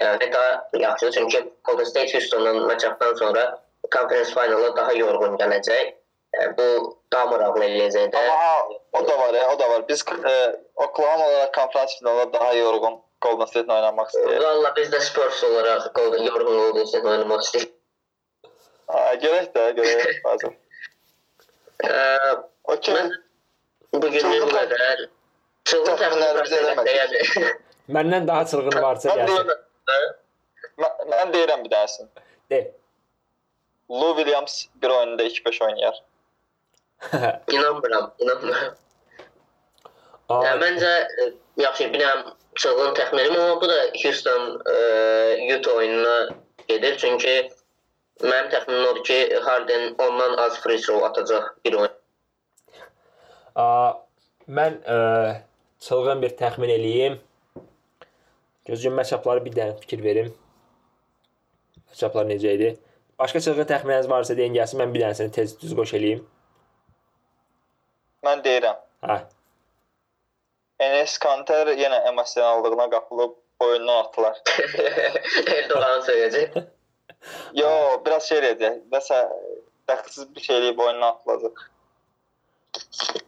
Yəni 0.00 0.32
daha 0.32 0.50
yaxşı 0.78 1.10
çünki 1.10 1.40
Golden 1.64 1.84
State 1.84 2.12
Houston'dan 2.14 2.56
matchupdan 2.66 3.14
sonra 3.14 3.62
conference 3.92 4.30
finala 4.30 4.76
daha 4.76 4.92
yorğun 4.92 5.36
gələcək. 5.40 5.94
Yəni, 6.36 6.52
bu 6.58 6.66
daha 7.12 7.26
maraqlı 7.26 7.64
eləyəcək 7.64 8.12
də. 8.12 8.18
Amma 8.18 8.36
ha, 8.38 8.68
o 8.92 9.06
da 9.08 9.18
var, 9.18 9.34
ya, 9.34 9.48
o 9.54 9.58
da 9.58 9.70
var. 9.70 9.88
Biz 9.88 10.04
e, 10.30 10.34
Oklahoma 10.76 11.26
olaraq 11.28 11.52
konferans 11.54 11.98
finalında 11.98 12.32
daha 12.32 12.52
yorğun 12.54 13.00
Golden 13.24 13.46
State-lə 13.50 13.74
oynamaq 13.76 14.08
istəyirik. 14.12 14.42
Valla 14.44 14.70
biz 14.76 14.90
də 14.92 15.00
Spurs 15.04 15.42
olaraq 15.44 15.88
Golden 15.94 16.22
yorğun 16.24 16.58
olduğu 16.64 16.82
üçün 16.88 17.04
oynamaq 17.12 17.42
istəyirik. 17.46 17.72
Ha, 18.90 19.02
görək 19.24 19.50
də, 19.56 19.64
görək 19.78 20.20
bazen. 20.26 20.56
Ə, 21.84 21.96
Okey. 22.64 22.94
Mən 22.94 23.12
bugünlük 23.94 24.24
bu 24.24 24.50
Çılgın 24.50 24.56
qədər. 24.56 25.04
Çılgın 25.70 25.96
təxminlərimizi 26.00 26.58
eləmədik. 26.62 26.98
Yəni. 27.00 27.52
Məndən 27.96 28.26
daha 28.28 28.44
çılğın 28.46 28.82
varsa 28.82 29.08
Mən 29.08 29.22
gəlsin. 29.22 29.48
deyirəm, 29.50 30.12
mən, 30.82 31.00
mən 31.14 31.32
deyirəm 31.36 31.64
bir 31.64 31.72
dənəsini. 31.76 32.08
De. 32.50 32.60
Lou 33.90 34.14
Williams 34.16 34.64
bir 34.82 34.90
oyunda 34.96 35.22
2-5 35.24 35.64
oynayar. 35.64 36.02
İnanmıram, 37.52 38.12
inanmıram. 38.18 38.74
Aa, 40.28 40.42
Yəni 40.46 40.60
məncə 40.62 40.90
e, 41.24 41.26
yaxşı 41.58 41.88
bilirəm 41.94 42.20
çılğın 42.60 42.94
təxminim 42.94 43.38
amma 43.40 43.60
bu 43.60 43.68
da 43.68 43.78
Houston 44.02 44.62
e, 44.74 45.56
Utah 45.56 45.74
oyununa 45.74 46.16
gedir 46.68 46.96
çünki 47.02 47.34
mənim 48.22 48.50
təxminim 48.52 48.88
odur 48.90 49.04
ki 49.04 49.18
Harden 49.46 49.94
ondan 49.98 50.36
az 50.44 50.60
free 50.60 50.80
throw 50.80 51.06
atacaq 51.06 51.46
bir 51.64 51.78
oyun. 51.80 51.96
aa, 53.56 53.92
mən 54.48 54.76
ə, 54.84 54.98
çılğın 55.80 56.22
bir 56.22 56.36
təxmin 56.42 56.70
eləyim. 56.76 57.18
Gözüm 58.68 58.94
matchupları 58.94 59.44
bir 59.44 59.56
dənə 59.56 59.80
fikir 59.80 60.04
verim. 60.04 60.30
Matchuplar 61.88 62.28
necə 62.28 62.54
idi? 62.58 62.70
Başqa 63.18 63.40
çılğın 63.40 63.68
təxmininiz 63.72 64.08
varsa 64.10 64.36
deyin 64.36 64.54
gəlsin, 64.54 64.82
mən 64.82 64.94
bir 64.94 65.06
dənəsini 65.06 65.32
tez 65.32 65.56
düz 65.62 65.74
qoş 65.76 65.94
eləyim. 65.98 66.22
Mən 68.24 68.44
deyirəm. 68.44 68.76
Hə. 69.08 69.22
Enes 70.80 71.18
Kanter 71.20 71.68
yenə 71.76 71.98
emosionallığına 72.08 72.90
qapılıb 72.90 73.34
oyundan 73.60 74.04
atdılar. 74.04 74.38
Erdoğan 75.56 76.06
söyləyəcək. 76.06 76.62
Yo, 77.58 77.70
biraz 78.06 78.28
şey 78.28 78.38
edəcək. 78.40 78.78
Nəsə 78.92 79.18
dəxilsiz 79.90 80.30
bir 80.36 80.46
şey 80.46 80.56
eləyib 80.60 80.80
oyundan 80.80 81.10
atılacaq. 81.12 81.66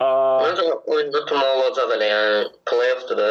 Məncə 0.01 0.69
oyunda 0.95 1.25
tutma 1.27 1.49
olacaq 1.57 1.93
elə 1.97 2.09
yəni 2.13 2.47
playoffdur 2.71 3.21
da. 3.21 3.29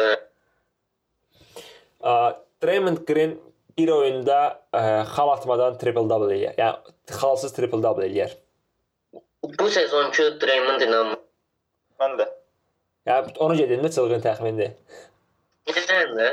Draymond 2.62 3.02
Green 3.08 3.34
bir 3.78 3.90
oyunda 3.94 4.38
ə, 4.74 4.82
xal 5.14 5.32
atmadan 5.32 5.78
triple 5.80 6.06
double 6.10 6.30
eləyər. 6.36 6.54
Yəni 6.60 7.18
xalsız 7.18 7.56
triple 7.56 7.82
double 7.82 8.06
eləyər. 8.06 8.36
Bu 9.58 9.68
sezonki 9.72 10.28
Draymond 10.42 10.86
inanmır. 10.86 11.18
Mən 12.02 12.16
də. 12.20 12.28
Yəni 13.06 13.32
onu 13.42 13.54
gedim 13.58 13.80
də 13.84 13.90
çılğın 13.94 14.22
təxmindir. 14.24 14.74
Yəni 15.68 16.16
də. 16.18 16.28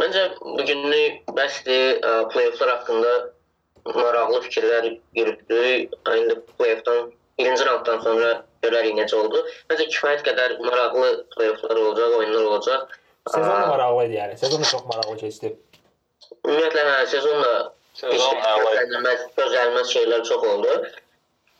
Məncə 0.00 0.22
bugünlük 0.42 1.22
bəsdir 1.38 2.02
ə, 2.04 2.10
playofflar 2.32 2.72
haqqında 2.74 3.12
maraqlı 3.94 4.40
fikirlər 4.46 4.88
yürütdük. 5.18 5.94
İndi 6.14 6.36
playoffdan 6.58 7.10
birinci 7.38 7.66
raunddan 7.66 8.02
sonra 8.04 8.28
görərik 8.62 8.94
necə 8.98 9.16
oldu. 9.18 9.42
Məncə 9.70 9.88
kifayət 9.94 10.22
qədər 10.28 10.58
maraqlı 10.66 11.08
playofflar 11.36 11.80
olacaq, 11.84 12.18
oyunlar 12.20 12.44
olacaq. 12.50 12.94
Sezon 13.30 13.50
da 13.62 13.66
maraqlı 13.72 14.04
idi 14.06 14.20
yəni. 14.20 14.36
Sezon 14.42 14.62
da 14.62 14.68
çox 14.70 14.84
maraqlı 14.92 15.16
keçdi. 15.24 15.56
Ümumiyyətlə 16.44 16.84
hə, 16.90 17.00
sezonda 17.14 17.52
Sezon 17.96 18.38
əla 18.44 18.60
idi. 18.60 18.78
gözlənilməz, 18.78 19.26
gözlənilməz 19.40 19.92
şeylər 19.96 20.24
çox 20.28 20.46
oldu. 20.52 20.76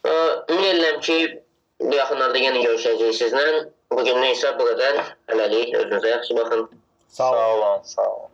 Ə, 0.07 0.14
Ümid 0.54 1.00
ki, 1.02 1.18
bu 1.82 1.94
yaxınlarda 1.94 2.38
yenə 2.38 2.62
görüşəcəyik 2.62 3.18
sizlə. 3.18 3.46
Bugünlük 3.92 4.36
isə 4.36 4.52
bu 4.59 4.68
qədər. 4.70 5.02
Hələlik 5.30 5.74
özünüzə 5.80 6.14
yaxşı 6.14 6.36
baxın. 6.38 6.64
Sağ 7.18 7.30
olun, 7.54 7.82
sağ 7.84 8.07
olun. 8.12 8.25